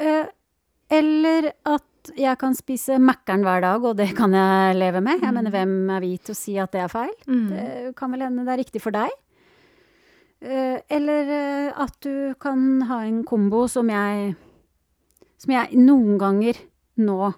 eh, 0.00 0.26
Eller 0.92 1.52
at 1.64 1.86
jeg 2.16 2.38
kan 2.38 2.54
spise 2.54 2.98
Mækkern 2.98 3.42
hver 3.46 3.60
dag, 3.62 3.84
og 3.84 3.96
det 3.96 4.10
kan 4.16 4.32
jeg 4.32 4.76
leve 4.76 5.00
med. 5.00 5.20
Jeg 5.20 5.28
Mm. 5.30 5.34
mener, 5.34 5.50
hvem 5.50 5.90
er 5.90 6.00
vi 6.00 6.16
til 6.18 6.32
å 6.32 6.36
si 6.36 6.56
at 6.58 6.72
det 6.72 6.80
er 6.82 6.88
feil? 6.88 7.14
Mm. 7.28 7.48
Det 7.50 7.96
kan 7.96 8.10
vel 8.10 8.20
hende 8.20 8.44
det 8.44 8.52
er 8.54 8.62
riktig 8.64 8.80
for 8.82 8.90
deg. 8.90 9.10
Eh, 10.42 10.80
eller 10.90 11.30
eh, 11.30 11.72
at 11.78 12.00
du 12.00 12.34
kan 12.40 12.80
ha 12.88 13.00
en 13.06 13.22
kombo 13.24 13.68
som 13.68 13.86
jeg 13.88 14.34
Som 15.38 15.52
jeg 15.54 15.74
noen 15.74 16.18
ganger 16.18 16.54
nå 16.98 17.34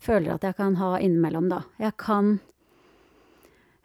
føler 0.00 0.34
at 0.34 0.42
jeg 0.42 0.56
kan 0.56 0.74
ha 0.76 0.96
innimellom, 0.98 1.48
da. 1.48 1.62
Jeg 1.78 1.96
kan 1.96 2.40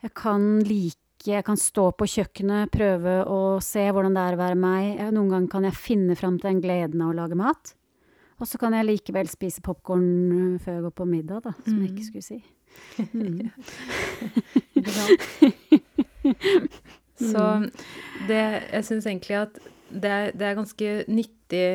Jeg 0.04 0.14
kan 0.14 0.60
like 0.64 0.98
Jeg 1.26 1.44
kan 1.46 1.56
stå 1.56 1.92
på 1.96 2.04
kjøkkenet, 2.06 2.70
prøve 2.72 3.26
å 3.26 3.62
se 3.64 3.80
hvordan 3.92 4.14
det 4.14 4.24
er 4.24 4.36
å 4.36 4.42
være 4.42 4.56
meg. 4.60 4.98
Noen 5.14 5.30
ganger 5.30 5.48
kan 5.50 5.64
jeg 5.64 5.74
finne 5.74 6.16
fram 6.20 6.38
til 6.38 6.50
den 6.52 6.62
gleden 6.62 7.02
av 7.02 7.14
å 7.14 7.16
lage 7.16 7.36
mat. 7.40 7.74
Og 8.42 8.48
så 8.50 8.58
kan 8.62 8.74
jeg 8.74 8.86
likevel 8.88 9.28
spise 9.30 9.62
popkorn 9.62 10.60
før 10.64 10.74
jeg 10.80 10.84
går 10.88 10.96
på 10.98 11.06
middag, 11.10 11.44
da, 11.46 11.52
som 11.66 11.80
jeg 11.82 11.90
Mm. 11.92 11.96
ikke 11.96 12.06
skulle 12.10 12.24
si. 12.24 12.44
Mm. 16.24 17.30
Så 17.32 17.44
det, 18.28 18.40
jeg 18.74 18.86
syns 18.88 19.06
egentlig 19.06 19.36
at 19.38 19.58
det 19.94 20.10
er, 20.10 20.32
det 20.34 20.48
er 20.48 20.56
ganske 20.58 20.94
nyttig, 21.14 21.66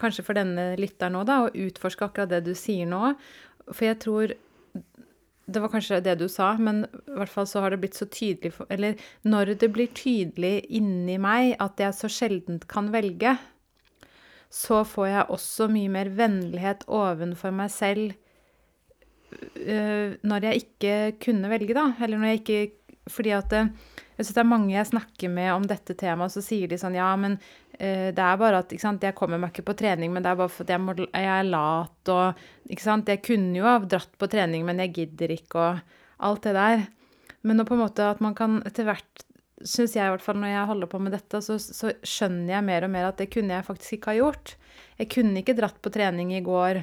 kanskje 0.00 0.24
for 0.26 0.34
denne 0.36 0.64
lytteren 0.80 1.14
òg, 1.20 1.30
å 1.30 1.52
utforske 1.68 2.08
akkurat 2.08 2.32
det 2.32 2.40
du 2.48 2.54
sier 2.58 2.88
nå. 2.90 3.12
For 3.70 3.84
jeg 3.86 4.00
tror 4.02 4.34
Det 5.50 5.58
var 5.62 5.68
kanskje 5.72 5.96
det 6.02 6.12
du 6.20 6.28
sa, 6.30 6.52
men 6.62 6.84
i 7.08 7.14
hvert 7.18 7.28
fall 7.32 7.46
så 7.46 7.60
har 7.64 7.70
det 7.74 7.80
blitt 7.82 7.96
så 7.98 8.06
tydelig 8.06 8.52
Eller 8.70 8.94
når 9.26 9.54
det 9.58 9.72
blir 9.74 9.88
tydelig 9.98 10.60
inni 10.70 11.16
meg 11.18 11.56
at 11.58 11.80
jeg 11.82 11.94
så 11.96 12.06
sjeldent 12.10 12.66
kan 12.70 12.90
velge, 12.94 13.32
så 14.50 14.82
får 14.84 15.06
jeg 15.06 15.30
også 15.36 15.68
mye 15.70 15.92
mer 15.92 16.10
vennlighet 16.18 16.82
ovenfor 16.90 17.54
meg 17.54 17.70
selv 17.70 18.16
når 19.30 20.46
jeg 20.48 20.64
ikke 20.64 20.94
kunne 21.22 21.50
velge, 21.52 21.74
da. 21.76 21.92
Eller 22.02 22.18
når 22.18 22.32
jeg 22.32 22.40
ikke 22.40 22.60
fordi 23.10 23.30
at 23.34 23.50
det, 23.52 23.60
jeg 24.18 24.26
synes 24.26 24.36
det 24.36 24.42
er 24.42 24.50
mange 24.50 24.74
jeg 24.74 24.88
snakker 24.90 25.30
med 25.32 25.52
om 25.54 25.66
dette 25.70 25.94
temaet, 25.98 26.34
så 26.34 26.42
sier 26.44 26.70
de 26.70 26.78
sånn 26.78 26.98
Ja, 26.98 27.08
men 27.18 27.38
det 27.80 28.20
er 28.20 28.40
bare 28.40 28.60
at 28.60 28.74
sant, 28.82 29.06
jeg 29.06 29.16
kommer 29.16 29.40
meg 29.40 29.54
ikke 29.54 29.70
på 29.70 29.76
trening, 29.80 30.12
men 30.12 30.24
det 30.24 30.32
er 30.32 30.40
bare 30.42 30.52
fordi 30.52 30.74
jeg, 30.74 31.06
jeg 31.14 31.30
er 31.32 31.48
lat 31.48 32.12
og 32.12 32.42
ikke 32.68 32.84
sant, 32.84 33.08
Jeg 33.08 33.22
kunne 33.24 33.56
jo 33.56 33.64
ha 33.64 33.78
dratt 33.80 34.12
på 34.20 34.28
trening, 34.30 34.66
men 34.68 34.82
jeg 34.84 34.92
gidder 34.98 35.32
ikke 35.32 35.62
og 35.62 35.96
alt 36.28 36.44
det 36.44 36.52
der. 36.58 36.84
Men 37.48 37.64
på 37.64 37.78
en 37.78 37.80
måte 37.86 38.04
at 38.04 38.20
man 38.20 38.36
kan 38.36 38.60
etter 38.68 38.84
hvert 38.84 39.24
Syns 39.60 39.96
jeg 39.96 40.06
i 40.06 40.12
hvert 40.14 40.24
fall 40.24 40.38
når 40.40 40.54
jeg 40.54 40.68
holder 40.70 40.88
på 40.88 41.00
med 41.04 41.12
dette, 41.16 41.40
så, 41.44 41.58
så 41.60 41.92
skjønner 42.06 42.54
jeg 42.54 42.66
mer 42.66 42.86
og 42.86 42.92
mer 42.94 43.10
at 43.10 43.18
det 43.20 43.28
kunne 43.32 43.58
jeg 43.58 43.66
faktisk 43.66 43.98
ikke 43.98 44.14
ha 44.14 44.20
gjort. 44.20 44.54
Jeg 45.00 45.10
kunne 45.12 45.42
ikke 45.42 45.56
dratt 45.58 45.80
på 45.84 45.92
trening 45.92 46.32
i 46.36 46.44
går. 46.44 46.82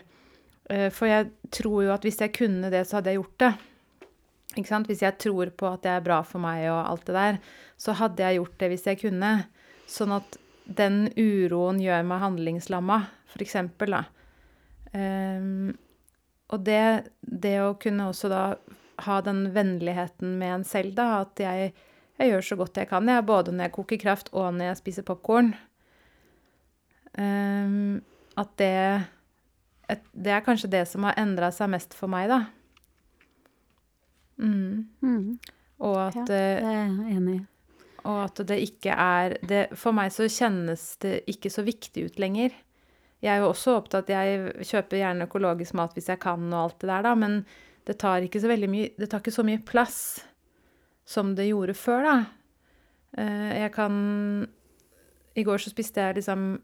Eh, 0.70 0.90
for 0.94 1.10
jeg 1.10 1.32
tror 1.54 1.88
jo 1.88 1.94
at 1.96 2.06
hvis 2.06 2.22
jeg 2.22 2.36
kunne 2.38 2.72
det, 2.74 2.84
så 2.88 3.00
hadde 3.00 3.14
jeg 3.14 3.22
gjort 3.22 3.44
det. 3.44 3.52
Ikke 4.58 4.70
sant? 4.70 4.90
Hvis 4.90 5.04
jeg 5.06 5.18
tror 5.22 5.54
på 5.58 5.70
at 5.70 5.86
det 5.86 5.94
er 5.94 6.06
bra 6.06 6.20
for 6.26 6.44
meg 6.44 6.66
og 6.72 6.82
alt 6.82 7.08
det 7.10 7.18
der, 7.18 7.40
så 7.78 7.96
hadde 7.98 8.26
jeg 8.26 8.40
gjort 8.40 8.60
det 8.62 8.72
hvis 8.74 8.88
jeg 8.90 9.02
kunne. 9.02 9.32
Sånn 9.88 10.14
at 10.18 10.38
den 10.68 11.08
uroen 11.16 11.80
gjør 11.80 12.06
meg 12.08 12.24
handlingslamma, 12.24 13.02
for 13.32 13.44
eksempel, 13.46 13.96
da. 13.96 14.04
Um, 14.92 15.76
og 16.52 16.64
det, 16.68 17.12
det, 17.22 17.58
å 17.64 17.76
kunne 17.80 18.10
også 18.12 18.32
da 18.32 18.42
ha 19.06 19.18
den 19.24 19.46
vennligheten 19.56 20.36
med 20.40 20.54
en 20.56 20.66
selv, 20.68 20.96
da, 20.98 21.22
at 21.22 21.40
jeg, 21.44 21.72
jeg 22.18 22.32
gjør 22.32 22.46
så 22.46 22.56
godt 22.60 22.78
jeg 22.82 22.90
kan, 22.90 23.10
jeg, 23.10 23.26
både 23.26 23.54
når 23.54 23.68
jeg 23.68 23.76
koker 23.76 24.00
kraft 24.02 24.30
og 24.34 24.54
når 24.56 24.72
jeg 24.72 24.80
spiser 24.82 25.06
popkorn. 25.06 25.54
Um, 27.18 28.02
at 28.38 28.50
det 28.62 28.74
et, 29.90 30.02
Det 30.14 30.32
er 30.34 30.44
kanskje 30.46 30.70
det 30.70 30.84
som 30.90 31.06
har 31.08 31.16
endra 31.18 31.50
seg 31.56 31.70
mest 31.72 31.96
for 31.98 32.12
meg, 32.12 32.28
da. 32.30 32.42
Mm. 34.38 34.88
Mm. 35.02 35.40
Og 35.80 35.96
at, 36.08 36.18
Ja, 36.18 36.26
det 36.28 36.42
er 36.62 36.74
jeg 36.74 37.16
enig 37.18 37.36
i. 37.36 37.46
og 38.04 38.24
at 38.26 38.42
det 38.48 38.58
ikke 38.62 38.94
er 38.94 39.38
det, 39.42 39.64
For 39.78 39.92
meg 39.92 40.12
så 40.14 40.28
kjennes 40.30 40.98
det 41.02 41.24
ikke 41.28 41.50
så 41.50 41.64
viktig 41.66 42.06
ut 42.06 42.20
lenger. 42.20 42.52
Jeg 43.22 43.34
er 43.34 43.42
jo 43.42 43.50
også 43.50 43.78
opptatt 43.80 44.10
Jeg 44.10 44.54
kjøper 44.62 44.98
gjerne 45.00 45.26
økologisk 45.26 45.74
mat 45.74 45.94
hvis 45.98 46.10
jeg 46.10 46.20
kan, 46.22 46.54
og 46.54 46.64
alt 46.64 46.80
det 46.82 46.90
der, 46.90 47.02
da, 47.02 47.16
men 47.16 47.46
det 47.88 47.98
tar 47.98 48.22
ikke 48.22 48.42
så 48.42 48.48
veldig 48.52 48.70
mye 48.70 48.90
Det 49.00 49.10
tar 49.10 49.24
ikke 49.24 49.32
så 49.32 49.46
mye 49.48 49.64
plass 49.66 50.00
som 51.08 51.34
det 51.38 51.48
gjorde 51.50 51.76
før, 51.78 52.04
da. 52.04 52.16
Eh, 53.18 53.54
Jeg 53.64 53.74
kan 53.74 54.48
I 55.38 55.44
går 55.48 55.62
så 55.64 55.72
spiste 55.72 56.02
jeg 56.04 56.20
liksom 56.20 56.60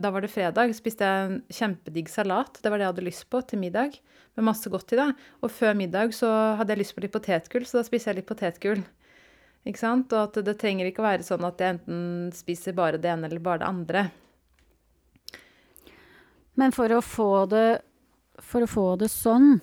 Da 0.00 0.10
var 0.10 0.24
det 0.24 0.32
fredag, 0.32 0.72
spiste 0.72 1.04
jeg 1.04 1.24
en 1.28 1.42
kjempedigg 1.52 2.08
salat. 2.08 2.62
Det 2.62 2.70
var 2.72 2.78
det 2.80 2.86
jeg 2.86 2.92
hadde 2.94 3.04
lyst 3.04 3.26
på 3.28 3.42
til 3.44 3.60
middag, 3.60 3.98
med 4.36 4.46
masse 4.48 4.70
godt 4.72 4.94
i, 4.94 4.96
det. 4.96 5.10
Og 5.44 5.50
før 5.52 5.74
middag 5.76 6.14
så 6.16 6.30
hadde 6.56 6.72
jeg 6.72 6.80
lyst 6.80 6.94
på 6.96 7.04
litt 7.04 7.12
potetgull, 7.12 7.66
så 7.68 7.76
da 7.76 7.84
spiste 7.84 8.08
jeg 8.08 8.22
litt 8.22 8.30
potetgull. 8.30 8.80
Ikke 9.68 9.80
sant? 9.82 10.12
Og 10.16 10.30
at 10.30 10.40
det 10.46 10.56
trenger 10.60 10.88
ikke 10.88 11.04
å 11.04 11.08
være 11.10 11.26
sånn 11.26 11.44
at 11.44 11.60
jeg 11.60 11.76
enten 11.76 12.32
spiser 12.32 12.72
bare 12.72 12.96
det 12.96 13.12
ene 13.12 13.28
eller 13.28 13.44
bare 13.44 13.60
det 13.60 13.68
andre. 13.68 14.06
Men 16.56 16.72
for 16.72 16.88
å 16.88 17.02
få 17.02 17.30
det 17.50 17.82
For 18.40 18.64
å 18.64 18.70
få 18.70 18.86
det 18.98 19.10
sånn, 19.12 19.60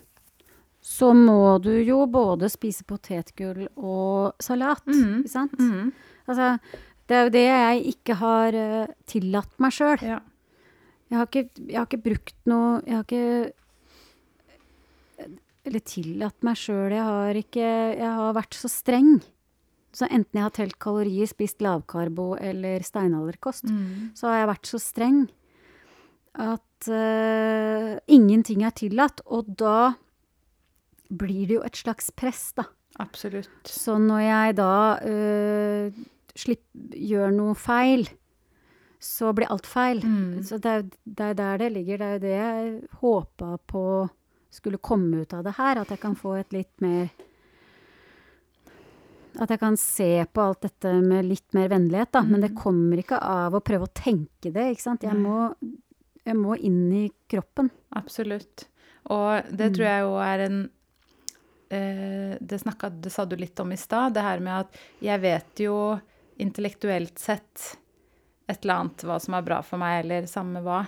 så 0.82 1.12
må 1.14 1.60
du 1.62 1.70
jo 1.86 2.00
både 2.10 2.48
spise 2.50 2.82
potetgull 2.84 3.68
og 3.76 4.34
salat, 4.42 4.82
Mhm. 4.86 5.20
ikke 5.22 5.30
sant? 5.30 5.52
Mhm. 5.58 5.92
Altså, 6.28 6.58
det 7.06 7.16
er 7.16 7.24
jo 7.24 7.30
det 7.30 7.46
jeg 7.46 7.94
ikke 7.94 8.14
har 8.18 8.54
uh, 8.54 8.86
tillatt 9.06 9.58
meg 9.62 9.72
sjøl. 9.72 10.02
Ja. 10.02 10.20
Jeg 11.12 11.50
jeg 11.68 11.76
har 11.76 11.86
ikke 11.86 12.02
brukt 12.02 12.34
noe 12.46 12.80
Jeg 12.86 12.94
har 12.94 13.04
ikke 13.04 13.52
Eller 15.64 15.80
tillatt 15.86 16.42
meg 16.42 16.56
sjøl. 16.56 16.90
Jeg 16.90 17.04
har 17.04 17.34
ikke 17.38 17.66
Jeg 17.98 18.12
har 18.16 18.32
vært 18.34 18.56
så 18.58 18.70
streng. 18.72 19.20
Så 19.92 20.08
enten 20.08 20.32
jeg 20.38 20.42
har 20.42 20.50
telt 20.56 20.78
kalorier, 20.80 21.26
spist 21.28 21.60
lavkarbo 21.60 22.32
eller 22.40 22.80
steinalderkost, 22.80 23.64
mm. 23.68 24.14
så 24.16 24.30
har 24.30 24.38
jeg 24.40 24.48
vært 24.48 24.70
så 24.70 24.78
streng 24.80 25.18
at 26.34 26.88
uh, 26.88 27.98
ingenting 28.08 28.62
er 28.64 28.72
tillatt. 28.72 29.20
Og 29.26 29.50
da 29.60 29.92
blir 31.12 31.46
det 31.50 31.58
jo 31.58 31.62
et 31.66 31.76
slags 31.76 32.10
press, 32.16 32.52
da. 32.56 32.64
Absolutt. 33.00 33.48
Så 33.68 33.94
når 34.00 34.20
jeg 34.24 34.56
da 34.58 34.72
øh, 35.08 36.00
slipp, 36.36 36.64
gjør 36.92 37.32
noe 37.36 37.54
feil, 37.56 38.06
så 39.02 39.32
blir 39.34 39.50
alt 39.50 39.66
feil. 39.66 40.02
Mm. 40.04 40.42
Så 40.46 40.58
det 40.62 40.70
er, 40.72 40.82
det 41.04 41.28
er 41.32 41.34
der 41.40 41.58
det 41.64 41.70
ligger. 41.74 41.98
Det 41.98 42.06
er 42.06 42.12
jo 42.18 42.22
det 42.22 42.34
jeg 42.36 42.72
håpa 43.00 43.52
på 43.72 43.84
skulle 44.52 44.78
komme 44.84 45.22
ut 45.24 45.32
av 45.34 45.42
det 45.48 45.54
her. 45.56 45.80
At 45.82 45.90
jeg 45.90 46.00
kan 46.04 46.14
få 46.14 46.36
et 46.38 46.52
litt 46.52 46.72
mer 46.84 47.08
At 49.40 49.48
jeg 49.48 49.62
kan 49.62 49.78
se 49.80 50.10
på 50.28 50.42
alt 50.44 50.60
dette 50.66 50.90
med 51.00 51.24
litt 51.24 51.54
mer 51.56 51.70
vennlighet, 51.72 52.10
da. 52.12 52.20
Men 52.28 52.42
det 52.44 52.50
kommer 52.58 53.00
ikke 53.00 53.16
av 53.24 53.54
å 53.56 53.62
prøve 53.64 53.86
å 53.88 53.94
tenke 53.96 54.50
det, 54.52 54.66
ikke 54.74 54.84
sant. 54.84 55.06
Jeg 55.08 55.16
må, 55.16 55.46
jeg 56.28 56.36
må 56.36 56.58
inn 56.60 56.82
i 56.92 57.06
kroppen. 57.32 57.70
Absolutt. 57.96 58.66
Og 59.08 59.48
det 59.48 59.70
Mm. 59.70 59.74
tror 59.78 59.86
jeg 59.88 60.02
jo 60.04 60.12
er 60.20 60.38
en 60.50 60.58
det, 61.72 62.58
snakket, 62.60 62.98
det 63.04 63.12
sa 63.14 63.24
du 63.24 63.36
litt 63.40 63.60
om 63.62 63.70
i 63.72 63.78
stad, 63.80 64.12
det 64.12 64.24
her 64.26 64.42
med 64.44 64.66
at 64.66 64.80
jeg 65.00 65.22
vet 65.22 65.62
jo 65.64 65.76
intellektuelt 66.42 67.18
sett 67.20 67.62
et 68.50 68.64
eller 68.64 68.82
annet 68.82 69.04
hva 69.06 69.18
som 69.22 69.36
er 69.36 69.46
bra 69.46 69.60
for 69.64 69.80
meg, 69.80 70.02
eller 70.02 70.28
samme 70.30 70.62
hva. 70.64 70.82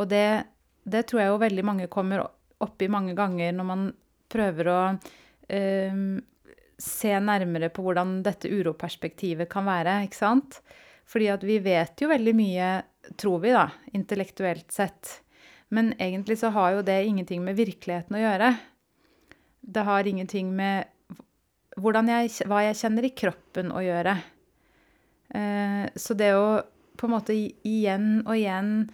Og 0.00 0.08
det, 0.10 0.26
det 0.82 1.04
tror 1.08 1.22
jeg 1.22 1.32
jo 1.32 1.42
veldig 1.42 1.66
mange 1.66 1.90
kommer 1.92 2.24
opp 2.64 2.82
i 2.82 2.90
mange 2.90 3.14
ganger 3.16 3.54
når 3.54 3.68
man 3.68 3.84
prøver 4.32 4.70
å 4.70 4.80
eh, 5.48 5.98
se 6.80 7.12
nærmere 7.20 7.70
på 7.72 7.84
hvordan 7.84 8.18
dette 8.26 8.50
uroperspektivet 8.50 9.50
kan 9.50 9.68
være, 9.68 10.00
ikke 10.06 10.20
sant? 10.20 10.60
Fordi 11.10 11.28
at 11.34 11.44
vi 11.46 11.60
vet 11.62 12.00
jo 12.00 12.10
veldig 12.10 12.34
mye, 12.36 12.70
tror 13.20 13.42
vi 13.44 13.52
da, 13.54 13.68
intellektuelt 13.94 14.72
sett. 14.72 15.20
Men 15.74 15.92
egentlig 16.00 16.38
så 16.40 16.50
har 16.54 16.78
jo 16.78 16.86
det 16.86 17.02
ingenting 17.04 17.44
med 17.44 17.58
virkeligheten 17.58 18.16
å 18.16 18.22
gjøre. 18.22 18.54
Det 19.64 19.84
har 19.86 20.06
ingenting 20.06 20.52
med 20.56 20.90
jeg, 21.74 22.30
hva 22.46 22.60
jeg 22.66 22.78
kjenner 22.78 23.06
i 23.08 23.14
kroppen 23.16 23.72
å 23.74 23.80
gjøre. 23.82 24.14
Eh, 25.34 25.86
så 25.96 26.14
det 26.18 26.34
å 26.36 26.46
på 26.94 27.08
en 27.08 27.14
måte 27.16 27.34
igjen 27.34 28.20
og 28.22 28.36
igjen 28.36 28.84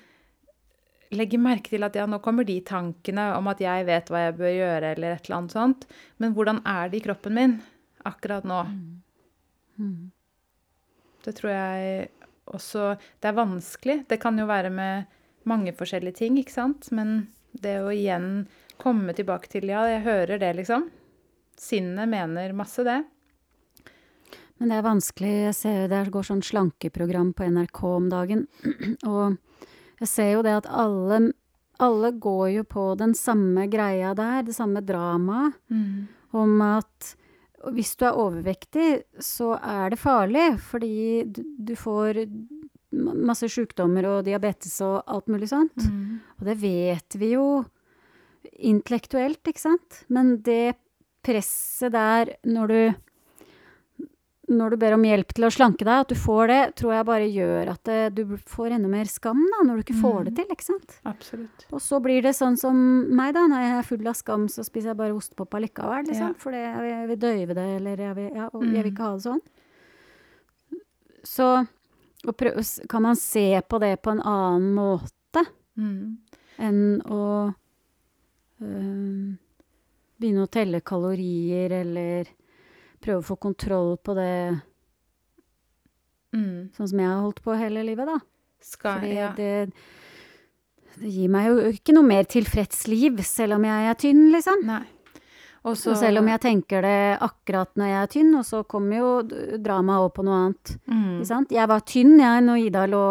legge 1.11 1.41
merke 1.43 1.73
til 1.73 1.85
at 1.85 1.97
ja, 1.99 2.07
nå 2.09 2.21
kommer 2.23 2.47
de 2.47 2.57
tankene 2.65 3.27
om 3.37 3.51
at 3.51 3.61
jeg 3.61 3.87
vet 3.89 4.11
hva 4.13 4.23
jeg 4.25 4.37
bør 4.39 4.55
gjøre, 4.55 4.93
eller 4.95 5.17
et 5.17 5.27
eller 5.27 5.37
annet 5.41 5.57
sånt. 5.57 5.87
Men 6.23 6.37
hvordan 6.37 6.63
er 6.69 6.91
det 6.91 7.01
i 7.01 7.05
kroppen 7.05 7.37
min 7.37 7.57
akkurat 8.09 8.47
nå? 8.47 8.63
Mm. 9.81 10.11
Det 11.25 11.35
tror 11.37 11.53
jeg 11.53 12.09
også 12.51 12.95
Det 13.21 13.29
er 13.29 13.37
vanskelig. 13.37 13.97
Det 14.09 14.19
kan 14.23 14.39
jo 14.39 14.47
være 14.49 14.71
med 14.75 15.11
mange 15.47 15.75
forskjellige 15.77 16.23
ting, 16.23 16.39
ikke 16.41 16.57
sant? 16.57 16.89
Men 16.95 17.29
det 17.53 17.77
å 17.83 17.93
igjen 17.95 18.47
komme 18.81 19.15
tilbake 19.17 19.51
til 19.53 19.69
Ja, 19.71 19.85
jeg 19.89 20.05
hører 20.07 20.41
det, 20.43 20.55
liksom. 20.61 20.89
Sinnet 21.61 22.09
mener 22.09 22.55
masse, 22.57 22.85
det. 22.87 23.03
Men 24.61 24.73
det 24.73 24.79
er 24.79 24.85
vanskelig. 24.85 25.35
Jeg 25.47 25.57
ser 25.57 25.77
jo 25.83 25.91
det 25.93 26.01
går 26.13 26.27
sånn 26.29 26.43
slankeprogram 26.45 27.33
på 27.37 27.49
NRK 27.49 27.83
om 27.89 28.09
dagen. 28.13 28.47
Og 29.09 29.39
jeg 30.03 30.09
ser 30.09 30.35
jo 30.35 30.43
det 30.45 30.57
at 30.63 30.69
alle, 30.69 31.21
alle 31.81 32.13
går 32.17 32.47
jo 32.59 32.67
på 32.69 32.91
den 33.01 33.15
samme 33.17 33.67
greia 33.73 34.13
der, 34.17 34.43
det 34.45 34.57
samme 34.57 34.85
dramaet, 34.85 35.57
om 36.37 36.61
at 36.65 37.15
hvis 37.77 37.93
du 38.01 38.07
er 38.09 38.17
overvektig, 38.17 38.89
så 39.21 39.55
er 39.59 39.93
det 39.93 40.01
farlig, 40.01 40.47
fordi 40.65 41.25
du, 41.29 41.43
du 41.59 41.75
får 41.77 42.23
masse 42.91 43.49
sykdommer 43.53 44.09
og 44.09 44.25
diabetes 44.27 44.79
og 44.85 45.03
alt 45.07 45.29
mulig 45.31 45.51
sånt. 45.51 45.77
Mm. 45.85 46.21
Og 46.41 46.49
det 46.49 46.57
vet 46.63 47.17
vi 47.21 47.35
jo 47.35 47.47
intellektuelt, 48.59 49.43
ikke 49.49 49.61
sant? 49.63 50.05
Men 50.09 50.39
det 50.47 50.75
presset 51.25 51.93
der 51.93 52.35
når 52.49 52.69
du 52.75 52.81
når 54.51 54.73
du 54.73 54.77
ber 54.83 54.97
om 54.97 55.05
hjelp 55.07 55.31
til 55.31 55.45
å 55.47 55.51
slanke 55.55 55.85
deg, 55.87 56.01
at 56.03 56.09
du 56.11 56.17
får 56.19 56.49
det, 56.51 56.57
tror 56.81 56.91
jeg 56.97 57.07
bare 57.07 57.27
gjør 57.31 57.69
at 57.71 57.85
det, 57.87 57.99
du 58.17 58.33
får 58.51 58.73
enda 58.75 58.89
mer 58.91 59.07
skam 59.07 59.39
da, 59.47 59.61
når 59.63 59.77
du 59.79 59.83
ikke 59.85 60.01
får 60.01 60.25
det 60.27 60.33
til, 60.41 60.49
ikke 60.51 60.67
sant? 60.67 60.97
Absolutt. 61.07 61.67
Og 61.71 61.79
så 61.85 62.01
blir 62.03 62.19
det 62.25 62.33
sånn 62.35 62.57
som 62.59 62.75
meg 63.15 63.31
da, 63.37 63.45
når 63.47 63.63
jeg 63.63 63.77
er 63.77 63.87
full 63.87 64.11
av 64.11 64.17
skam, 64.19 64.49
så 64.51 64.65
spiser 64.67 64.91
jeg 64.91 64.99
bare 64.99 65.15
ostepop 65.15 65.55
allikevel, 65.55 66.03
liksom. 66.11 66.33
Ja. 66.35 66.41
For 66.43 66.51
jeg, 66.59 67.07
vil- 67.13 67.21
døyve 67.23 67.55
det, 67.61 67.69
eller 67.77 68.03
jeg 68.09 68.17
vil, 68.19 68.29
ja, 68.41 68.49
og 68.51 68.65
jeg 68.67 68.83
vil 68.83 68.91
ikke 68.91 69.07
ha 69.07 69.13
det 69.15 69.27
sånn. 69.29 69.41
Så 71.31 71.47
prøv, 72.43 72.59
kan 72.91 73.03
man 73.07 73.17
se 73.23 73.47
på 73.71 73.79
det 73.87 73.95
på 74.03 74.17
en 74.17 74.23
annen 74.27 74.75
måte 74.75 75.47
Mm. 75.79 76.19
enn 76.59 77.01
å 77.07 77.55
begynne 78.61 80.45
å 80.45 80.51
telle 80.53 80.81
kalorier, 80.85 81.73
eller 81.81 82.29
prøve 83.01 83.23
å 83.23 83.29
få 83.33 83.39
kontroll 83.41 83.97
på 84.05 84.15
det, 84.19 84.61
Mm. 86.33 86.71
sånn 86.77 86.89
som 86.89 86.99
jeg 87.01 87.09
har 87.09 87.23
holdt 87.25 87.41
på 87.43 87.57
hele 87.59 87.83
livet, 87.83 88.07
da. 88.07 88.21
Skal 88.63 89.01
Fordi 89.01 89.15
ja. 89.17 89.33
det, 89.35 89.73
det 91.01 91.11
gir 91.11 91.29
meg 91.33 91.49
jo 91.49 91.73
ikke 91.73 91.95
noe 91.97 92.07
mer 92.07 92.23
tilfreds 92.31 92.85
liv, 92.87 93.19
selv 93.27 93.57
om 93.57 93.65
jeg 93.67 93.89
er 93.91 93.95
tynn, 93.99 94.31
liksom. 94.31 94.63
Nei. 94.69 94.85
Også, 95.65 95.91
Og 95.91 95.97
selv 95.99 96.19
om 96.23 96.29
jeg 96.31 96.41
tenker 96.41 96.81
det 96.87 97.19
akkurat 97.21 97.75
når 97.77 97.89
jeg 97.91 98.03
er 98.03 98.07
tynn, 98.15 98.31
og 98.39 98.45
så 98.49 98.63
kommer 98.65 98.97
jo 98.97 99.09
dramaet 99.61 99.99
over 100.05 100.15
på 100.17 100.25
noe 100.25 100.39
annet. 100.47 100.77
mm? 100.87 101.51
Jeg 101.51 101.69
var 101.69 101.81
tynn, 101.81 102.15
jeg, 102.21 102.45
når 102.47 102.63
Ida 102.67 102.87
lå 102.87 103.03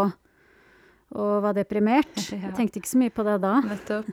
og 1.12 1.42
var 1.44 1.54
deprimert. 1.54 2.16
Ja. 2.32 2.48
Jeg 2.48 2.56
tenkte 2.56 2.80
ikke 2.80 2.90
så 2.94 2.98
mye 3.04 3.12
på 3.14 3.24
det 3.28 3.36
da. 3.42 3.60
Nettopp. 3.62 4.10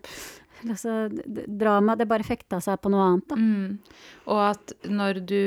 Altså, 0.77 1.09
drama, 1.47 1.97
det 1.97 2.09
bare 2.11 2.27
fekta 2.27 2.61
seg 2.64 2.81
på 2.83 2.91
noe 2.93 3.09
annet, 3.09 3.27
da. 3.31 3.37
Mm. 3.41 4.07
Og 4.35 4.41
at 4.45 4.77
når 4.91 5.21
du, 5.27 5.43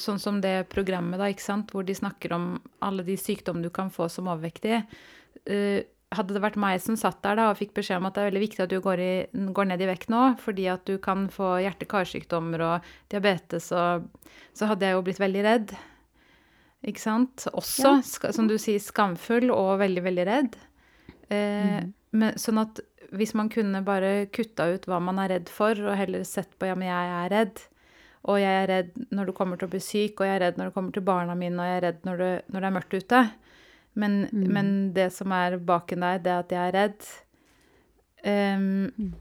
sånn 0.00 0.20
som 0.22 0.40
det 0.42 0.68
programmet 0.72 1.20
da, 1.20 1.30
ikke 1.30 1.44
sant, 1.44 1.72
hvor 1.72 1.86
de 1.86 1.96
snakker 1.96 2.34
om 2.36 2.54
alle 2.82 3.04
de 3.06 3.16
sykdommer 3.20 3.68
du 3.68 3.72
kan 3.74 3.92
få 3.92 4.10
som 4.12 4.30
overvektig, 4.32 4.84
Uh, 5.42 5.82
hadde 6.14 6.36
det 6.36 6.42
vært 6.44 6.58
meg 6.60 6.80
som 6.82 6.96
satt 6.98 7.22
der 7.24 7.38
da 7.38 7.48
og 7.50 7.58
fikk 7.58 7.72
beskjed 7.78 8.00
om 8.00 8.08
at 8.08 8.16
det 8.16 8.22
er 8.22 8.28
veldig 8.30 8.42
viktig 8.44 8.62
at 8.64 8.72
du 8.72 8.78
går, 8.84 9.00
i, 9.00 9.14
går 9.56 9.68
ned 9.70 9.82
i 9.82 9.88
vekt 9.88 10.12
nå, 10.12 10.20
fordi 10.42 10.68
at 10.72 10.84
du 10.88 10.98
kan 11.02 11.24
få 11.32 11.54
hjerte-karsykdommer 11.64 12.64
og 12.66 12.90
diabetes, 13.12 13.70
og, 13.76 14.06
så 14.56 14.68
hadde 14.70 14.88
jeg 14.88 14.98
jo 14.98 15.04
blitt 15.06 15.22
veldig 15.22 15.44
redd. 15.46 15.74
Ikke 16.88 17.02
sant? 17.02 17.46
Også, 17.52 17.96
Ja. 18.02 18.32
som 18.34 18.48
du 18.50 18.56
sier, 18.58 18.82
skamfull 18.82 19.52
og 19.54 19.78
veldig, 19.82 20.02
veldig 20.04 20.26
redd. 20.28 20.58
Eh, 21.32 21.84
men, 22.12 22.34
sånn 22.40 22.60
at 22.60 22.82
hvis 23.12 23.34
man 23.38 23.50
kunne 23.52 23.82
bare 23.86 24.26
kutta 24.32 24.70
ut 24.72 24.88
hva 24.88 24.98
man 25.04 25.20
er 25.22 25.36
redd 25.36 25.52
for, 25.52 25.76
og 25.84 25.98
heller 25.98 26.24
sett 26.28 26.56
på 26.58 26.68
ja, 26.70 26.76
men 26.78 26.88
jeg 26.88 27.12
er 27.18 27.32
redd, 27.32 27.62
og 28.22 28.38
jeg 28.38 28.58
er 28.62 28.68
redd 28.70 28.92
når 29.10 29.28
du 29.28 29.34
kommer 29.36 29.58
til 29.58 29.68
å 29.68 29.72
bli 29.72 29.80
syk, 29.82 30.20
og 30.20 30.28
jeg 30.28 30.36
er 30.36 30.44
redd 30.46 30.60
når 30.60 30.70
det 30.70 30.76
kommer 30.76 30.94
til 30.94 31.04
barna 31.06 31.34
mine, 31.38 31.58
og 31.58 31.68
jeg 31.68 31.80
er 31.80 31.84
redd 31.88 32.06
når 32.06 32.22
det, 32.22 32.30
når 32.54 32.60
det 32.64 32.68
er 32.68 32.76
mørkt 32.76 32.96
ute. 32.96 33.22
Men, 33.98 34.14
men 34.32 34.68
det 34.96 35.10
som 35.12 35.34
er 35.36 35.58
baken 35.60 36.04
der, 36.06 36.22
det 36.22 36.32
er 36.32 36.44
at 36.44 36.54
jeg 36.54 36.70
er 36.70 36.76
redd. 36.78 37.10
Ehm, 38.22 39.12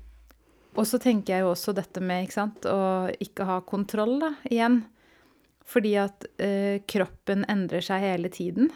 Og 0.77 0.85
så 0.87 1.01
tenker 1.03 1.33
jeg 1.33 1.43
jo 1.43 1.49
også 1.51 1.73
dette 1.75 1.99
med 1.99 2.23
ikke 2.23 2.37
sant, 2.37 2.65
å 2.69 3.09
ikke 3.19 3.47
ha 3.49 3.57
kontroll, 3.67 4.21
da, 4.21 4.29
igjen. 4.47 4.77
Fordi 5.67 5.91
at 5.99 6.23
uh, 6.39 6.79
kroppen 6.87 7.43
endrer 7.51 7.83
seg 7.83 8.05
hele 8.05 8.31
tiden. 8.31 8.71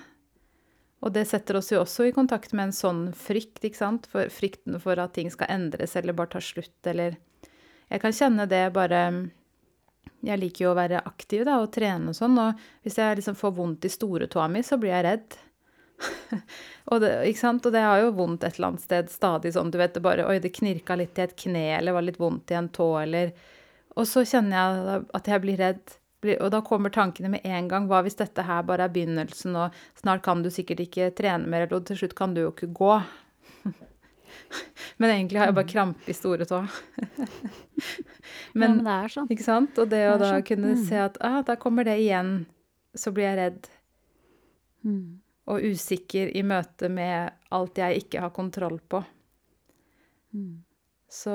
Og 1.06 1.14
det 1.14 1.28
setter 1.30 1.60
oss 1.60 1.70
jo 1.70 1.84
også 1.84 2.08
i 2.08 2.14
kontakt 2.16 2.54
med 2.58 2.72
en 2.72 2.76
sånn 2.76 3.02
frykt, 3.14 3.62
ikke 3.62 3.78
sant? 3.78 4.08
For 4.10 4.30
frykten 4.34 4.80
for 4.82 4.98
at 5.02 5.14
ting 5.14 5.30
skal 5.34 5.52
endres 5.54 5.94
eller 6.00 6.18
bare 6.18 6.34
ta 6.34 6.42
slutt, 6.42 6.80
eller 6.90 7.20
Jeg 7.86 8.02
kan 8.02 8.14
kjenne 8.18 8.48
det 8.50 8.74
bare 8.74 9.30
Jeg 10.26 10.40
liker 10.42 10.66
jo 10.66 10.72
å 10.72 10.78
være 10.80 11.04
aktiv 11.06 11.44
da, 11.46 11.60
og 11.62 11.72
trene 11.76 12.10
og 12.10 12.18
sånn, 12.18 12.38
og 12.42 12.62
hvis 12.82 12.98
jeg 12.98 13.20
liksom 13.20 13.38
får 13.38 13.54
vondt 13.54 13.86
i 13.86 13.92
storetåa 13.94 14.48
mi, 14.50 14.64
så 14.66 14.80
blir 14.82 14.96
jeg 14.96 15.06
redd. 15.06 15.36
og, 16.90 17.02
det, 17.04 17.12
ikke 17.30 17.40
sant? 17.40 17.66
og 17.66 17.76
det 17.76 17.84
har 17.86 18.02
jo 18.02 18.16
vondt 18.18 18.44
et 18.44 18.58
eller 18.58 18.74
annet 18.74 18.84
sted 18.84 19.12
stadig 19.14 19.54
sånn, 19.54 19.70
du 19.72 19.78
vet, 19.78 19.94
det 19.94 20.02
bare 20.04 20.26
Oi, 20.26 20.40
det 20.42 20.56
knirka 20.58 20.98
litt 20.98 21.22
i 21.22 21.28
et 21.28 21.38
kne, 21.38 21.68
eller 21.78 21.94
var 21.94 22.08
litt 22.08 22.20
vondt 22.20 22.52
i 22.52 22.58
en 22.58 22.72
tå, 22.74 22.90
eller 23.04 23.36
Og 23.96 24.10
så 24.10 24.26
kjenner 24.26 24.58
jeg 24.58 25.06
at 25.22 25.30
jeg 25.30 25.46
blir 25.46 25.62
redd. 25.62 26.00
Og 26.24 26.50
da 26.52 26.62
kommer 26.66 26.90
tankene 26.90 27.30
med 27.36 27.44
en 27.46 27.68
gang. 27.70 27.88
Hva 27.90 28.00
hvis 28.06 28.16
dette 28.18 28.42
her 28.48 28.64
bare 28.66 28.88
er 28.88 28.94
begynnelsen, 28.94 29.56
og 29.56 29.76
snart 30.00 30.24
kan 30.26 30.42
du 30.42 30.50
sikkert 30.50 30.80
ikke 30.88 31.12
trene 31.18 31.46
mer, 31.48 31.66
eller 31.68 31.78
og 31.78 31.86
til 31.86 32.00
slutt 32.00 32.16
kan 32.18 32.34
du 32.34 32.42
jo 32.42 32.52
ikke 32.54 32.72
gå. 32.74 32.96
Men 34.98 35.12
egentlig 35.12 35.40
har 35.40 35.52
jeg 35.52 35.58
bare 35.60 35.70
krampe 35.70 36.10
i 36.10 36.16
store 36.18 36.48
tå. 36.50 36.64
ja, 36.66 37.28
Men, 38.56 38.78
men 38.78 38.84
det 38.88 38.96
er 38.96 39.14
sånn. 39.14 39.28
ikke 39.36 39.46
sant? 39.46 39.78
Og 39.84 39.90
det 39.92 40.02
å 40.10 40.16
da 40.22 40.32
sånn. 40.38 40.46
kunne 40.48 40.74
Mm. 40.76 40.84
se 40.88 40.98
at 41.04 41.18
ah, 41.22 41.42
da 41.46 41.56
kommer 41.60 41.86
det 41.88 41.98
igjen, 42.02 42.46
så 42.96 43.12
blir 43.14 43.30
jeg 43.30 43.38
redd 43.44 43.70
Mm. 44.86 45.20
og 45.50 45.64
usikker 45.66 46.30
i 46.38 46.44
møte 46.46 46.90
med 46.94 47.32
alt 47.52 47.78
jeg 47.82 48.04
ikke 48.04 48.22
har 48.22 48.30
kontroll 48.30 48.80
på. 48.90 49.00
Mm. 50.34 50.64
Så 51.10 51.34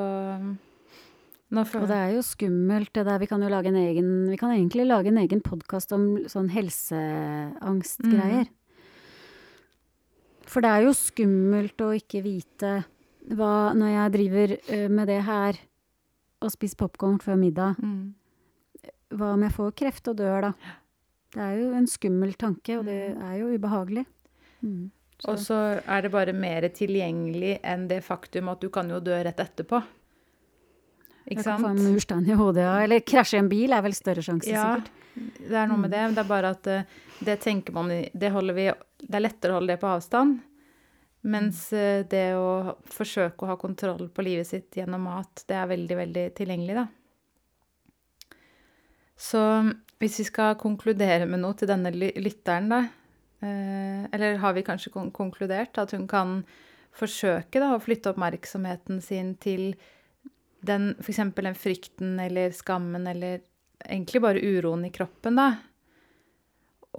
Og 1.51 1.89
det 1.91 1.97
er 1.97 2.13
jo 2.15 2.23
skummelt, 2.23 2.93
det 2.95 3.05
der. 3.09 3.19
Vi 3.19 3.27
kan 3.27 3.43
jo 3.43 3.51
lage 3.51 3.73
en 3.73 3.79
egen 3.81 4.11
Vi 4.31 4.37
kan 4.39 4.53
egentlig 4.55 4.87
lage 4.87 5.11
en 5.11 5.19
egen 5.19 5.41
podkast 5.43 5.93
om 5.97 6.05
sånn 6.31 6.51
helseangstgreier. 6.53 8.47
For 10.51 10.63
det 10.63 10.71
er 10.71 10.87
jo 10.87 10.95
skummelt 10.95 11.83
å 11.83 11.91
ikke 11.95 12.23
vite 12.27 12.85
hva 13.37 13.73
Når 13.77 13.91
jeg 13.93 14.15
driver 14.15 14.55
med 14.91 15.11
det 15.11 15.21
her 15.27 15.59
og 16.41 16.49
spiser 16.55 16.79
popkorn 16.81 17.19
før 17.21 17.37
middag, 17.37 17.77
mm. 17.77 18.15
hva 19.13 19.35
om 19.35 19.43
jeg 19.45 19.53
får 19.53 19.75
kreft 19.77 20.09
og 20.09 20.17
dør 20.17 20.47
da? 20.47 20.53
Det 21.35 21.43
er 21.45 21.59
jo 21.61 21.67
en 21.77 21.87
skummel 21.91 22.33
tanke, 22.41 22.79
og 22.81 22.89
det 22.89 23.13
er 23.13 23.35
jo 23.43 23.51
ubehagelig. 23.53 24.07
Mm. 24.65 24.89
Og 25.29 25.37
så 25.39 25.59
er 25.85 26.07
det 26.07 26.13
bare 26.15 26.33
mer 26.33 26.65
tilgjengelig 26.73 27.59
enn 27.61 27.85
det 27.91 28.01
faktum 28.07 28.49
at 28.51 28.65
du 28.65 28.71
kan 28.73 28.89
jo 28.91 29.03
dø 29.05 29.19
rett 29.21 29.43
etterpå. 29.45 29.83
Ikke 31.31 31.39
Jeg 31.39 31.47
kan 31.47 31.63
få 31.63 31.71
en 31.71 31.79
sant? 31.79 31.95
murstein 31.95 32.27
i 32.29 32.35
hodet, 32.35 32.65
ja. 32.67 32.75
Eller 32.83 33.01
krasje 33.07 33.39
i 33.39 33.41
en 33.45 33.49
bil 33.49 33.73
er 33.73 33.83
vel 33.87 33.95
større 33.95 34.23
sjanse, 34.27 34.51
Ja, 34.51 34.75
sikkert. 34.75 34.91
det 35.47 35.57
er 35.63 35.67
noe 35.71 35.79
med 35.79 35.91
det. 35.95 36.01
men 36.09 36.15
Det 36.17 36.25
er 36.25 36.31
bare 36.31 36.51
at 36.57 36.67
eh, 36.67 36.83
det 37.25 37.41
tenker 37.41 37.73
man 37.73 37.89
Det 37.89 38.31
vi 38.55 38.73
Det 39.01 39.15
er 39.15 39.21
lettere 39.21 39.53
å 39.53 39.61
holde 39.61 39.75
det 39.75 39.81
på 39.81 39.91
avstand. 39.95 40.41
Mens 41.23 41.73
eh, 41.73 42.03
det 42.09 42.35
å 42.35 42.77
forsøke 42.89 43.45
å 43.45 43.51
ha 43.53 43.57
kontroll 43.61 44.09
på 44.09 44.23
livet 44.25 44.47
sitt 44.49 44.73
gjennom 44.75 45.03
mat, 45.05 45.45
det 45.47 45.55
er 45.55 45.69
veldig, 45.69 45.97
veldig 45.97 46.25
tilgjengelig, 46.35 46.75
da. 46.81 46.87
Så 49.21 49.41
hvis 50.01 50.19
vi 50.23 50.25
skal 50.25 50.57
konkludere 50.57 51.27
med 51.29 51.43
noe 51.43 51.55
til 51.61 51.69
denne 51.69 51.93
lytteren, 51.93 52.71
da 52.73 52.81
eh, 53.45 54.07
Eller 54.17 54.39
har 54.41 54.57
vi 54.57 54.65
kanskje 54.65 54.93
konkludert 55.13 55.77
at 55.79 55.93
hun 55.93 56.07
kan 56.09 56.41
forsøke 56.97 57.61
da, 57.61 57.75
å 57.77 57.83
flytte 57.83 58.11
oppmerksomheten 58.15 59.03
sin 59.05 59.35
til 59.39 59.75
den, 60.67 60.95
f.eks. 61.01 61.23
den 61.37 61.59
frykten 61.59 62.19
eller 62.21 62.55
skammen 62.57 63.07
eller 63.07 63.41
egentlig 63.85 64.23
bare 64.23 64.43
uroen 64.43 64.85
i 64.85 64.93
kroppen, 64.93 65.41
da. 65.41 65.55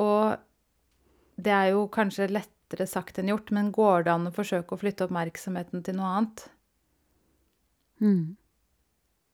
Og 0.01 1.41
det 1.41 1.53
er 1.53 1.71
jo 1.73 1.85
kanskje 1.93 2.29
lettere 2.31 2.87
sagt 2.89 3.19
enn 3.19 3.31
gjort, 3.31 3.51
men 3.53 3.73
går 3.75 4.07
det 4.07 4.13
an 4.13 4.29
å 4.29 4.35
forsøke 4.35 4.75
å 4.75 4.81
flytte 4.81 5.07
oppmerksomheten 5.07 5.83
til 5.85 5.97
noe 5.97 6.13
annet? 6.15 6.45
Mm. 8.01 8.23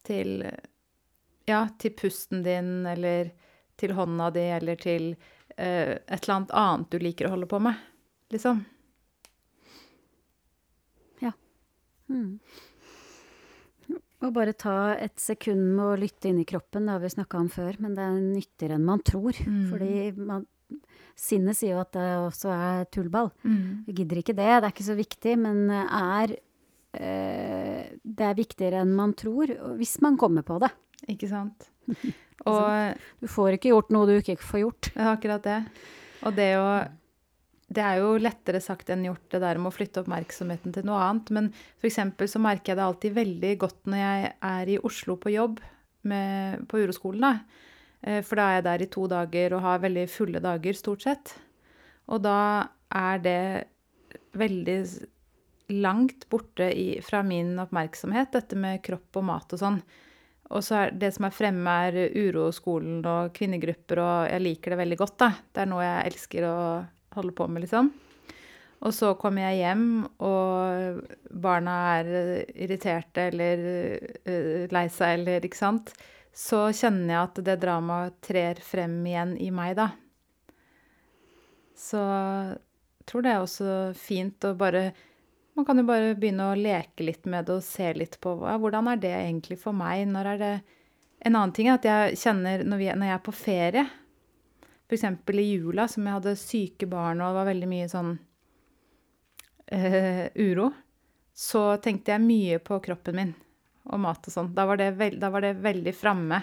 Til 0.08 0.34
ja, 1.48 1.68
til 1.80 1.94
pusten 1.96 2.44
din, 2.44 2.86
eller 2.86 3.32
til 3.80 3.94
hånda 3.96 4.32
di, 4.36 4.48
eller 4.58 4.80
til 4.82 5.14
uh, 5.16 5.94
et 5.96 6.18
eller 6.18 6.34
annet 6.36 6.56
annet 6.60 6.90
du 6.92 7.00
liker 7.00 7.30
å 7.30 7.36
holde 7.36 7.48
på 7.48 7.60
med, 7.64 7.78
liksom. 8.34 8.66
Ja. 11.24 11.32
Mm. 12.12 12.40
Og 14.26 14.34
bare 14.34 14.56
ta 14.58 14.96
et 14.98 15.20
sekund 15.22 15.62
med 15.78 15.84
å 15.86 15.98
lytte 16.02 16.32
inn 16.32 16.40
i 16.42 16.48
kroppen, 16.48 16.88
det 16.88 16.96
har 16.96 17.04
vi 17.04 17.14
snakka 17.14 17.38
om 17.38 17.50
før, 17.54 17.78
men 17.84 17.94
det 17.94 18.02
er 18.02 18.16
nyttigere 18.18 18.78
enn 18.80 18.88
man 18.88 19.04
tror. 19.06 19.38
Mm. 19.46 19.60
Fordi 19.70 19.92
man, 20.18 20.48
sinnet 21.18 21.60
sier 21.60 21.76
jo 21.76 21.84
at 21.84 21.94
det 21.94 22.08
også 22.24 22.52
er 22.56 22.88
tullball. 22.94 23.30
Mm. 23.46 23.86
Vi 23.86 23.98
gidder 24.00 24.22
ikke 24.24 24.38
det, 24.38 24.50
det 24.50 24.64
er 24.64 24.74
ikke 24.74 24.88
så 24.90 24.98
viktig, 24.98 25.36
men 25.44 25.64
er 25.76 26.34
eh, 26.98 27.84
Det 28.02 28.26
er 28.26 28.40
viktigere 28.40 28.82
enn 28.82 28.96
man 28.98 29.14
tror, 29.18 29.54
hvis 29.78 30.00
man 30.02 30.18
kommer 30.18 30.46
på 30.48 30.58
det. 30.66 30.74
Ikke 31.14 31.30
sant? 31.30 31.70
Og 32.50 32.98
Du 33.22 33.30
får 33.30 33.58
ikke 33.58 33.74
gjort 33.74 33.94
noe 33.94 34.10
du 34.10 34.18
ikke 34.18 34.40
får 34.42 34.64
gjort. 34.64 34.90
Det 34.94 35.04
er 35.04 35.14
akkurat 35.14 35.46
det. 35.46 35.62
Og 36.26 36.34
det 36.38 36.52
å 36.58 36.70
Det 37.68 37.84
er 37.84 38.00
jo 38.00 38.14
lettere 38.22 38.62
sagt 38.64 38.90
enn 38.94 39.04
gjort, 39.10 39.26
det 39.34 39.42
der 39.44 39.60
med 39.60 39.70
å 39.70 39.76
flytte 39.76 40.00
oppmerksomheten 40.04 40.76
til 40.76 40.86
noe 40.88 41.02
annet. 41.04 41.32
Men 41.36 41.50
f.eks. 41.82 42.00
så 42.32 42.40
merker 42.40 42.72
jeg 42.72 42.80
det 42.80 42.86
alltid 42.86 43.18
veldig 43.18 43.52
godt 43.60 43.90
når 43.92 44.04
jeg 44.04 44.30
er 44.52 44.72
i 44.72 44.80
Oslo 44.88 45.18
på 45.20 45.34
jobb 45.34 45.60
med, 46.08 46.64
på 46.72 46.80
uroskolen. 46.86 47.28
Da. 47.28 47.68
Eh, 48.02 48.22
For 48.24 48.40
da 48.40 48.48
er 48.48 48.60
jeg 48.60 48.68
der 48.70 48.86
i 48.86 48.90
to 48.96 49.04
dager 49.12 49.58
og 49.58 49.66
har 49.68 49.84
veldig 49.84 50.08
fulle 50.12 50.44
dager, 50.44 50.80
stort 50.80 51.04
sett. 51.04 51.36
Og 52.08 52.24
da 52.24 52.40
er 52.96 53.22
det 53.26 53.40
veldig 54.38 54.80
langt 55.76 56.28
borte 56.32 56.70
i, 56.72 57.02
fra 57.04 57.20
min 57.28 57.58
oppmerksomhet, 57.60 58.32
dette 58.32 58.56
med 58.56 58.80
kropp 58.86 59.20
og 59.20 59.26
mat 59.28 59.56
og 59.56 59.60
sånn. 59.60 59.82
Og 60.56 60.64
så 60.64 60.78
er 60.80 60.94
det 60.96 61.10
som 61.18 61.28
er 61.28 61.36
fremme, 61.36 61.74
er 61.90 62.14
uroskolen 62.16 63.02
og 63.04 63.34
kvinnegrupper, 63.36 64.00
og 64.00 64.30
jeg 64.32 64.44
liker 64.46 64.74
det 64.74 64.80
veldig 64.80 64.98
godt, 65.02 65.18
da. 65.20 65.34
Det 65.52 65.66
er 65.66 65.68
noe 65.74 65.84
jeg 65.84 66.14
elsker 66.14 66.48
å 66.48 66.60
holde 67.18 67.36
på 67.36 67.48
med, 67.52 67.66
liksom. 67.66 67.92
Og 68.86 68.94
så 68.94 69.14
kommer 69.18 69.48
jeg 69.48 69.64
hjem, 69.64 69.88
og 70.22 71.00
barna 71.34 71.78
er 71.98 72.12
eh, 72.20 72.52
irriterte 72.66 73.30
eller 73.32 73.64
eh, 74.22 74.68
lei 74.74 74.86
seg, 74.94 75.18
eller 75.18 75.48
ikke 75.48 75.58
sant. 75.58 75.90
Så 76.38 76.68
kjenner 76.70 77.16
jeg 77.16 77.22
at 77.24 77.42
det 77.48 77.58
dramaet 77.64 78.20
trer 78.22 78.62
frem 78.62 79.00
igjen 79.10 79.34
i 79.42 79.50
meg, 79.50 79.74
da. 79.80 79.90
Så 81.78 82.02
jeg 82.02 83.10
tror 83.10 83.26
det 83.26 83.34
er 83.34 83.44
også 83.44 83.74
fint 83.98 84.46
å 84.46 84.56
bare 84.58 84.90
Man 85.58 85.66
kan 85.66 85.80
jo 85.80 85.88
bare 85.88 86.14
begynne 86.18 86.52
å 86.52 86.58
leke 86.58 87.06
litt 87.06 87.26
med 87.26 87.48
det 87.48 87.56
og 87.56 87.66
se 87.66 87.88
litt 87.98 88.20
på 88.22 88.36
ja, 88.44 88.60
hvordan 88.62 88.92
er 88.92 89.00
det 89.02 89.14
egentlig 89.16 89.58
for 89.58 89.74
meg. 89.74 90.04
Når 90.06 90.30
er 90.34 90.42
det 90.42 90.52
En 91.26 91.34
annen 91.34 91.54
ting 91.54 91.70
er 91.70 91.80
at 91.80 91.88
jeg 91.88 92.20
kjenner 92.22 92.62
når, 92.62 92.78
vi, 92.78 92.90
når 92.94 93.10
jeg 93.10 93.16
er 93.16 93.24
på 93.26 93.34
ferie, 93.34 93.86
f.eks. 94.90 95.04
i 95.36 95.46
jula, 95.58 95.88
som 95.88 96.06
jeg 96.08 96.14
hadde 96.18 96.36
syke 96.40 96.88
barn 96.88 97.20
og 97.22 97.32
det 97.34 97.38
var 97.42 97.50
veldig 97.50 97.68
mye 97.72 97.88
sånn 97.92 98.14
eh, 99.68 100.28
uro, 100.36 100.70
så 101.38 101.78
tenkte 101.84 102.14
jeg 102.16 102.24
mye 102.24 102.60
på 102.64 102.80
kroppen 102.86 103.16
min 103.20 103.34
og 103.88 104.00
mat 104.04 104.26
og 104.28 104.34
sånn. 104.34 104.54
Da, 104.56 104.66
var 104.68 104.78
det 104.82 104.90
da 105.20 105.30
var 105.32 105.42
det 105.46 105.54
veldig 105.64 105.94
framme. 105.96 106.42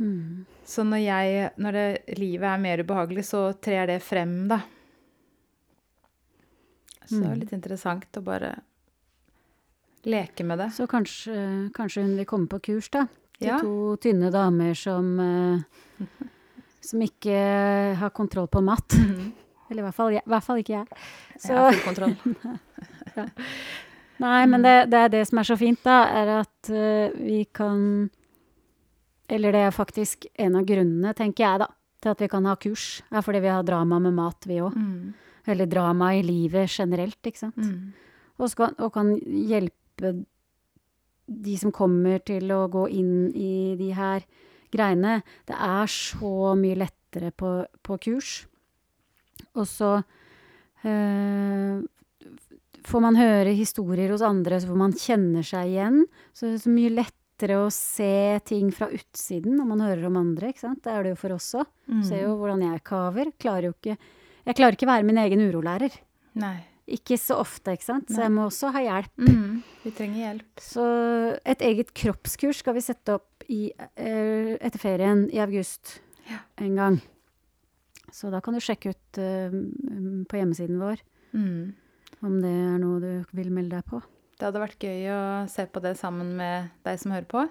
Mm. 0.00 0.46
Så 0.64 0.84
når, 0.88 1.00
jeg, 1.04 1.50
når 1.60 1.76
det, 1.76 1.86
livet 2.16 2.48
er 2.48 2.62
mer 2.62 2.80
ubehagelig, 2.80 3.26
så 3.28 3.42
trer 3.60 3.90
det 3.90 3.98
frem, 4.00 4.46
da. 4.48 4.60
Så 7.04 7.18
det 7.18 7.26
er 7.26 7.34
Mm. 7.34 7.40
litt 7.42 7.52
interessant 7.52 8.16
å 8.16 8.22
bare 8.22 8.54
leke 10.06 10.44
med 10.46 10.58
det. 10.62 10.70
Så 10.72 10.86
kanskje, 10.88 11.34
kanskje 11.74 12.02
hun 12.06 12.16
vil 12.16 12.24
komme 12.30 12.48
på 12.48 12.60
kurs, 12.70 12.88
da. 12.88 13.06
Til 13.36 13.48
Ja. 13.48 13.58
to 13.60 13.96
tynne 14.00 14.30
damer 14.32 14.72
som 14.74 15.20
eh, 15.20 15.60
Som 16.80 17.02
ikke 17.04 17.36
har 18.00 18.12
kontroll 18.16 18.48
på 18.48 18.62
mat. 18.64 18.96
Mhm. 18.96 19.30
Eller 19.70 19.84
i 19.84 19.86
hvert 19.86 19.94
fall, 19.94 20.14
jeg, 20.16 20.22
i 20.26 20.32
hvert 20.32 20.42
fall 20.42 20.60
ikke 20.60 20.72
jeg. 20.72 21.02
Jeg 21.44 21.54
har 21.54 21.76
full 21.76 21.84
kontroll. 21.84 22.14
nei, 24.24 24.40
men 24.50 24.64
det, 24.66 24.72
det 24.90 25.02
er 25.04 25.12
det 25.12 25.20
som 25.28 25.38
er 25.38 25.46
så 25.46 25.56
fint, 25.60 25.78
da, 25.86 26.00
er 26.10 26.32
at 26.40 26.70
uh, 26.74 27.14
vi 27.14 27.44
kan 27.54 28.08
Eller 29.30 29.54
det 29.54 29.60
er 29.68 29.76
faktisk 29.76 30.26
en 30.34 30.58
av 30.58 30.66
grunnene, 30.66 31.14
tenker 31.14 31.46
jeg, 31.46 31.62
da, 31.62 31.70
til 32.02 32.10
at 32.10 32.24
vi 32.24 32.30
kan 32.32 32.50
ha 32.50 32.56
kurs, 32.58 32.88
er 33.14 33.22
fordi 33.22 33.44
vi 33.44 33.52
har 33.52 33.62
drama 33.62 34.00
med 34.02 34.16
mat, 34.16 34.48
vi 34.50 34.58
òg. 34.58 34.74
Mm. 34.74 35.14
Eller 35.46 35.70
drama 35.70 36.10
i 36.18 36.24
livet 36.26 36.66
generelt, 36.66 37.20
ikke 37.22 37.44
sant. 37.44 37.62
Mm. 37.62 37.92
Og, 38.40 38.50
skal, 38.50 38.74
og 38.82 38.90
kan 38.96 39.14
hjelpe 39.22 40.16
de 41.30 41.56
som 41.60 41.70
kommer 41.70 42.18
til 42.26 42.50
å 42.50 42.64
gå 42.72 42.88
inn 42.90 43.30
i 43.38 43.76
de 43.78 43.92
her 43.94 44.26
greiene. 44.72 45.20
Det 45.48 45.56
er 45.56 45.90
så 45.92 46.54
mye 46.58 46.78
lettere 46.78 47.32
på, 47.32 47.54
på 47.86 47.98
kurs. 48.06 48.34
Og 49.58 49.66
så 49.68 49.96
eh, 50.86 51.80
får 52.86 53.04
man 53.04 53.18
høre 53.18 53.56
historier 53.56 54.12
hos 54.14 54.24
andre 54.26 54.60
så 54.60 54.70
hvor 54.70 54.80
man 54.80 54.94
kjenner 54.96 55.46
seg 55.46 55.72
igjen. 55.72 56.04
Så 56.32 56.46
det 56.46 56.58
er 56.58 56.64
så 56.64 56.74
mye 56.74 56.94
lettere 56.94 57.58
å 57.60 57.68
se 57.74 58.40
ting 58.48 58.70
fra 58.74 58.90
utsiden 58.94 59.58
når 59.58 59.68
man 59.72 59.84
hører 59.84 60.08
om 60.10 60.18
andre. 60.20 60.52
ikke 60.52 60.66
sant? 60.66 60.82
Det 60.84 60.94
er 60.94 61.06
det 61.06 61.14
jo 61.14 61.20
for 61.20 61.36
oss 61.36 61.50
òg. 61.58 61.68
Mm. 61.90 62.02
Ser 62.06 62.24
jo 62.26 62.34
hvordan 62.40 62.66
jeg 62.68 62.86
kaver. 62.86 63.34
Klarer 63.40 63.70
jo 63.70 63.76
ikke 63.76 63.98
Jeg 64.40 64.56
klarer 64.56 64.76
ikke 64.76 64.88
være 64.88 65.04
min 65.04 65.20
egen 65.20 65.42
urolærer. 65.50 65.96
Nei. 66.40 66.56
Ikke 66.90 67.16
så 67.20 67.36
ofte, 67.40 67.72
ikke 67.76 67.86
sant. 67.86 68.08
Så 68.10 68.22
jeg 68.24 68.32
må 68.34 68.46
også 68.48 68.72
ha 68.74 68.80
hjelp. 68.82 69.12
Mm. 69.22 69.62
Vi 69.84 69.90
trenger 69.96 70.20
hjelp. 70.24 70.62
Så 70.62 70.84
et 71.46 71.62
eget 71.62 71.92
kroppskurs 71.96 72.60
skal 72.64 72.74
vi 72.76 72.82
sette 72.84 73.14
opp 73.14 73.44
i, 73.48 73.70
eh, 73.96 74.56
etter 74.60 74.78
ferien 74.82 75.28
i 75.32 75.38
august 75.42 76.00
Ja. 76.30 76.38
en 76.58 76.74
gang. 76.76 77.00
Så 78.12 78.30
da 78.30 78.40
kan 78.40 78.54
du 78.54 78.60
sjekke 78.60 78.90
ut 78.90 79.18
eh, 79.22 79.50
mm, 79.54 80.26
på 80.26 80.36
hjemmesiden 80.40 80.78
vår 80.82 80.98
Mm. 81.32 81.72
om 82.26 82.40
det 82.42 82.50
er 82.50 82.78
noe 82.82 82.98
du 83.00 83.24
vil 83.32 83.50
melde 83.54 83.70
deg 83.78 83.84
på. 83.86 84.02
Det 84.36 84.46
hadde 84.48 84.60
vært 84.64 84.82
gøy 84.82 85.06
å 85.14 85.48
se 85.48 85.66
på 85.66 85.80
det 85.84 85.96
sammen 85.96 86.34
med 86.36 86.70
deg 86.84 86.98
som 86.98 87.12
hører 87.12 87.28
på. 87.30 87.48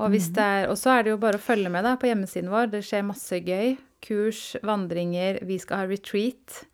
Og 0.00 0.10
og 0.10 0.76
så 0.76 0.90
er 0.98 1.02
det 1.04 1.10
jo 1.12 1.16
bare 1.22 1.38
å 1.38 1.44
følge 1.44 1.70
med 1.70 1.84
da, 1.84 1.94
på 1.96 2.08
hjemmesiden 2.08 2.50
vår. 2.50 2.70
Det 2.72 2.82
skjer 2.82 3.04
masse 3.06 3.38
gøy. 3.38 3.76
Kurs, 4.02 4.56
vandringer, 4.62 5.38
vi 5.46 5.58
skal 5.58 5.76
ha 5.78 5.86
retreat. 5.86 6.64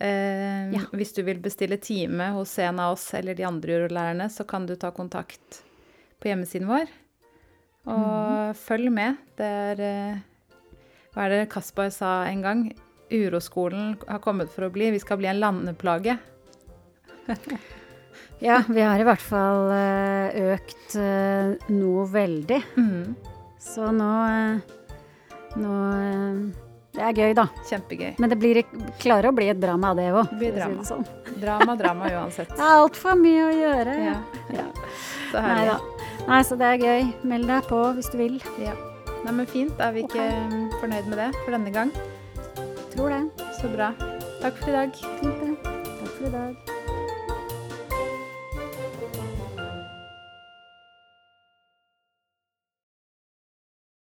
Eh, 0.00 0.70
Ja. 0.74 0.84
Hvis 0.92 1.12
du 1.16 1.22
vil 1.26 1.40
bestille 1.42 1.76
time 1.82 2.30
hos 2.36 2.52
en 2.62 2.78
av 2.78 2.92
oss 2.94 3.14
eller 3.14 3.34
de 3.34 3.44
andre 3.48 3.80
urolærerne, 3.80 4.28
så 4.30 4.46
kan 4.46 4.66
du 4.66 4.76
ta 4.76 4.90
kontakt 4.94 5.62
på 6.20 6.28
hjemmesiden 6.30 6.68
vår. 6.68 6.86
Og 7.88 8.54
følg 8.58 8.92
med. 8.92 9.16
Det 9.38 9.46
er 9.46 9.80
eh, 9.80 10.18
Hva 11.14 11.24
er 11.24 11.28
det 11.34 11.48
Kaspar 11.50 11.90
sa 11.90 12.26
en 12.28 12.42
gang? 12.44 12.62
Uroskolen 13.10 13.96
har 14.06 14.20
kommet 14.20 14.50
for 14.52 14.66
å 14.66 14.70
bli. 14.70 14.90
Vi 14.92 15.00
skal 15.00 15.18
bli 15.18 15.30
en 15.30 15.40
landeplage. 15.40 16.18
Ja, 18.40 18.60
vi 18.68 18.78
har 18.86 19.00
i 19.00 19.02
hvert 19.06 19.22
fall 19.22 19.72
eh, 19.74 20.36
økt 20.54 20.94
eh, 20.94 21.56
noe 21.74 22.04
veldig. 22.06 22.60
Mm. 22.78 23.16
Så 23.58 23.88
nå 23.90 24.10
Nå 25.58 25.72
Det 26.98 27.04
er 27.06 27.14
gøy, 27.14 27.32
da. 27.38 27.44
Kjempegøy. 27.68 28.08
Men 28.18 28.32
det 28.32 28.36
blir, 28.42 28.58
klarer 28.98 29.30
å 29.30 29.34
bli 29.36 29.46
et 29.52 29.60
drama 29.62 29.92
det 29.94 30.08
òg. 30.10 30.32
Det 30.32 30.38
blir 30.40 30.56
drama. 30.56 30.86
sånn. 30.86 31.04
Drama, 31.38 31.76
drama 31.78 32.10
uansett. 32.10 32.50
Det 32.58 32.64
er 32.64 32.82
altfor 32.82 33.14
mye 33.20 33.44
å 33.46 33.52
gjøre. 33.54 33.94
Ja. 34.02 34.16
Ja. 34.56 34.64
Så 35.30 35.42
Nei 35.44 35.52
herlig. 35.52 35.76
da. 35.76 36.24
Nei, 36.28 36.40
så 36.48 36.58
det 36.58 36.72
er 36.72 36.82
gøy. 36.82 37.06
Meld 37.30 37.46
deg 37.52 37.68
på 37.70 37.82
hvis 37.98 38.10
du 38.10 38.16
vil. 38.18 38.40
Ja. 38.64 38.74
Nei, 39.22 39.34
men 39.34 39.46
fint. 39.50 39.78
Er 39.78 39.94
vi 39.94 40.02
ikke 40.08 40.24
okay. 40.24 40.64
fornøyd 40.80 41.12
med 41.12 41.22
det 41.22 41.28
for 41.44 41.54
denne 41.54 41.74
gang? 41.74 41.94
Tror 42.96 43.14
det. 43.14 43.22
Så 43.60 43.70
bra. 43.76 43.92
Takk 44.42 44.58
for 44.58 44.72
i 44.72 44.80
dag. 44.80 44.98
Fint, 45.22 45.44
det. 45.44 45.54
Takk 45.62 46.10
for 46.16 46.26
i 46.26 46.34
dag. 46.34 46.67